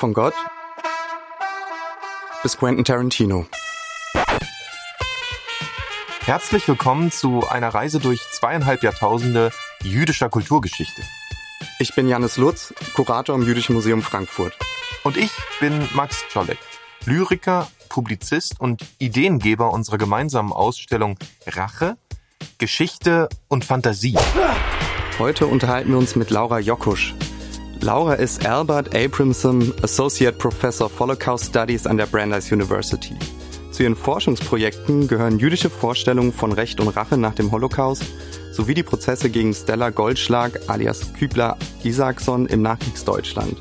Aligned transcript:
Von 0.00 0.14
Gott 0.14 0.32
bis 2.42 2.56
Quentin 2.56 2.86
Tarantino. 2.86 3.44
Herzlich 6.20 6.66
willkommen 6.66 7.10
zu 7.10 7.46
einer 7.46 7.68
Reise 7.68 7.98
durch 7.98 8.22
zweieinhalb 8.30 8.82
Jahrtausende 8.82 9.50
jüdischer 9.82 10.30
Kulturgeschichte. 10.30 11.02
Ich 11.80 11.94
bin 11.94 12.08
Janis 12.08 12.38
Lutz, 12.38 12.72
Kurator 12.94 13.34
im 13.34 13.42
Jüdischen 13.42 13.74
Museum 13.74 14.00
Frankfurt. 14.00 14.56
Und 15.04 15.18
ich 15.18 15.32
bin 15.60 15.86
Max 15.92 16.24
Czolek, 16.32 16.56
Lyriker, 17.04 17.68
Publizist 17.90 18.58
und 18.58 18.86
Ideengeber 18.96 19.70
unserer 19.70 19.98
gemeinsamen 19.98 20.54
Ausstellung 20.54 21.18
Rache, 21.46 21.98
Geschichte 22.56 23.28
und 23.48 23.66
Fantasie. 23.66 24.16
Heute 25.18 25.46
unterhalten 25.46 25.90
wir 25.90 25.98
uns 25.98 26.16
mit 26.16 26.30
Laura 26.30 26.58
Jokusch. 26.58 27.14
Laura 27.82 28.12
ist 28.14 28.46
Albert 28.46 28.94
Abramson 28.94 29.72
Associate 29.82 30.36
Professor 30.36 30.86
of 30.86 31.00
Holocaust 31.00 31.46
Studies 31.46 31.86
an 31.86 31.96
der 31.96 32.04
Brandeis 32.04 32.52
University. 32.52 33.14
Zu 33.70 33.84
ihren 33.84 33.96
Forschungsprojekten 33.96 35.08
gehören 35.08 35.38
jüdische 35.38 35.70
Vorstellungen 35.70 36.32
von 36.32 36.52
Recht 36.52 36.78
und 36.78 36.88
Rache 36.88 37.16
nach 37.16 37.34
dem 37.34 37.50
Holocaust 37.50 38.04
sowie 38.52 38.74
die 38.74 38.82
Prozesse 38.82 39.30
gegen 39.30 39.54
Stella 39.54 39.88
Goldschlag 39.88 40.60
alias 40.66 41.14
Kübler 41.14 41.56
Isaacson 41.82 42.44
im 42.46 42.60
Nachkriegsdeutschland. 42.60 43.56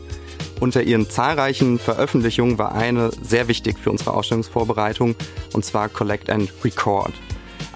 Unter 0.60 0.84
ihren 0.84 1.10
zahlreichen 1.10 1.80
Veröffentlichungen 1.80 2.58
war 2.58 2.74
eine 2.74 3.12
sehr 3.22 3.48
wichtig 3.48 3.80
für 3.80 3.92
unsere 3.92 4.14
Ausstellungsvorbereitung, 4.14 5.16
und 5.54 5.64
zwar 5.64 5.88
Collect 5.88 6.30
and 6.30 6.52
Record. 6.66 7.14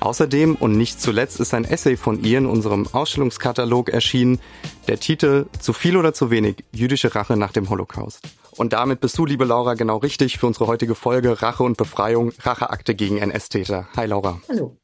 Außerdem 0.03 0.55
und 0.55 0.75
nicht 0.75 0.99
zuletzt 0.99 1.39
ist 1.39 1.53
ein 1.53 1.63
Essay 1.63 1.95
von 1.95 2.21
ihr 2.25 2.37
in 2.37 2.45
unserem 2.45 2.87
Ausstellungskatalog 2.91 3.87
erschienen, 3.87 4.41
der 4.89 4.99
Titel 4.99 5.45
Zu 5.61 5.71
viel 5.71 5.95
oder 5.95 6.13
zu 6.13 6.29
wenig, 6.29 6.65
jüdische 6.73 7.15
Rache 7.15 7.37
nach 7.37 7.53
dem 7.53 7.69
Holocaust. 7.69 8.19
Und 8.57 8.73
damit 8.73 8.99
bist 8.99 9.17
du, 9.17 9.25
liebe 9.25 9.45
Laura, 9.45 9.75
genau 9.75 9.95
richtig 9.95 10.39
für 10.39 10.47
unsere 10.47 10.67
heutige 10.67 10.93
Folge 10.93 11.41
Rache 11.41 11.63
und 11.63 11.77
Befreiung, 11.77 12.33
Racheakte 12.41 12.95
gegen 12.95 13.17
NS-Täter. 13.17 13.87
Hi 13.95 14.05
Laura. 14.05 14.41
Hallo. 14.49 14.75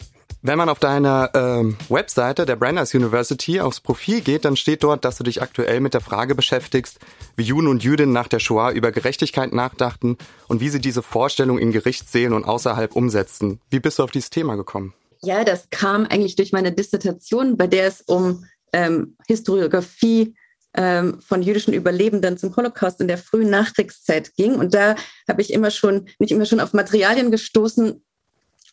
Wenn 0.42 0.58
man 0.58 0.70
auf 0.70 0.80
deiner 0.80 1.32
ähm, 1.34 1.76
Webseite 1.90 2.46
der 2.46 2.56
Brandeis 2.56 2.96
University 2.96 3.60
aufs 3.60 3.82
Profil 3.82 4.22
geht, 4.22 4.46
dann 4.46 4.56
steht 4.56 4.84
dort, 4.84 5.04
dass 5.04 5.18
du 5.18 5.26
dich 5.26 5.42
aktuell 5.42 5.82
mit 5.82 5.94
der 5.94 6.00
Frage 6.00 6.34
beschäftigst, 6.34 6.98
wie 7.36 7.44
Juden 7.44 7.68
und 7.68 7.84
Jüdinnen 7.84 8.14
nach 8.14 8.30
der 8.30 8.40
Shoah 8.40 8.72
über 8.72 8.94
Gerechtigkeit 8.94 9.52
nachdachten 9.52 10.18
und 10.48 10.62
wie 10.62 10.70
sie 10.70 10.80
diese 10.80 11.04
Vorstellung 11.04 11.60
in 11.60 11.74
Gerichtssälen 11.74 12.32
und 12.32 12.46
außerhalb 12.46 12.96
umsetzten. 12.96 13.60
Wie 13.70 13.82
bist 13.82 14.00
du 14.00 14.04
auf 14.04 14.12
dieses 14.12 14.30
Thema 14.30 14.56
gekommen? 14.56 14.94
Ja, 15.22 15.44
das 15.44 15.70
kam 15.70 16.06
eigentlich 16.06 16.36
durch 16.36 16.52
meine 16.52 16.72
Dissertation, 16.72 17.58
bei 17.58 17.68
der 17.68 17.88
es 17.88 18.02
um 18.02 18.46
ähm, 18.72 19.18
Historiografie 19.28 20.36
ähm, 20.76 21.20
von 21.20 21.42
jüdischen 21.42 21.74
Überlebenden 21.74 22.38
zum 22.38 22.56
Holocaust 22.56 23.02
in 23.02 23.08
der 23.08 23.18
frühen 23.18 23.50
Nachkriegszeit 23.50 24.36
ging. 24.36 24.56
Und 24.56 24.74
da 24.74 24.96
habe 25.28 25.42
ich 25.42 25.52
immer 25.52 25.72
schon, 25.72 26.08
nicht 26.20 26.32
immer 26.32 26.46
schon 26.46 26.60
auf 26.60 26.74
Materialien 26.74 27.32
gestoßen, 27.32 28.04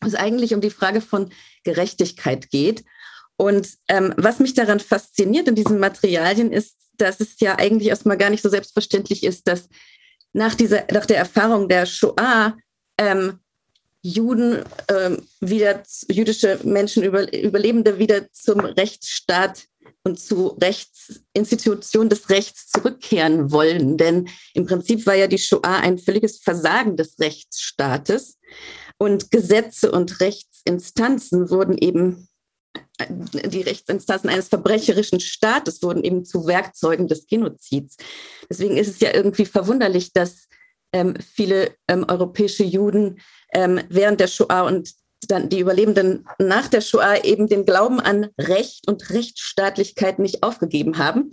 wo 0.01 0.07
es 0.07 0.15
eigentlich 0.15 0.55
um 0.55 0.61
die 0.61 0.71
Frage 0.71 1.01
von 1.01 1.31
Gerechtigkeit 1.65 2.51
geht. 2.51 2.85
Und 3.37 3.69
ähm, 3.89 4.15
was 4.17 4.39
mich 4.39 4.55
daran 4.55 4.81
fasziniert 4.81 5.49
in 5.49 5.55
diesen 5.55 5.79
Materialien 5.79 6.53
ist, 6.53 6.77
dass 6.97 7.21
es 7.21 7.41
ja 7.41 7.59
eigentlich 7.59 7.89
erstmal 7.89 8.17
gar 8.17 8.31
nicht 8.31 8.43
so 8.43 8.49
selbstverständlich 8.49 9.25
ist, 9.25 9.49
dass 9.49 9.69
nach, 10.33 10.55
dieser, 10.55 10.85
nach 10.93 11.07
der 11.07 11.19
Erfahrung 11.19 11.69
der 11.69 11.87
Shoah 11.87 12.57
ähm, 12.99 13.41
Juden 14.07 14.63
ähm, 14.89 15.23
wieder, 15.41 15.83
jüdische 16.09 16.61
Menschen, 16.63 17.03
über, 17.03 17.33
Überlebende 17.33 17.99
wieder 17.99 18.31
zum 18.33 18.61
Rechtsstaat 18.61 19.65
und 20.05 20.21
zu 20.21 20.57
Rechtsinstitutionen 20.61 22.09
des 22.09 22.31
Rechts 22.31 22.69
zurückkehren 22.69 23.51
wollen. 23.51 23.97
Denn 23.97 24.29
im 24.55 24.67
Prinzip 24.67 25.07
war 25.07 25.15
ja 25.15 25.27
die 25.27 25.39
Shoah 25.39 25.81
ein 25.81 25.99
völliges 25.99 26.39
Versagen 26.39 26.97
des 26.97 27.19
Rechtsstaates. 27.19 28.39
Und 28.99 29.33
Gesetze 29.33 29.91
und 29.91 30.21
Rechtsinstanzen 30.21 31.51
wurden 31.51 31.77
eben, 31.77 32.29
die 33.01 33.63
Rechtsinstanzen 33.63 34.31
eines 34.31 34.49
verbrecherischen 34.49 35.19
Staates 35.19 35.83
wurden 35.83 36.05
eben 36.05 36.25
zu 36.25 36.47
Werkzeugen 36.47 37.09
des 37.09 37.27
Genozids. 37.27 37.97
Deswegen 38.49 38.77
ist 38.77 38.89
es 38.89 39.01
ja 39.01 39.13
irgendwie 39.13 39.45
verwunderlich, 39.45 40.13
dass 40.13 40.47
viele 41.35 41.75
ähm, 41.89 42.05
europäische 42.09 42.65
Juden 42.65 43.21
ähm, 43.53 43.81
während 43.89 44.21
der 44.21 44.29
Shoah 44.29 44.63
und 44.63 44.91
dann 45.29 45.49
die 45.49 45.61
Überlebenden 45.61 46.27
nach 46.39 46.69
der 46.69 46.81
Shoah 46.81 47.25
eben 47.25 47.49
den 47.49 47.65
Glauben 47.65 48.01
an 48.01 48.29
Recht 48.39 48.87
und 48.89 49.11
Rechtsstaatlichkeit 49.11 50.19
nicht 50.19 50.43
aufgegeben 50.43 50.99
haben 50.99 51.31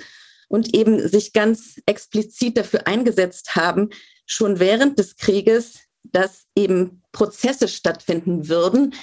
und 0.48 0.74
eben 0.76 1.08
sich 1.08 1.34
ganz 1.34 1.82
explizit 1.86 2.58
dafür 2.58 2.88
eingesetzt 2.88 3.56
haben, 3.56 3.90
schon 4.26 4.60
während 4.60 5.00
des 5.00 5.16
Krieges, 5.18 5.80
dass 6.04 6.46
eben 6.56 7.02
Prozesse 7.12 7.68
stattfinden 7.68 8.48
würden 8.50 8.94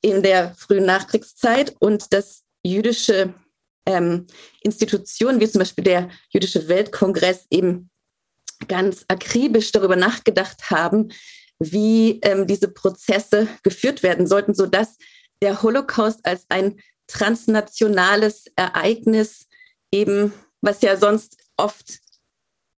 in 0.00 0.22
der 0.22 0.54
frühen 0.54 0.86
Nachkriegszeit 0.86 1.74
und 1.80 2.12
dass 2.12 2.42
jüdische 2.62 3.34
ähm, 3.86 4.26
Institutionen, 4.62 5.40
wie 5.40 5.48
zum 5.48 5.60
Beispiel 5.60 5.84
der 5.84 6.10
Jüdische 6.30 6.68
Weltkongress, 6.68 7.46
eben 7.50 7.90
ganz 8.68 9.04
akribisch 9.08 9.72
darüber 9.72 9.96
nachgedacht 9.96 10.70
haben, 10.70 11.12
wie 11.58 12.20
ähm, 12.22 12.46
diese 12.46 12.68
Prozesse 12.68 13.48
geführt 13.62 14.02
werden 14.02 14.26
sollten, 14.26 14.54
sodass 14.54 14.96
der 15.42 15.62
Holocaust 15.62 16.24
als 16.24 16.46
ein 16.48 16.80
transnationales 17.06 18.46
Ereignis 18.56 19.46
eben, 19.92 20.32
was 20.60 20.82
ja 20.82 20.96
sonst 20.96 21.36
oft 21.56 22.00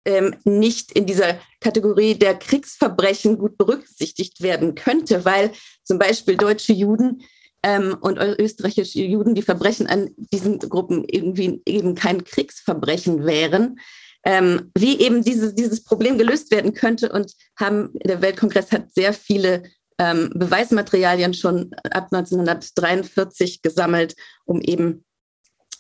ähm, 0.05 0.37
nicht 0.45 0.93
in 0.93 1.07
dieser 1.07 1.39
Kategorie 1.61 2.15
der 2.15 2.35
Kriegsverbrechen 2.35 3.39
gut 3.39 3.59
berücksichtigt 3.59 4.43
werden 4.43 4.75
könnte, 4.75 5.25
weil 5.25 5.53
zum 5.85 5.99
Beispiel 5.99 6.37
deutsche 6.37 6.73
Juden 6.73 7.23
ähm, 7.63 7.97
und 8.01 8.19
österreichische 8.19 9.03
Juden, 9.03 9.35
die 9.35 9.43
Verbrechen 9.43 9.87
an 9.87 10.11
diesen 10.17 10.59
Gruppen 10.59 11.05
irgendwie 11.05 11.61
eben 11.67 11.95
kein 11.95 12.25
Kriegsverbrechen 12.25 13.27
wären. 13.27 13.81
Ähm, 14.29 14.71
wie 14.77 15.01
eben 15.01 15.25
dieses, 15.25 15.55
dieses 15.55 15.83
Problem 15.83 16.19
gelöst 16.19 16.51
werden 16.51 16.75
könnte 16.75 17.11
und 17.11 17.33
haben, 17.59 17.95
der 18.05 18.21
Weltkongress 18.21 18.71
hat 18.73 18.93
sehr 18.93 19.15
viele 19.15 19.63
ähm, 19.99 20.31
Beweismaterialien 20.35 21.33
schon 21.33 21.71
ab 21.91 22.09
1943 22.13 23.63
gesammelt, 23.63 24.15
um 24.45 24.61
eben 24.61 25.07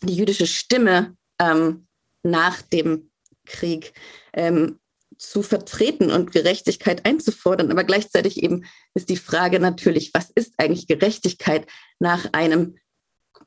die 0.02 0.14
jüdische 0.14 0.46
Stimme 0.46 1.14
ähm, 1.38 1.88
nach 2.22 2.62
dem 2.62 3.10
Krieg 3.44 3.92
ähm, 4.32 4.78
zu 5.18 5.42
vertreten 5.42 6.10
und 6.10 6.32
Gerechtigkeit 6.32 7.04
einzufordern. 7.04 7.70
Aber 7.70 7.84
gleichzeitig 7.84 8.42
eben 8.42 8.64
ist 8.94 9.10
die 9.10 9.18
Frage 9.18 9.60
natürlich, 9.60 10.14
was 10.14 10.30
ist 10.34 10.54
eigentlich 10.56 10.86
Gerechtigkeit 10.86 11.66
nach 11.98 12.32
einem 12.32 12.78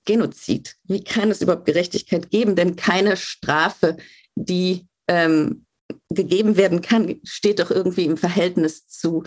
Genozid? 0.06 0.76
Wie 0.84 1.04
kann 1.04 1.32
es 1.32 1.42
überhaupt 1.42 1.66
Gerechtigkeit 1.66 2.30
geben? 2.30 2.56
Denn 2.56 2.76
keine 2.76 3.18
Strafe, 3.18 3.98
die 4.36 4.88
ähm, 5.12 5.66
gegeben 6.10 6.56
werden 6.56 6.82
kann, 6.82 7.20
steht 7.24 7.60
doch 7.60 7.70
irgendwie 7.70 8.06
im 8.06 8.16
Verhältnis 8.16 8.88
zu 8.88 9.24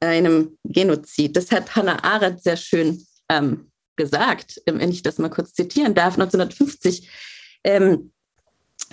einem 0.00 0.58
Genozid. 0.64 1.36
Das 1.36 1.52
hat 1.52 1.76
Hannah 1.76 2.02
Arendt 2.02 2.42
sehr 2.42 2.56
schön 2.56 3.06
ähm, 3.28 3.70
gesagt, 3.96 4.60
wenn 4.66 4.90
ich 4.90 5.02
das 5.02 5.18
mal 5.18 5.28
kurz 5.28 5.54
zitieren 5.54 5.94
darf, 5.94 6.14
1950. 6.14 7.08
Ähm, 7.64 8.10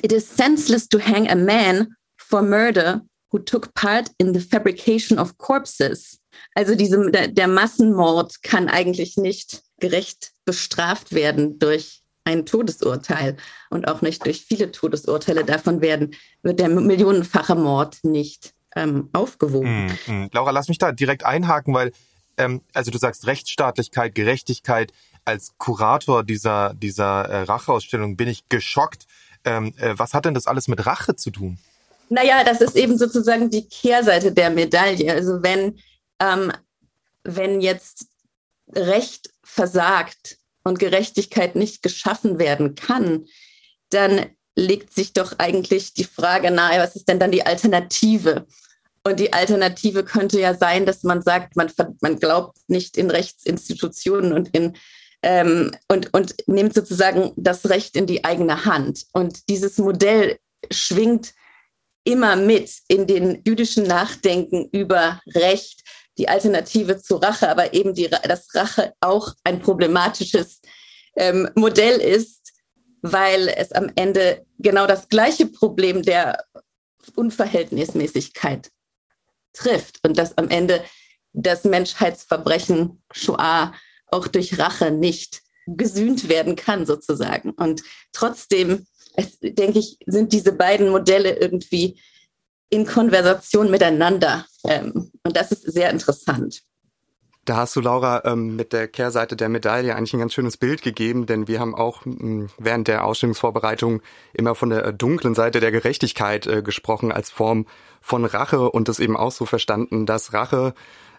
It 0.04 0.12
is 0.12 0.30
senseless 0.30 0.88
to 0.90 1.00
hang 1.00 1.28
a 1.28 1.36
man 1.36 1.96
for 2.18 2.44
murder 2.44 3.02
who 3.32 3.40
took 3.40 3.74
part 3.74 4.12
in 4.20 4.34
the 4.34 4.40
fabrication 4.40 5.18
of 5.18 5.38
corpses. 5.40 6.20
Also 6.56 6.76
diese, 6.76 7.10
der, 7.10 7.30
der 7.30 7.48
Massenmord 7.48 8.44
kann 8.44 8.70
eigentlich 8.70 9.18
nicht 9.18 9.64
gerecht 9.80 10.34
bestraft 10.46 11.14
werden 11.14 11.58
durch 11.58 12.04
ein 12.28 12.46
Todesurteil 12.46 13.38
und 13.70 13.88
auch 13.88 14.02
nicht 14.02 14.26
durch 14.26 14.44
viele 14.46 14.72
Todesurteile. 14.72 15.46
Davon 15.46 15.80
werden, 15.82 16.14
wird 16.44 16.60
der 16.60 16.68
millionenfache 16.68 17.56
Mord 17.56 18.00
nicht 18.04 18.54
ähm, 18.76 19.10
aufgewogen. 19.14 19.88
Mm, 20.08 20.12
mm. 20.12 20.30
Laura, 20.34 20.52
lass 20.52 20.68
mich 20.68 20.78
da 20.78 20.92
direkt 20.92 21.26
einhaken, 21.26 21.74
weil 21.74 21.94
ähm, 22.38 22.62
also 22.74 22.92
du 22.92 22.98
sagst 22.98 23.26
Rechtsstaatlichkeit, 23.26 24.14
Gerechtigkeit. 24.14 24.92
Als 25.24 25.54
Kurator 25.58 26.24
dieser, 26.24 26.74
dieser 26.74 27.26
äh, 27.26 27.42
Racheausstellung 27.44 28.18
bin 28.18 28.28
ich 28.28 28.48
geschockt, 28.50 29.08
ähm, 29.46 29.74
äh, 29.78 29.94
was 29.98 30.14
hat 30.14 30.26
denn 30.26 30.34
das 30.34 30.48
alles 30.48 30.68
mit 30.68 30.86
Rache 30.86 31.16
zu 31.16 31.32
tun? 31.32 31.58
Naja, 32.10 32.44
das 32.44 32.62
ist 32.62 32.76
eben 32.76 32.98
sozusagen 32.98 33.50
die 33.50 33.68
Kehrseite 33.68 34.32
der 34.32 34.50
Medaille. 34.50 35.12
Also 35.12 35.44
wenn, 35.44 35.80
ähm, 36.20 36.52
wenn 37.24 37.62
jetzt 37.62 38.08
Recht 38.74 39.34
versagt 39.44 40.38
und 40.68 40.80
Gerechtigkeit 40.80 41.56
nicht 41.56 41.82
geschaffen 41.82 42.40
werden 42.40 42.76
kann, 42.76 43.26
dann 43.90 44.28
legt 44.56 44.94
sich 44.94 45.14
doch 45.14 45.38
eigentlich 45.38 45.94
die 45.94 46.04
Frage 46.04 46.52
nahe, 46.52 46.80
was 46.80 46.96
ist 46.96 47.08
denn 47.08 47.20
dann 47.20 47.32
die 47.32 47.46
Alternative? 47.46 48.48
Und 49.04 49.20
die 49.20 49.32
Alternative 49.32 50.04
könnte 50.04 50.40
ja 50.40 50.54
sein, 50.54 50.86
dass 50.86 51.04
man 51.04 51.22
sagt, 51.22 51.56
man, 51.56 51.72
man 52.02 52.20
glaubt 52.20 52.58
nicht 52.68 52.98
in 52.98 53.10
Rechtsinstitutionen 53.10 54.34
und 54.34 54.50
in 54.50 54.76
ähm, 55.24 55.72
und, 55.88 56.14
und 56.14 56.36
nimmt 56.48 56.74
sozusagen 56.74 57.32
das 57.36 57.70
Recht 57.70 57.96
in 57.96 58.06
die 58.06 58.24
eigene 58.24 58.66
Hand. 58.66 59.06
Und 59.14 59.50
dieses 59.50 59.78
Modell 59.78 60.38
schwingt 60.72 61.34
immer 62.04 62.36
mit 62.36 62.72
in 62.88 63.08
den 63.08 63.42
jüdischen 63.46 63.84
Nachdenken 63.84 64.70
über 64.72 65.22
Recht, 65.28 65.82
die 66.18 66.28
Alternative 66.28 67.00
zu 67.00 67.18
Rache, 67.18 67.50
aber 67.50 67.74
eben 67.74 67.94
die, 67.94 68.10
dass 68.10 68.54
Rache 68.56 68.94
auch 69.02 69.34
ein 69.44 69.62
problematisches 69.62 70.62
ähm, 71.16 71.50
Modell 71.56 72.00
ist, 72.00 72.54
weil 73.02 73.48
es 73.50 73.72
am 73.72 73.92
Ende 73.96 74.46
genau 74.60 74.88
das 74.88 75.10
gleiche 75.10 75.46
Problem 75.46 76.02
der 76.04 76.44
Unverhältnismäßigkeit 77.16 78.70
trifft 79.54 80.00
und 80.04 80.18
dass 80.18 80.38
am 80.38 80.50
Ende 80.50 80.84
das 81.34 81.64
Menschheitsverbrechen 81.64 83.02
Shoah 83.12 83.74
auch 84.08 84.28
durch 84.28 84.58
Rache 84.58 84.92
nicht 84.92 85.42
gesühnt 85.68 86.30
werden 86.30 86.56
kann, 86.56 86.86
sozusagen. 86.86 87.52
Und 87.52 87.84
trotzdem, 88.14 88.86
denke 89.42 89.80
ich, 89.80 89.98
sind 90.06 90.32
diese 90.34 90.54
beiden 90.54 90.90
Modelle 90.90 91.38
irgendwie 91.38 92.00
in 92.70 92.86
Konversation 92.86 93.72
miteinander. 93.72 94.46
Ähm, 94.66 95.12
und 95.24 95.36
das 95.36 95.52
ist 95.52 95.64
sehr 95.72 95.90
interessant. 95.90 96.64
Da 97.48 97.56
hast 97.56 97.78
du, 97.78 97.80
Laura, 97.80 98.24
ähm, 98.26 98.58
mit 98.58 98.74
der 98.74 98.90
Kehrseite 98.90 99.38
der 99.38 99.48
Medaille 99.48 99.96
eigentlich 99.96 100.14
ein 100.14 100.20
ganz 100.20 100.34
schönes 100.34 100.58
Bild 100.58 100.82
gegeben, 100.82 101.26
denn 101.28 101.48
wir 101.48 101.62
haben 101.62 101.76
auch 101.76 102.06
ähm, 102.06 102.50
während 102.58 102.90
der 102.90 103.06
Ausstellungsvorbereitung 103.06 104.02
immer 104.34 104.54
von 104.54 104.70
der 104.70 104.92
dunklen 104.92 105.34
Seite 105.34 105.62
der 105.62 105.72
Gerechtigkeit 105.72 106.46
äh, 106.46 106.62
gesprochen 106.62 107.14
als 107.14 107.30
Form 107.30 107.66
von 108.02 108.26
Rache 108.26 108.70
und 108.70 108.90
das 108.90 109.00
eben 109.00 109.16
auch 109.16 109.32
so 109.32 109.46
verstanden, 109.46 110.06
dass 110.06 110.34
Rache 110.34 110.74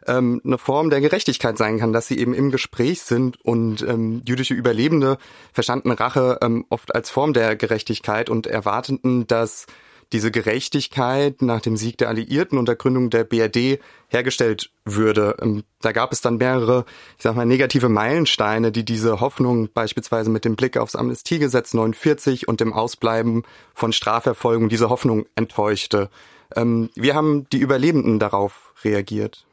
ähm, 0.07 0.43
eine 0.45 0.59
Form 0.59 0.91
der 0.91 1.01
Gerechtigkeit 1.01 1.57
sein 1.57 1.79
kann, 1.79 1.95
dass 1.95 2.09
sie 2.09 2.19
eben 2.19 2.35
im 2.35 2.51
Gespräch 2.51 3.03
sind 3.03 3.41
und 3.43 3.81
ähm, 3.81 4.21
jüdische 4.27 4.53
Überlebende 4.53 5.17
verstanden 5.55 5.93
Rache 5.93 6.39
ähm, 6.43 6.67
oft 6.69 6.95
als 6.95 7.09
Form 7.09 7.33
der 7.33 7.57
Gerechtigkeit 7.57 8.29
und 8.29 8.47
erwarteten, 8.47 9.27
dass 9.27 9.65
diese 10.13 10.31
Gerechtigkeit 10.31 11.43
nach 11.43 11.61
dem 11.61 11.77
Sieg 11.77 11.99
der 11.99 12.09
Alliierten 12.09 12.59
und 12.59 12.67
der 12.67 12.77
Gründung 12.77 13.11
der 13.11 13.25
BRD 13.25 13.79
hergestellt 14.09 14.71
würde. 14.85 15.37
Ähm, 15.41 15.65
da 15.81 15.93
gab 15.93 16.13
es 16.13 16.21
dann 16.21 16.39
mehrere, 16.39 16.85
ich 17.17 17.23
sag 17.23 17.37
mal, 17.37 17.45
negative 17.45 17.89
Meilensteine, 17.89 18.73
die 18.73 18.85
diese 18.85 19.21
Hoffnung 19.21 19.69
beispielsweise 19.73 20.31
mit 20.31 20.45
dem 20.45 20.57
Blick 20.57 20.77
aufs 20.77 20.97
Amnestiegesetz 20.97 21.75
49 21.75 22.49
und 22.49 22.61
dem 22.61 22.73
Ausbleiben 22.73 23.45
von 23.75 23.93
Strafverfolgung 23.93 24.69
diese 24.69 24.89
Hoffnung 24.89 25.27
enttäuschte. 25.35 26.09
Ähm, 26.57 26.91
wie 26.95 27.13
haben 27.13 27.47
die 27.51 27.59
Überlebenden 27.59 28.19
darauf 28.19 28.73
reagiert? 28.85 29.45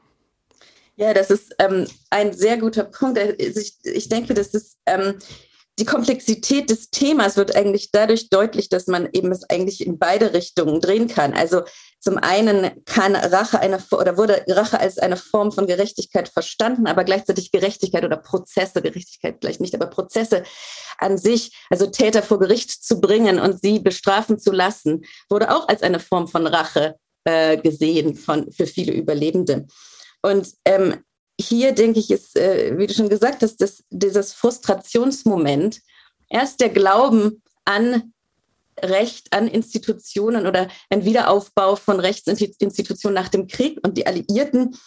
Ja, 0.96 1.14
das 1.14 1.30
ist 1.30 1.54
ähm, 1.60 1.88
ein 2.10 2.32
sehr 2.32 2.58
guter 2.58 2.86
Punkt. 2.86 3.20
Also 3.20 3.60
ich, 3.60 3.76
ich 3.84 4.08
denke, 4.08 4.34
das 4.34 4.54
ist 4.54 4.78
ähm, 4.86 5.16
die 5.78 5.86
Komplexität 5.86 6.70
des 6.70 6.90
Themas 6.90 7.36
wird 7.36 7.56
eigentlich 7.56 7.92
dadurch 7.92 8.30
deutlich, 8.30 8.70
dass 8.70 8.88
man 8.88 9.10
eben 9.12 9.32
es 9.32 9.44
eigentlich 9.50 9.86
in 9.86 10.00
beide 10.00 10.34
Richtungen 10.34 10.80
drehen 10.80 11.08
kann. 11.08 11.34
Also 11.34 11.64
zum 12.00 12.18
einen 12.18 12.84
kann 12.86 13.16
Rache 13.16 13.60
eine 13.60 13.84
oder 13.92 14.18
wurde 14.18 14.46
Rache 14.48 14.80
als 14.80 15.00
eine 15.00 15.18
Form 15.18 15.52
von 15.52 15.68
Gerechtigkeit 15.68 16.30
verstanden, 16.30 16.88
aber 16.88 17.04
gleichzeitig 17.04 17.52
Gerechtigkeit 17.52 18.06
oder 18.06 18.18
Prozesse, 18.18 18.82
Gerechtigkeit 18.82 19.38
vielleicht 19.42 19.60
nicht, 19.60 19.76
aber 19.76 19.88
Prozesse 19.88 20.44
an 20.98 21.18
sich, 21.18 21.58
also 21.70 21.88
Täter 21.88 22.24
vor 22.24 22.40
Gericht 22.40 22.72
zu 22.72 23.02
bringen 23.02 23.40
und 23.40 23.62
sie 23.62 23.80
bestrafen 23.80 24.40
zu 24.40 24.52
lassen, 24.52 25.04
wurde 25.30 25.54
auch 25.54 25.68
als 25.68 25.82
eine 25.82 26.00
Form 26.00 26.28
von 26.28 26.48
Rache 26.48 26.96
äh, 27.26 27.58
gesehen 27.58 28.16
von, 28.16 28.52
für 28.52 28.68
viele 28.68 28.94
Überlebende. 28.94 29.66
Und 30.22 30.54
ähm, 30.64 31.04
hier 31.40 31.74
denke 31.74 32.00
ich, 32.00 32.12
ist, 32.12 32.38
äh, 32.38 32.78
wie 32.78 32.88
du 32.88 32.94
schon 32.94 33.10
gesagt 33.10 33.42
hast, 33.42 33.58
dass 33.58 33.84
dieses 33.90 34.34
Frustrationsmoment 34.34 35.82
erst 36.30 36.62
der 36.62 36.70
Glauben 36.70 37.42
an 37.66 38.14
Recht, 38.82 39.32
an 39.32 39.48
Institutionen 39.48 40.48
oder 40.48 40.68
ein 40.90 41.06
Wiederaufbau 41.06 41.76
von 41.78 42.00
Rechtsinstitutionen 42.00 43.14
nach 43.14 43.30
dem 43.30 43.48
Krieg 43.48 43.80
und 43.84 43.98
die 43.98 44.06
Alliierten 44.06 44.78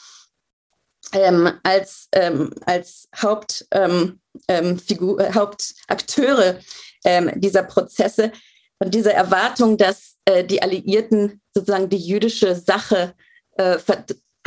ähm, 1.12 1.50
als, 1.62 2.08
ähm, 2.12 2.52
als 2.66 3.08
Haupt, 3.16 3.66
ähm, 3.70 4.20
ähm 4.48 4.78
Figur, 4.78 5.18
äh, 5.20 5.32
Hauptakteure 5.32 6.60
ähm, 7.04 7.30
dieser 7.36 7.62
Prozesse 7.62 8.32
und 8.78 8.94
diese 8.94 9.12
Erwartung, 9.12 9.78
dass 9.78 10.16
äh, 10.26 10.44
die 10.44 10.60
Alliierten 10.60 11.40
sozusagen 11.54 11.88
die 11.88 11.96
jüdische 11.96 12.54
Sache 12.54 13.14
äh, 13.56 13.78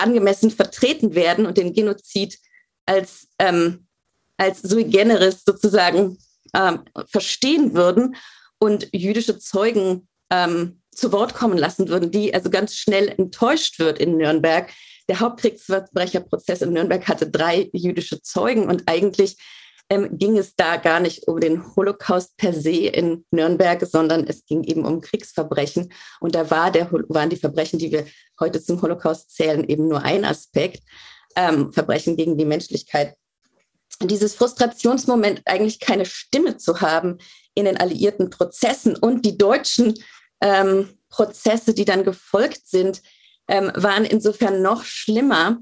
angemessen 0.02 0.52
vertreten 0.52 1.16
werden 1.16 1.46
und 1.46 1.58
den 1.58 1.74
Genozid 1.74 2.38
als, 2.86 3.28
ähm, 3.40 3.88
als 4.38 4.62
sui 4.62 4.84
generis 4.86 5.44
sozusagen 5.46 6.18
ähm, 6.54 6.84
verstehen 7.08 7.74
würden 7.74 8.16
und 8.60 8.90
jüdische 8.92 9.40
Zeugen 9.40 10.08
ähm, 10.30 10.82
zu 10.92 11.12
Wort 11.12 11.34
kommen 11.34 11.58
lassen 11.58 11.88
würden, 11.88 12.12
die 12.12 12.34
also 12.34 12.50
ganz 12.50 12.76
schnell 12.76 13.08
enttäuscht 13.08 13.80
wird 13.80 14.00
in 14.00 14.18
Nürnberg. 14.18 14.72
Der 15.08 15.20
Hauptkriegsverbrecherprozess 15.20 16.62
in 16.62 16.74
Nürnberg 16.74 17.08
hatte 17.08 17.30
drei 17.30 17.70
jüdische 17.74 18.22
Zeugen 18.22 18.70
und 18.70 18.84
eigentlich 18.88 19.38
ähm, 19.92 20.18
ging 20.18 20.38
es 20.38 20.56
da 20.56 20.78
gar 20.78 21.02
nicht 21.02 21.28
um 21.28 21.42
den 21.42 21.76
Holocaust 21.76 22.38
per 22.38 22.54
se 22.54 22.88
in 22.88 23.26
Nürnberg, 23.30 23.86
sondern 23.86 24.26
es 24.26 24.46
ging 24.46 24.64
eben 24.64 24.86
um 24.86 25.02
Kriegsverbrechen. 25.02 25.92
Und 26.22 26.34
da 26.34 26.50
war 26.50 26.72
der, 26.72 26.90
waren 27.10 27.30
die 27.30 27.36
Verbrechen, 27.36 27.78
die 27.78 27.92
wir 27.92 28.06
heute 28.40 28.64
zum 28.64 28.82
Holocaust 28.82 29.36
zählen, 29.36 29.68
eben 29.68 29.90
nur 29.90 30.02
ein 30.02 30.24
Aspekt. 30.24 30.82
Ähm, 31.36 31.74
Verbrechen 31.74 32.16
gegen 32.16 32.38
die 32.38 32.46
Menschlichkeit. 32.46 33.16
dieses 34.02 34.34
Frustrationsmoment, 34.34 35.42
eigentlich 35.46 35.82
keine 35.82 36.06
Stimme 36.06 36.56
zu 36.56 36.80
haben 36.80 37.18
in 37.54 37.66
den 37.66 37.76
alliierten 37.76 38.30
Prozessen 38.30 38.96
und 38.96 39.26
die 39.26 39.38
deutschen 39.38 39.94
ähm, 40.40 40.88
Prozesse, 41.10 41.74
die 41.74 41.86
dann 41.86 42.06
gefolgt 42.06 42.66
sind, 42.66 43.02
ähm, 43.50 43.72
waren 43.76 44.06
insofern 44.06 44.62
noch 44.62 44.86
schlimmer, 44.86 45.58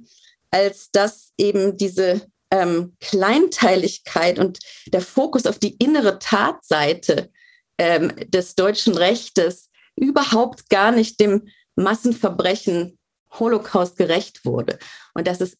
als 0.51 0.91
dass 0.91 1.33
eben 1.37 1.77
diese 1.77 2.21
ähm, 2.51 2.95
Kleinteiligkeit 2.99 4.39
und 4.39 4.59
der 4.87 5.01
Fokus 5.01 5.45
auf 5.45 5.59
die 5.59 5.75
innere 5.75 6.19
Tatseite 6.19 7.31
ähm, 7.77 8.13
des 8.27 8.55
deutschen 8.55 8.95
Rechtes 8.95 9.69
überhaupt 9.95 10.69
gar 10.69 10.91
nicht 10.91 11.19
dem 11.19 11.49
Massenverbrechen 11.75 12.97
Holocaust 13.31 13.97
gerecht 13.97 14.45
wurde. 14.45 14.79
Und 15.13 15.27
dass 15.27 15.41
es 15.41 15.57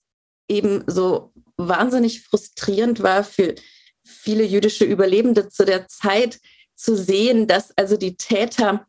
eben 0.47 0.83
so 0.87 1.31
wahnsinnig 1.57 2.23
frustrierend 2.23 3.03
war 3.03 3.23
für 3.23 3.55
viele 4.03 4.43
jüdische 4.43 4.85
Überlebende 4.85 5.49
zu 5.49 5.65
der 5.65 5.87
Zeit 5.87 6.39
zu 6.75 6.95
sehen, 6.95 7.47
dass 7.47 7.77
also 7.77 7.97
die 7.97 8.17
Täter 8.17 8.87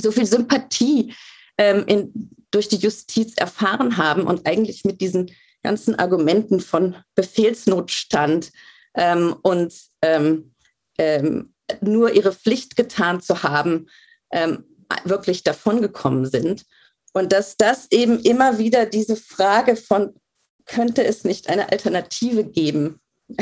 so 0.00 0.10
viel 0.10 0.24
Sympathie 0.24 1.14
ähm, 1.58 1.84
in, 1.86 2.30
durch 2.50 2.68
die 2.68 2.76
Justiz 2.76 3.34
erfahren 3.36 3.96
haben 3.96 4.22
und 4.22 4.46
eigentlich 4.46 4.84
mit 4.84 5.00
diesen 5.00 5.30
ganzen 5.62 5.98
Argumenten 5.98 6.60
von 6.60 6.96
Befehlsnotstand 7.14 8.52
ähm, 8.94 9.36
und 9.42 9.74
ähm, 10.02 10.54
ähm, 10.98 11.54
nur 11.80 12.12
ihre 12.12 12.32
Pflicht 12.32 12.76
getan 12.76 13.20
zu 13.20 13.42
haben, 13.42 13.88
ähm, 14.30 14.64
wirklich 15.04 15.42
davongekommen 15.42 16.26
sind. 16.26 16.64
Und 17.12 17.32
dass 17.32 17.56
das 17.56 17.88
eben 17.90 18.20
immer 18.20 18.58
wieder 18.58 18.86
diese 18.86 19.16
Frage 19.16 19.76
von, 19.76 20.14
könnte 20.66 21.04
es 21.04 21.24
nicht 21.24 21.48
eine 21.48 21.70
Alternative 21.70 22.44
geben, 22.44 23.00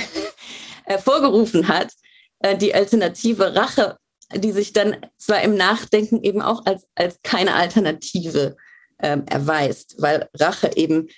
hervorgerufen 0.85 1.69
hat, 1.69 1.93
äh, 2.41 2.57
die 2.57 2.75
alternative 2.75 3.55
Rache, 3.55 3.97
die 4.35 4.53
sich 4.53 4.73
dann 4.73 4.97
zwar 5.17 5.43
im 5.43 5.57
Nachdenken 5.57 6.23
eben 6.23 6.43
auch 6.43 6.65
als, 6.67 6.87
als 6.95 7.21
keine 7.23 7.55
Alternative 7.55 8.57
ähm, 9.01 9.25
erweist, 9.27 9.97
weil 9.99 10.29
Rache 10.39 10.71
eben 10.77 11.09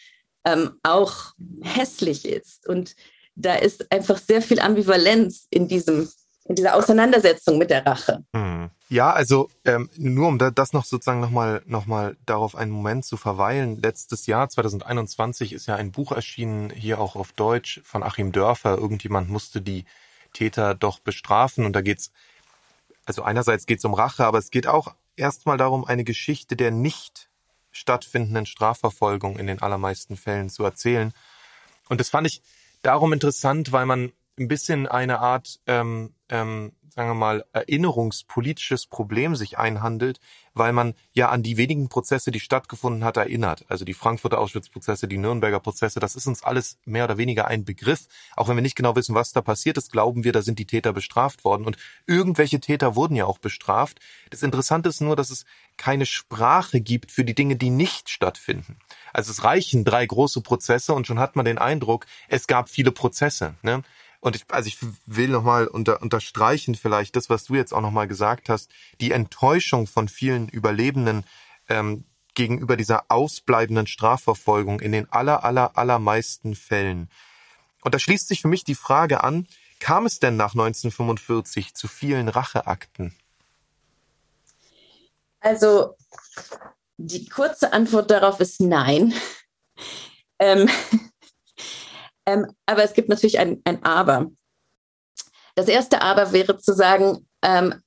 ähm, 0.44 0.78
auch 0.82 1.32
hässlich 1.62 2.24
ist. 2.24 2.66
Und 2.68 2.96
da 3.34 3.54
ist 3.54 3.90
einfach 3.92 4.18
sehr 4.18 4.42
viel 4.42 4.60
Ambivalenz 4.60 5.46
in 5.50 5.68
diesem 5.68 6.08
in 6.44 6.56
dieser 6.56 6.74
Auseinandersetzung 6.74 7.56
mit 7.58 7.70
der 7.70 7.86
Rache. 7.86 8.24
Hm. 8.34 8.70
Ja, 8.88 9.12
also 9.12 9.48
ähm, 9.64 9.88
nur 9.96 10.28
um 10.28 10.38
das 10.38 10.72
noch 10.72 10.84
sozusagen 10.84 11.20
nochmal 11.20 11.62
noch 11.66 11.86
mal 11.86 12.16
darauf 12.26 12.56
einen 12.56 12.72
Moment 12.72 13.04
zu 13.04 13.16
verweilen. 13.16 13.80
Letztes 13.80 14.26
Jahr, 14.26 14.48
2021, 14.48 15.52
ist 15.52 15.66
ja 15.66 15.76
ein 15.76 15.92
Buch 15.92 16.12
erschienen, 16.12 16.70
hier 16.70 17.00
auch 17.00 17.16
auf 17.16 17.32
Deutsch, 17.32 17.80
von 17.84 18.02
Achim 18.02 18.32
Dörfer. 18.32 18.76
Irgendjemand 18.76 19.30
musste 19.30 19.62
die 19.62 19.84
Täter 20.32 20.74
doch 20.74 20.98
bestrafen. 20.98 21.64
Und 21.64 21.74
da 21.74 21.80
geht's, 21.80 22.10
also 23.06 23.22
einerseits 23.22 23.66
geht's 23.66 23.84
um 23.84 23.94
Rache, 23.94 24.26
aber 24.26 24.38
es 24.38 24.50
geht 24.50 24.66
auch 24.66 24.94
erstmal 25.16 25.56
darum, 25.56 25.84
eine 25.84 26.04
Geschichte 26.04 26.56
der 26.56 26.70
nicht 26.70 27.30
stattfindenden 27.72 28.46
Strafverfolgung 28.46 29.38
in 29.38 29.46
den 29.46 29.60
allermeisten 29.60 30.16
Fällen 30.16 30.50
zu 30.50 30.62
erzählen. 30.64 31.12
Und 31.88 32.00
das 32.00 32.10
fand 32.10 32.26
ich 32.26 32.42
darum 32.82 33.12
interessant, 33.12 33.72
weil 33.72 33.86
man 33.86 34.12
ein 34.38 34.48
bisschen 34.48 34.86
eine 34.86 35.18
Art 35.18 35.60
ähm, 35.66 36.14
ähm, 36.28 36.72
sagen 36.94 37.08
wir 37.08 37.14
mal, 37.14 37.44
erinnerungspolitisches 37.52 38.86
Problem 38.86 39.34
sich 39.34 39.56
einhandelt, 39.56 40.20
weil 40.52 40.74
man 40.74 40.92
ja 41.12 41.30
an 41.30 41.42
die 41.42 41.56
wenigen 41.56 41.88
Prozesse, 41.88 42.30
die 42.30 42.40
stattgefunden 42.40 43.02
hat, 43.02 43.16
erinnert. 43.16 43.64
Also 43.68 43.86
die 43.86 43.94
Frankfurter 43.94 44.38
Auschwitz-Prozesse, 44.38 45.08
die 45.08 45.16
Nürnberger 45.16 45.60
Prozesse, 45.60 46.00
das 46.00 46.16
ist 46.16 46.26
uns 46.26 46.42
alles 46.42 46.76
mehr 46.84 47.04
oder 47.04 47.16
weniger 47.16 47.46
ein 47.46 47.64
Begriff. 47.64 48.08
Auch 48.36 48.48
wenn 48.48 48.56
wir 48.56 48.62
nicht 48.62 48.76
genau 48.76 48.94
wissen, 48.94 49.14
was 49.14 49.32
da 49.32 49.40
passiert 49.40 49.78
ist, 49.78 49.90
glauben 49.90 50.22
wir, 50.22 50.32
da 50.32 50.42
sind 50.42 50.58
die 50.58 50.66
Täter 50.66 50.92
bestraft 50.92 51.44
worden. 51.44 51.64
Und 51.64 51.78
irgendwelche 52.06 52.60
Täter 52.60 52.94
wurden 52.94 53.16
ja 53.16 53.24
auch 53.24 53.38
bestraft. 53.38 53.98
Das 54.28 54.42
Interessante 54.42 54.90
ist 54.90 55.00
nur, 55.00 55.16
dass 55.16 55.30
es 55.30 55.46
keine 55.78 56.04
Sprache 56.04 56.82
gibt 56.82 57.10
für 57.10 57.24
die 57.24 57.34
Dinge, 57.34 57.56
die 57.56 57.70
nicht 57.70 58.10
stattfinden. 58.10 58.76
Also 59.14 59.30
es 59.30 59.44
reichen 59.44 59.86
drei 59.86 60.04
große 60.04 60.42
Prozesse 60.42 60.92
und 60.92 61.06
schon 61.06 61.18
hat 61.18 61.36
man 61.36 61.46
den 61.46 61.56
Eindruck, 61.56 62.04
es 62.28 62.46
gab 62.46 62.68
viele 62.68 62.92
Prozesse. 62.92 63.54
Ne? 63.62 63.82
Und 64.22 64.36
ich, 64.36 64.44
also 64.50 64.68
ich 64.68 64.78
will 65.04 65.30
nochmal 65.30 65.66
unter, 65.66 66.00
unterstreichen 66.00 66.76
vielleicht 66.76 67.16
das, 67.16 67.28
was 67.28 67.42
du 67.42 67.56
jetzt 67.56 67.74
auch 67.74 67.80
nochmal 67.80 68.06
gesagt 68.06 68.48
hast, 68.48 68.70
die 69.00 69.10
Enttäuschung 69.10 69.88
von 69.88 70.08
vielen 70.08 70.48
Überlebenden 70.48 71.24
ähm, 71.68 72.04
gegenüber 72.34 72.76
dieser 72.76 73.06
ausbleibenden 73.08 73.88
Strafverfolgung 73.88 74.78
in 74.78 74.92
den 74.92 75.10
aller, 75.10 75.42
aller, 75.42 75.76
allermeisten 75.76 76.54
Fällen. 76.54 77.10
Und 77.82 77.96
da 77.96 77.98
schließt 77.98 78.28
sich 78.28 78.42
für 78.42 78.48
mich 78.48 78.62
die 78.62 78.76
Frage 78.76 79.24
an, 79.24 79.48
kam 79.80 80.06
es 80.06 80.20
denn 80.20 80.36
nach 80.36 80.52
1945 80.52 81.74
zu 81.74 81.88
vielen 81.88 82.28
Racheakten? 82.28 83.12
Also 85.40 85.96
die 86.96 87.28
kurze 87.28 87.72
Antwort 87.72 88.12
darauf 88.12 88.38
ist 88.38 88.60
nein. 88.60 89.12
Ähm, 90.38 90.70
ähm, 92.26 92.46
aber 92.66 92.84
es 92.84 92.92
gibt 92.92 93.08
natürlich 93.08 93.38
ein, 93.38 93.60
ein 93.64 93.82
Aber. 93.84 94.30
Das 95.54 95.68
erste 95.68 96.02
Aber 96.02 96.32
wäre 96.32 96.58
zu 96.58 96.72
sagen, 96.72 97.28
ähm, 97.42 97.82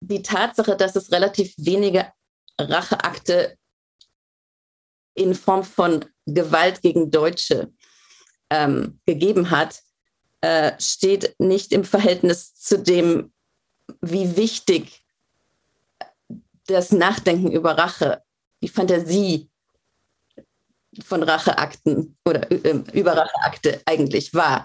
die 0.00 0.22
Tatsache, 0.22 0.76
dass 0.76 0.94
es 0.94 1.10
relativ 1.10 1.54
wenige 1.56 2.12
Racheakte 2.58 3.56
in 5.14 5.34
Form 5.34 5.64
von 5.64 6.04
Gewalt 6.26 6.82
gegen 6.82 7.10
Deutsche 7.10 7.72
ähm, 8.50 9.00
gegeben 9.06 9.50
hat, 9.50 9.80
äh, 10.42 10.72
steht 10.78 11.34
nicht 11.38 11.72
im 11.72 11.84
Verhältnis 11.84 12.54
zu 12.54 12.78
dem, 12.78 13.32
wie 14.00 14.36
wichtig 14.36 15.02
das 16.66 16.92
Nachdenken 16.92 17.50
über 17.50 17.78
Rache, 17.78 18.22
die 18.62 18.68
Fantasie 18.68 19.48
von 21.04 21.22
Racheakten 21.22 22.16
oder 22.24 22.50
äh, 22.50 22.82
über 22.92 23.16
Racheakte 23.16 23.80
eigentlich 23.86 24.34
war. 24.34 24.64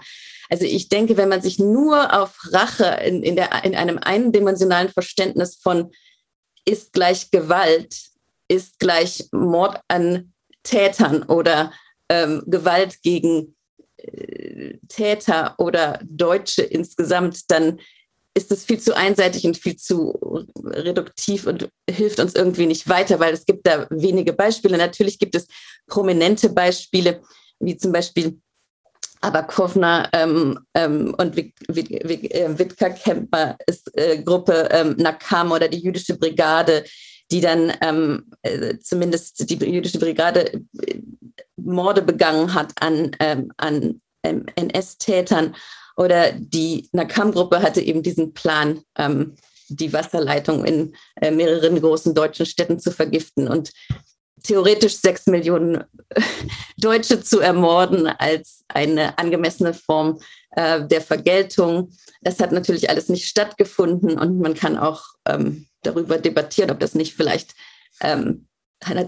Also 0.50 0.64
ich 0.64 0.88
denke, 0.88 1.16
wenn 1.16 1.28
man 1.28 1.40
sich 1.40 1.58
nur 1.58 2.12
auf 2.12 2.36
Rache 2.52 3.00
in, 3.04 3.22
in, 3.22 3.36
der, 3.36 3.64
in 3.64 3.74
einem 3.74 3.98
eindimensionalen 3.98 4.90
Verständnis 4.90 5.56
von 5.56 5.92
ist 6.64 6.92
gleich 6.92 7.30
Gewalt, 7.30 7.96
ist 8.48 8.78
gleich 8.78 9.28
Mord 9.32 9.80
an 9.88 10.32
Tätern 10.62 11.22
oder 11.24 11.72
ähm, 12.08 12.42
Gewalt 12.46 13.02
gegen 13.02 13.56
äh, 13.96 14.78
Täter 14.88 15.54
oder 15.58 16.00
Deutsche 16.04 16.62
insgesamt, 16.62 17.50
dann 17.50 17.80
ist 18.34 18.50
es 18.50 18.64
viel 18.64 18.80
zu 18.80 18.96
einseitig 18.96 19.44
und 19.44 19.58
viel 19.58 19.76
zu 19.76 20.46
reduktiv 20.64 21.46
und 21.46 21.68
hilft 21.88 22.18
uns 22.18 22.34
irgendwie 22.34 22.66
nicht 22.66 22.88
weiter, 22.88 23.20
weil 23.20 23.34
es 23.34 23.44
gibt 23.44 23.66
da 23.66 23.86
wenige 23.90 24.32
Beispiele. 24.32 24.78
Natürlich 24.78 25.18
gibt 25.18 25.34
es 25.34 25.46
prominente 25.86 26.48
Beispiele, 26.48 27.20
wie 27.60 27.76
zum 27.76 27.92
Beispiel 27.92 28.40
Abakovna 29.20 30.08
ähm, 30.12 30.58
ähm, 30.74 31.14
und 31.18 31.38
äh, 31.38 31.52
Witka 31.68 32.90
Kemper 32.90 33.56
äh, 33.94 34.18
Gruppe 34.22 34.68
ähm, 34.72 34.96
Nakam 34.98 35.52
oder 35.52 35.68
die 35.68 35.78
jüdische 35.78 36.16
Brigade, 36.16 36.84
die 37.30 37.40
dann 37.40 37.72
ähm, 37.82 38.30
äh, 38.42 38.78
zumindest 38.78 39.48
die 39.48 39.56
jüdische 39.56 39.98
Brigade 39.98 40.52
äh, 40.52 41.00
Morde 41.56 42.02
begangen 42.02 42.52
hat 42.52 42.72
an, 42.80 43.12
ähm, 43.20 43.52
an 43.58 44.00
ähm, 44.24 44.46
NS-Tätern 44.56 45.54
oder 45.96 46.32
die 46.32 46.88
Nakam-Gruppe 46.92 47.62
hatte 47.62 47.80
eben 47.80 48.02
diesen 48.02 48.32
Plan, 48.32 48.82
ähm, 48.96 49.36
die 49.68 49.92
Wasserleitung 49.92 50.64
in 50.64 50.94
äh, 51.20 51.30
mehreren 51.30 51.80
großen 51.80 52.14
deutschen 52.14 52.46
Städten 52.46 52.78
zu 52.78 52.90
vergiften 52.90 53.48
und 53.48 53.72
theoretisch 54.42 54.96
sechs 54.96 55.26
Millionen 55.26 55.84
Deutsche 56.76 57.22
zu 57.22 57.40
ermorden 57.40 58.06
als 58.06 58.64
eine 58.68 59.18
angemessene 59.18 59.74
Form 59.74 60.20
äh, 60.52 60.86
der 60.86 61.00
Vergeltung. 61.00 61.92
Das 62.22 62.40
hat 62.40 62.52
natürlich 62.52 62.90
alles 62.90 63.08
nicht 63.08 63.28
stattgefunden 63.28 64.18
und 64.18 64.40
man 64.40 64.54
kann 64.54 64.76
auch 64.76 65.04
ähm, 65.26 65.66
darüber 65.82 66.18
debattieren, 66.18 66.70
ob 66.70 66.80
das 66.80 66.94
nicht 66.94 67.14
vielleicht 67.14 67.54
ähm, 68.00 68.46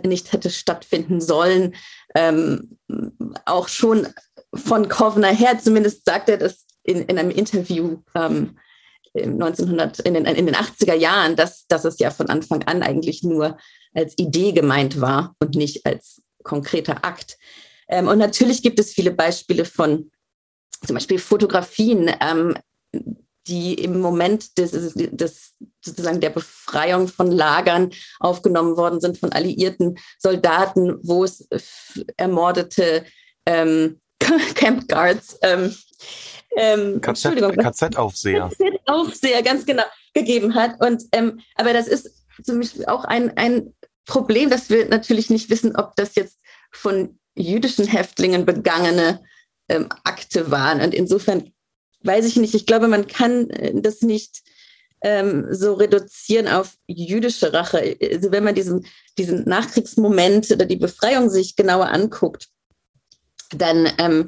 nicht 0.05 0.33
hätte 0.33 0.51
stattfinden 0.51 1.21
sollen. 1.21 1.75
Ähm, 2.15 2.79
auch 3.45 3.67
schon 3.67 4.07
von 4.55 4.89
Kovner 4.89 5.35
her, 5.35 5.59
zumindest 5.59 6.05
sagt 6.05 6.29
er 6.29 6.37
das 6.37 6.65
in, 6.85 7.03
in 7.03 7.19
einem 7.19 7.31
Interview 7.31 7.99
ähm, 8.15 8.57
1900, 9.17 10.01
in 10.01 10.15
den, 10.15 10.25
in 10.25 10.47
den 10.47 10.57
80er 10.57 10.95
Jahren, 10.95 11.37
dass, 11.37 11.67
dass 11.67 11.85
es 11.85 11.99
ja 11.99 12.11
von 12.11 12.29
Anfang 12.29 12.65
an 12.65 12.83
eigentlich 12.83 13.23
nur 13.23 13.57
als 13.95 14.19
Idee 14.19 14.53
gemeint 14.53 15.01
war 15.01 15.37
und 15.39 15.55
nicht 15.55 15.87
als 15.87 16.23
konkreter 16.43 17.05
Akt. 17.05 17.39
Ähm, 17.89 18.09
und 18.09 18.19
natürlich 18.19 18.63
gibt 18.63 18.79
es 18.79 18.93
viele 18.93 19.13
Beispiele 19.13 19.65
von 19.65 20.11
zum 20.85 20.95
Beispiel 20.95 21.19
Fotografien, 21.19 22.11
ähm, 22.21 22.57
die 23.47 23.75
im 23.75 24.01
Moment 24.01 24.59
des, 24.59 24.95
des, 24.95 25.55
sozusagen 25.81 26.21
der 26.21 26.31
Befreiung 26.31 27.09
von 27.09 27.31
Lagern 27.31 27.91
aufgenommen 28.19 28.77
worden 28.77 29.01
sind 29.01 29.19
von 29.19 29.33
alliierten 29.33 29.99
Soldaten, 30.19 30.99
wo 31.03 31.25
es 31.25 31.47
ermordete 32.17 33.05
ähm, 33.47 34.01
Camp 34.55 34.89
Guards 34.89 35.39
ähm, 35.43 35.75
ähm, 36.57 37.01
KZ-Aufseher. 37.01 38.51
KZ-Aufseher, 38.59 39.43
ganz 39.43 39.67
genau, 39.67 39.85
gegeben 40.13 40.55
hat. 40.55 40.81
Und 40.81 41.05
ähm, 41.13 41.41
aber 41.57 41.73
das 41.73 41.89
ist 41.89 42.11
zum 42.43 42.61
Beispiel 42.61 42.87
auch 42.87 43.05
ein, 43.05 43.37
ein 43.37 43.75
Problem, 44.07 44.51
dass 44.51 44.71
wir 44.71 44.89
natürlich 44.89 45.31
nicht 45.31 45.51
wissen, 45.51 45.77
ob 45.77 45.97
das 45.97 46.15
jetzt 46.15 46.39
von 46.71 47.19
jüdischen 47.35 47.87
Häftlingen 47.87 48.45
begangene 48.45 49.21
ähm, 49.69 49.89
Akte 50.05 50.51
waren. 50.51 50.81
Und 50.81 50.95
insofern 50.95 51.53
weiß 52.03 52.27
ich 52.27 52.37
nicht, 52.37 52.55
ich 52.55 52.67
glaube, 52.67 52.89
man 52.89 53.07
kann 53.07 53.51
äh, 53.51 53.73
das 53.81 54.03
nicht 54.03 54.43
ähm, 55.03 55.47
so 55.51 55.75
reduzieren 55.75 56.49
auf 56.49 56.75
jüdische 56.87 57.53
Rache. 57.53 57.97
Also 58.13 58.31
wenn 58.31 58.45
man 58.45 58.55
diesen, 58.55 58.87
diesen 59.19 59.49
Nachkriegsmoment 59.49 60.51
oder 60.51 60.67
die 60.67 60.77
Befreiung 60.77 61.31
sich 61.31 61.57
genauer 61.57 61.89
anguckt, 61.89 62.49
dann 63.51 63.91
ähm, 63.99 64.27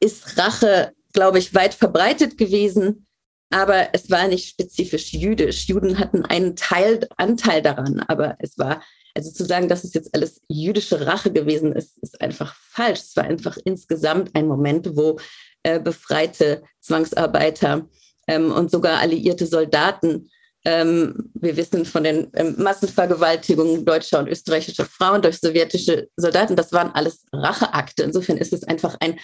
ist 0.00 0.38
Rache 0.38 0.92
glaube 1.12 1.38
ich, 1.38 1.54
weit 1.54 1.74
verbreitet 1.74 2.38
gewesen, 2.38 3.06
aber 3.50 3.88
es 3.92 4.10
war 4.10 4.28
nicht 4.28 4.48
spezifisch 4.48 5.12
jüdisch. 5.12 5.68
Juden 5.68 5.98
hatten 5.98 6.24
einen 6.24 6.56
Teil, 6.56 7.08
Anteil 7.16 7.62
daran, 7.62 8.00
aber 8.06 8.36
es 8.38 8.58
war, 8.58 8.82
also 9.14 9.30
zu 9.32 9.44
sagen, 9.44 9.68
dass 9.68 9.84
es 9.84 9.94
jetzt 9.94 10.14
alles 10.14 10.40
jüdische 10.48 11.06
Rache 11.06 11.32
gewesen 11.32 11.72
ist, 11.72 11.98
ist 11.98 12.20
einfach 12.20 12.54
falsch. 12.54 13.00
Es 13.00 13.16
war 13.16 13.24
einfach 13.24 13.58
insgesamt 13.64 14.34
ein 14.36 14.46
Moment, 14.46 14.96
wo 14.96 15.18
äh, 15.64 15.80
befreite 15.80 16.62
Zwangsarbeiter 16.80 17.88
ähm, 18.28 18.52
und 18.52 18.70
sogar 18.70 19.00
alliierte 19.00 19.46
Soldaten 19.46 20.30
ähm, 20.64 21.30
wir 21.34 21.56
wissen 21.56 21.86
von 21.86 22.04
den 22.04 22.30
ähm, 22.34 22.54
Massenvergewaltigungen 22.58 23.84
deutscher 23.84 24.18
und 24.18 24.28
österreichischer 24.28 24.84
Frauen 24.84 25.22
durch 25.22 25.38
sowjetische 25.38 26.08
Soldaten, 26.16 26.56
das 26.56 26.72
waren 26.72 26.94
alles 26.94 27.24
Racheakte. 27.32 28.02
Insofern 28.02 28.36
ist 28.36 28.52
es 28.52 28.64
einfach 28.64 28.96
ein 29.00 29.18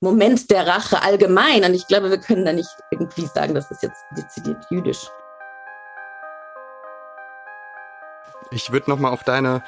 Moment 0.00 0.50
der 0.50 0.66
Rache 0.66 1.02
allgemein. 1.02 1.64
Und 1.64 1.74
ich 1.74 1.86
glaube, 1.86 2.10
wir 2.10 2.18
können 2.18 2.44
da 2.44 2.52
nicht 2.52 2.68
irgendwie 2.90 3.26
sagen, 3.26 3.54
das 3.54 3.70
ist 3.70 3.82
jetzt 3.82 4.04
dezidiert 4.16 4.64
jüdisch. 4.70 5.08
Ich 8.50 8.70
würde 8.70 8.90
nochmal 8.90 9.12
auf 9.12 9.24
deine 9.24 9.64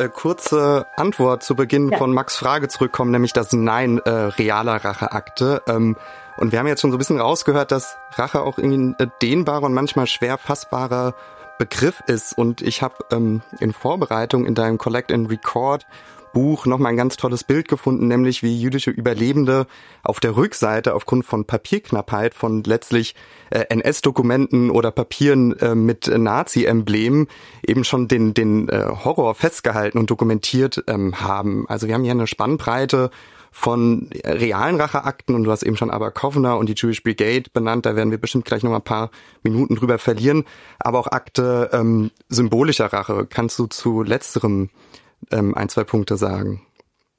äh, 0.00 0.08
kurze 0.08 0.86
Antwort 0.96 1.42
zu 1.42 1.54
Beginn 1.54 1.90
ja. 1.90 1.98
von 1.98 2.12
Max 2.12 2.36
Frage 2.36 2.68
zurückkommen, 2.68 3.10
nämlich 3.10 3.32
das 3.32 3.52
Nein 3.52 3.98
äh, 3.98 4.10
realer 4.10 4.84
Racheakte. 4.84 5.62
Ähm, 5.68 5.96
und 6.38 6.52
wir 6.52 6.58
haben 6.58 6.66
jetzt 6.66 6.80
schon 6.80 6.90
so 6.90 6.96
ein 6.96 6.98
bisschen 6.98 7.20
rausgehört, 7.20 7.70
dass 7.70 7.98
Rache 8.14 8.40
auch 8.40 8.58
irgendwie 8.58 8.78
ein 8.78 8.96
äh, 8.98 9.06
dehnbarer 9.22 9.64
und 9.64 9.74
manchmal 9.74 10.06
schwer 10.06 10.38
fassbarer 10.38 11.14
Begriff 11.58 12.02
ist. 12.06 12.36
Und 12.36 12.62
ich 12.62 12.82
habe 12.82 12.94
ähm, 13.12 13.42
in 13.58 13.72
Vorbereitung 13.72 14.46
in 14.46 14.54
deinem 14.54 14.78
Collect 14.78 15.12
and 15.12 15.30
Record 15.30 15.86
Buch 16.32 16.66
nochmal 16.66 16.92
ein 16.92 16.96
ganz 16.96 17.16
tolles 17.16 17.44
Bild 17.44 17.68
gefunden, 17.68 18.08
nämlich 18.08 18.42
wie 18.42 18.60
jüdische 18.60 18.90
Überlebende 18.90 19.66
auf 20.02 20.20
der 20.20 20.36
Rückseite 20.36 20.94
aufgrund 20.94 21.24
von 21.24 21.44
Papierknappheit 21.44 22.34
von 22.34 22.62
letztlich 22.64 23.14
äh, 23.50 23.64
NS-Dokumenten 23.68 24.70
oder 24.70 24.90
Papieren 24.90 25.58
äh, 25.58 25.74
mit 25.74 26.06
Nazi-Emblemen 26.06 27.28
eben 27.66 27.84
schon 27.84 28.08
den, 28.08 28.34
den 28.34 28.68
äh, 28.68 28.86
Horror 29.04 29.34
festgehalten 29.34 29.98
und 29.98 30.10
dokumentiert 30.10 30.84
ähm, 30.86 31.20
haben. 31.20 31.66
Also 31.68 31.86
wir 31.86 31.94
haben 31.94 32.04
hier 32.04 32.12
eine 32.12 32.26
Spannbreite 32.26 33.10
von 33.52 34.10
realen 34.24 34.80
Racheakten 34.80 35.34
und 35.34 35.44
du 35.44 35.50
hast 35.50 35.64
eben 35.64 35.76
schon 35.76 35.90
aber 35.90 36.12
Kovner 36.12 36.56
und 36.56 36.68
die 36.68 36.74
Jewish 36.76 37.02
Brigade 37.02 37.50
benannt, 37.52 37.84
da 37.84 37.96
werden 37.96 38.10
wir 38.10 38.18
bestimmt 38.18 38.44
gleich 38.44 38.62
noch 38.62 38.70
mal 38.70 38.76
ein 38.76 38.82
paar 38.82 39.10
Minuten 39.42 39.74
drüber 39.74 39.98
verlieren, 39.98 40.44
aber 40.78 41.00
auch 41.00 41.08
Akte 41.08 41.70
ähm, 41.72 42.10
symbolischer 42.28 42.92
Rache. 42.92 43.26
Kannst 43.28 43.58
du 43.58 43.66
zu 43.66 44.02
letzterem 44.02 44.70
ähm, 45.30 45.54
ein, 45.54 45.68
zwei 45.68 45.84
Punkte 45.84 46.16
sagen? 46.16 46.66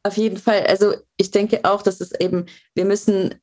Auf 0.04 0.18
jeden 0.18 0.38
Fall. 0.38 0.66
Also 0.66 0.96
ich 1.18 1.32
denke 1.32 1.60
auch, 1.64 1.84
dass 1.84 2.02
es 2.02 2.12
eben, 2.20 2.48
wir 2.74 2.86
müssen 2.86 3.36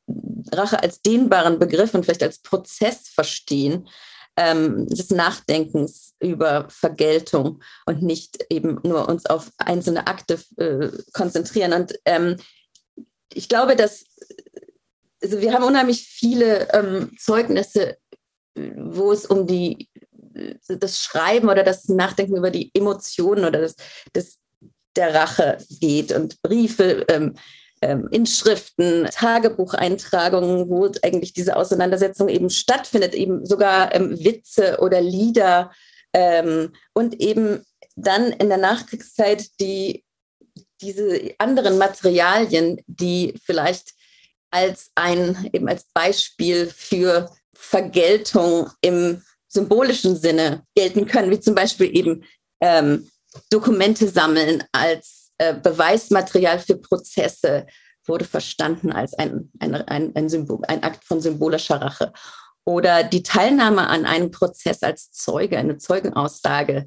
Rache 0.52 0.82
als 0.82 1.02
dehnbaren 1.02 1.58
Begriff 1.58 1.94
und 1.94 2.04
vielleicht 2.04 2.22
als 2.22 2.40
Prozess 2.40 3.08
verstehen 3.08 3.88
ähm, 4.36 4.86
des 4.88 5.10
Nachdenkens 5.10 6.14
über 6.20 6.66
Vergeltung 6.68 7.62
und 7.86 8.02
nicht 8.02 8.44
eben 8.50 8.80
nur 8.82 9.08
uns 9.08 9.26
auf 9.26 9.52
einzelne 9.58 10.06
Akte 10.08 10.40
äh, 10.56 10.90
konzentrieren. 11.12 11.72
Und 11.72 11.98
ähm, 12.04 12.36
ich 13.32 13.48
glaube, 13.48 13.76
dass 13.76 14.04
also 15.22 15.40
wir 15.40 15.52
haben 15.52 15.64
unheimlich 15.64 16.06
viele 16.06 16.72
ähm, 16.72 17.16
Zeugnisse, 17.18 17.98
wo 18.54 19.12
es 19.12 19.26
um 19.26 19.46
die 19.46 19.88
das 20.68 21.00
Schreiben 21.00 21.48
oder 21.48 21.64
das 21.64 21.88
Nachdenken 21.88 22.36
über 22.36 22.50
die 22.50 22.70
Emotionen 22.74 23.44
oder 23.44 23.60
das, 23.60 23.74
das 24.12 24.38
der 24.99 25.14
Rache 25.14 25.59
geht. 25.81 26.12
Und 26.12 26.43
Briefe, 26.43 27.07
ähm, 27.09 27.35
ähm, 27.81 28.09
Inschriften, 28.11 29.07
Tagebucheintragungen, 29.11 30.69
wo 30.69 30.90
eigentlich 31.02 31.33
diese 31.33 31.57
Auseinandersetzung 31.57 32.28
eben 32.28 32.50
stattfindet, 32.50 33.14
eben 33.14 33.47
sogar 33.47 33.95
ähm, 33.95 34.19
Witze 34.23 34.78
oder 34.81 35.00
Lieder 35.00 35.71
ähm, 36.12 36.73
und 36.93 37.21
eben 37.21 37.64
dann 37.95 38.33
in 38.33 38.49
der 38.49 38.59
Nachkriegszeit 38.59 39.47
die 39.61 40.05
diese 40.81 41.35
anderen 41.38 41.76
Materialien, 41.78 42.81
die 42.87 43.35
vielleicht 43.45 43.95
als 44.50 44.90
ein, 44.95 45.50
eben 45.52 45.69
als 45.69 45.85
Beispiel 45.93 46.67
für 46.67 47.31
Vergeltung 47.55 48.71
im 48.81 49.23
symbolischen 49.49 50.17
Sinne 50.17 50.64
gelten 50.76 51.07
können, 51.07 51.31
wie 51.31 51.40
zum 51.40 51.55
Beispiel 51.55 51.95
eben 51.97 52.25
ähm, 52.61 53.11
Dokumente 53.50 54.09
sammeln 54.09 54.64
als 54.73 55.30
äh, 55.38 55.54
Beweismaterial 55.54 56.59
für 56.59 56.76
Prozesse, 56.76 57.66
wurde 58.07 58.25
verstanden 58.25 58.90
als 58.90 59.14
ein, 59.14 59.50
ein, 59.61 59.75
ein, 59.75 60.16
ein, 60.16 60.28
Symbol, 60.28 60.61
ein 60.66 60.83
Akt 60.83 61.04
von 61.04 61.21
symbolischer 61.21 61.80
Rache. 61.80 62.12
Oder 62.64 63.04
die 63.04 63.23
Teilnahme 63.23 63.87
an 63.87 64.04
einem 64.04 64.30
Prozess 64.30 64.83
als 64.83 65.12
Zeuge, 65.12 65.59
eine 65.59 65.78
Zeugenaussage, 65.78 66.87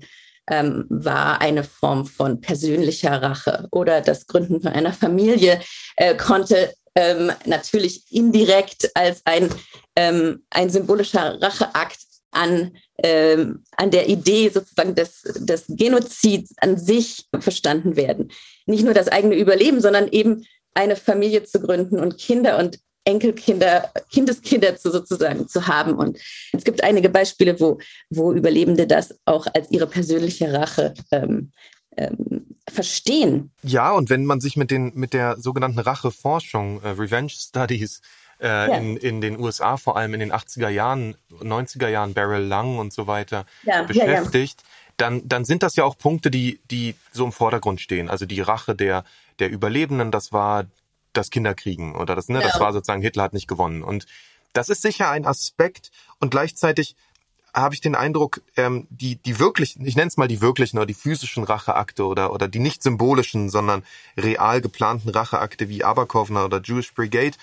ähm, 0.50 0.86
war 0.90 1.42
eine 1.42 1.64
Form 1.64 2.06
von 2.06 2.42
persönlicher 2.42 3.22
Rache 3.22 3.68
oder 3.72 4.02
das 4.02 4.28
Gründen 4.28 4.62
von 4.62 4.74
einer 4.74 4.94
Familie 4.94 5.62
äh, 5.96 6.16
konnte 6.16 6.74
ähm, 6.96 7.32
natürlich 7.46 8.12
indirekt 8.12 8.92
als 8.96 9.22
ein, 9.26 9.50
ähm, 9.96 10.44
ein 10.50 10.70
symbolischer 10.70 11.42
Racheakt 11.42 12.00
an, 12.32 12.76
ähm, 12.98 13.64
an 13.78 13.92
der 13.92 14.10
Idee 14.10 14.50
sozusagen 14.50 14.96
des, 14.96 15.22
des 15.22 15.66
Genozids 15.68 16.54
an 16.58 16.78
sich 16.78 17.28
verstanden 17.40 17.96
werden. 17.96 18.32
Nicht 18.66 18.84
nur 18.84 18.94
das 18.94 19.10
eigene 19.10 19.36
Überleben, 19.36 19.82
sondern 19.82 20.08
eben 20.08 20.46
eine 20.74 20.96
Familie 20.96 21.44
zu 21.44 21.60
gründen 21.60 22.00
und 22.00 22.18
Kinder 22.18 22.58
und 22.58 22.80
Enkelkinder, 23.04 23.92
Kindeskinder 24.12 24.78
zu 24.78 24.92
sozusagen 24.92 25.48
zu 25.48 25.68
haben. 25.68 25.96
Und 25.96 26.20
es 26.54 26.64
gibt 26.64 26.84
einige 26.84 27.10
Beispiele, 27.10 27.60
wo, 27.60 27.80
wo 28.10 28.32
Überlebende 28.32 28.86
das 28.86 29.20
auch 29.26 29.48
als 29.54 29.72
ihre 29.72 29.88
persönliche 29.88 30.54
Rache 30.54 30.94
ähm, 31.12 31.52
ähm, 31.98 32.56
verstehen. 32.70 33.52
Ja, 33.64 33.92
und 33.92 34.10
wenn 34.10 34.26
man 34.26 34.40
sich 34.40 34.56
mit 34.56 34.72
den 34.72 34.92
mit 34.96 35.14
der 35.14 35.38
sogenannten 35.40 35.80
Racheforschung, 35.80 36.82
äh, 36.84 36.90
Revenge 36.90 37.32
Studies, 37.32 38.02
äh, 38.40 38.48
ja. 38.48 38.66
in, 38.76 38.98
in 38.98 39.22
den 39.22 39.40
USA, 39.40 39.78
vor 39.78 39.98
allem 39.98 40.14
in 40.14 40.20
den 40.20 40.32
80er 40.32 40.70
Jahren, 40.70 41.16
90er 41.42 41.88
Jahren, 41.88 42.14
Beryl 42.14 42.44
Lang 42.44 42.78
und 42.78 42.94
so 42.94 43.08
weiter, 43.08 43.46
ja, 43.64 43.84
beschäftigt, 43.84 44.62
ja, 44.62 44.68
dann, 44.98 45.28
dann 45.28 45.46
sind 45.46 45.64
das 45.64 45.76
ja 45.76 45.84
auch 45.84 45.98
Punkte, 45.98 46.30
die, 46.30 46.60
die 46.70 46.96
so 47.12 47.26
im 47.26 47.32
Vordergrund 47.32 47.82
stehen. 47.82 48.10
Also 48.10 48.26
die 48.26 48.42
Rache 48.42 48.76
der, 48.76 49.04
der 49.40 49.50
Überlebenden, 49.50 50.12
das 50.12 50.32
war 50.32 50.66
das 51.14 51.30
Kinderkriegen 51.30 51.96
oder 51.96 52.16
das, 52.16 52.30
ne, 52.30 52.40
ja. 52.40 52.48
das 52.48 52.60
war 52.60 52.72
sozusagen 52.74 53.02
Hitler 53.02 53.24
hat 53.24 53.34
nicht 53.34 53.48
gewonnen. 53.48 53.84
Und 53.84 54.06
das 54.54 54.70
ist 54.70 54.82
sicher 54.82 55.10
ein 55.10 55.26
Aspekt 55.26 55.92
und 56.20 56.30
gleichzeitig 56.30 56.96
habe 57.54 57.76
ich 57.76 57.82
den 57.82 57.96
Eindruck, 57.96 58.42
ähm, 58.56 58.88
die, 58.90 59.18
die 59.18 59.40
wirklichen, 59.40 59.86
ich 59.86 59.96
nenne 59.96 60.08
es 60.08 60.18
mal 60.18 60.28
die 60.28 60.42
wirklichen 60.42 60.78
oder 60.78 60.86
die 60.86 60.94
physischen 60.94 61.44
Racheakte 61.44 62.06
oder, 62.06 62.32
oder 62.32 62.48
die 62.48 62.60
nicht 62.60 62.82
symbolischen, 62.82 63.50
sondern 63.50 63.84
real 64.18 64.62
geplanten 64.62 65.10
Racheakte 65.10 65.68
wie 65.68 65.84
Aberkovner 65.84 66.46
oder 66.46 66.62
Jewish 66.64 66.94
Brigade, 66.94 67.36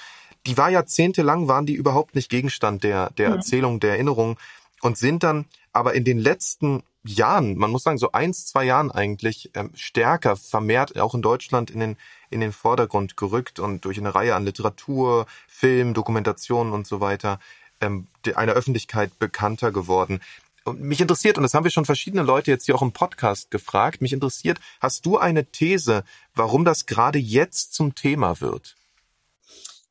die 0.48 0.56
war 0.56 0.70
jahrzehntelang, 0.70 1.46
waren 1.46 1.66
die 1.66 1.74
überhaupt 1.74 2.14
nicht 2.14 2.30
Gegenstand 2.30 2.82
der, 2.82 3.10
der 3.10 3.28
mhm. 3.28 3.36
Erzählung, 3.36 3.80
der 3.80 3.92
Erinnerung 3.92 4.38
und 4.80 4.96
sind 4.96 5.22
dann 5.22 5.44
aber 5.72 5.94
in 5.94 6.04
den 6.04 6.18
letzten 6.18 6.82
Jahren, 7.04 7.56
man 7.56 7.70
muss 7.70 7.84
sagen 7.84 7.98
so 7.98 8.12
eins, 8.12 8.46
zwei 8.46 8.64
Jahren 8.64 8.90
eigentlich, 8.90 9.50
ähm, 9.54 9.70
stärker 9.74 10.36
vermehrt 10.36 10.98
auch 10.98 11.14
in 11.14 11.22
Deutschland 11.22 11.70
in 11.70 11.80
den 11.80 11.96
in 12.30 12.40
den 12.40 12.52
Vordergrund 12.52 13.16
gerückt 13.16 13.58
und 13.58 13.84
durch 13.84 13.98
eine 13.98 14.14
Reihe 14.14 14.34
an 14.34 14.44
Literatur, 14.44 15.26
Film, 15.46 15.94
Dokumentationen 15.94 16.72
und 16.72 16.86
so 16.86 17.00
weiter 17.00 17.40
ähm, 17.80 18.06
einer 18.34 18.52
Öffentlichkeit 18.52 19.18
bekannter 19.18 19.72
geworden. 19.72 20.20
Und 20.64 20.82
mich 20.82 21.00
interessiert, 21.00 21.38
und 21.38 21.42
das 21.42 21.54
haben 21.54 21.64
wir 21.64 21.70
schon 21.70 21.86
verschiedene 21.86 22.22
Leute 22.22 22.50
jetzt 22.50 22.66
hier 22.66 22.74
auch 22.74 22.82
im 22.82 22.92
Podcast 22.92 23.50
gefragt, 23.50 24.02
mich 24.02 24.12
interessiert, 24.12 24.60
hast 24.80 25.06
du 25.06 25.16
eine 25.16 25.46
These, 25.46 26.04
warum 26.34 26.66
das 26.66 26.84
gerade 26.84 27.18
jetzt 27.18 27.72
zum 27.72 27.94
Thema 27.94 28.42
wird? 28.42 28.76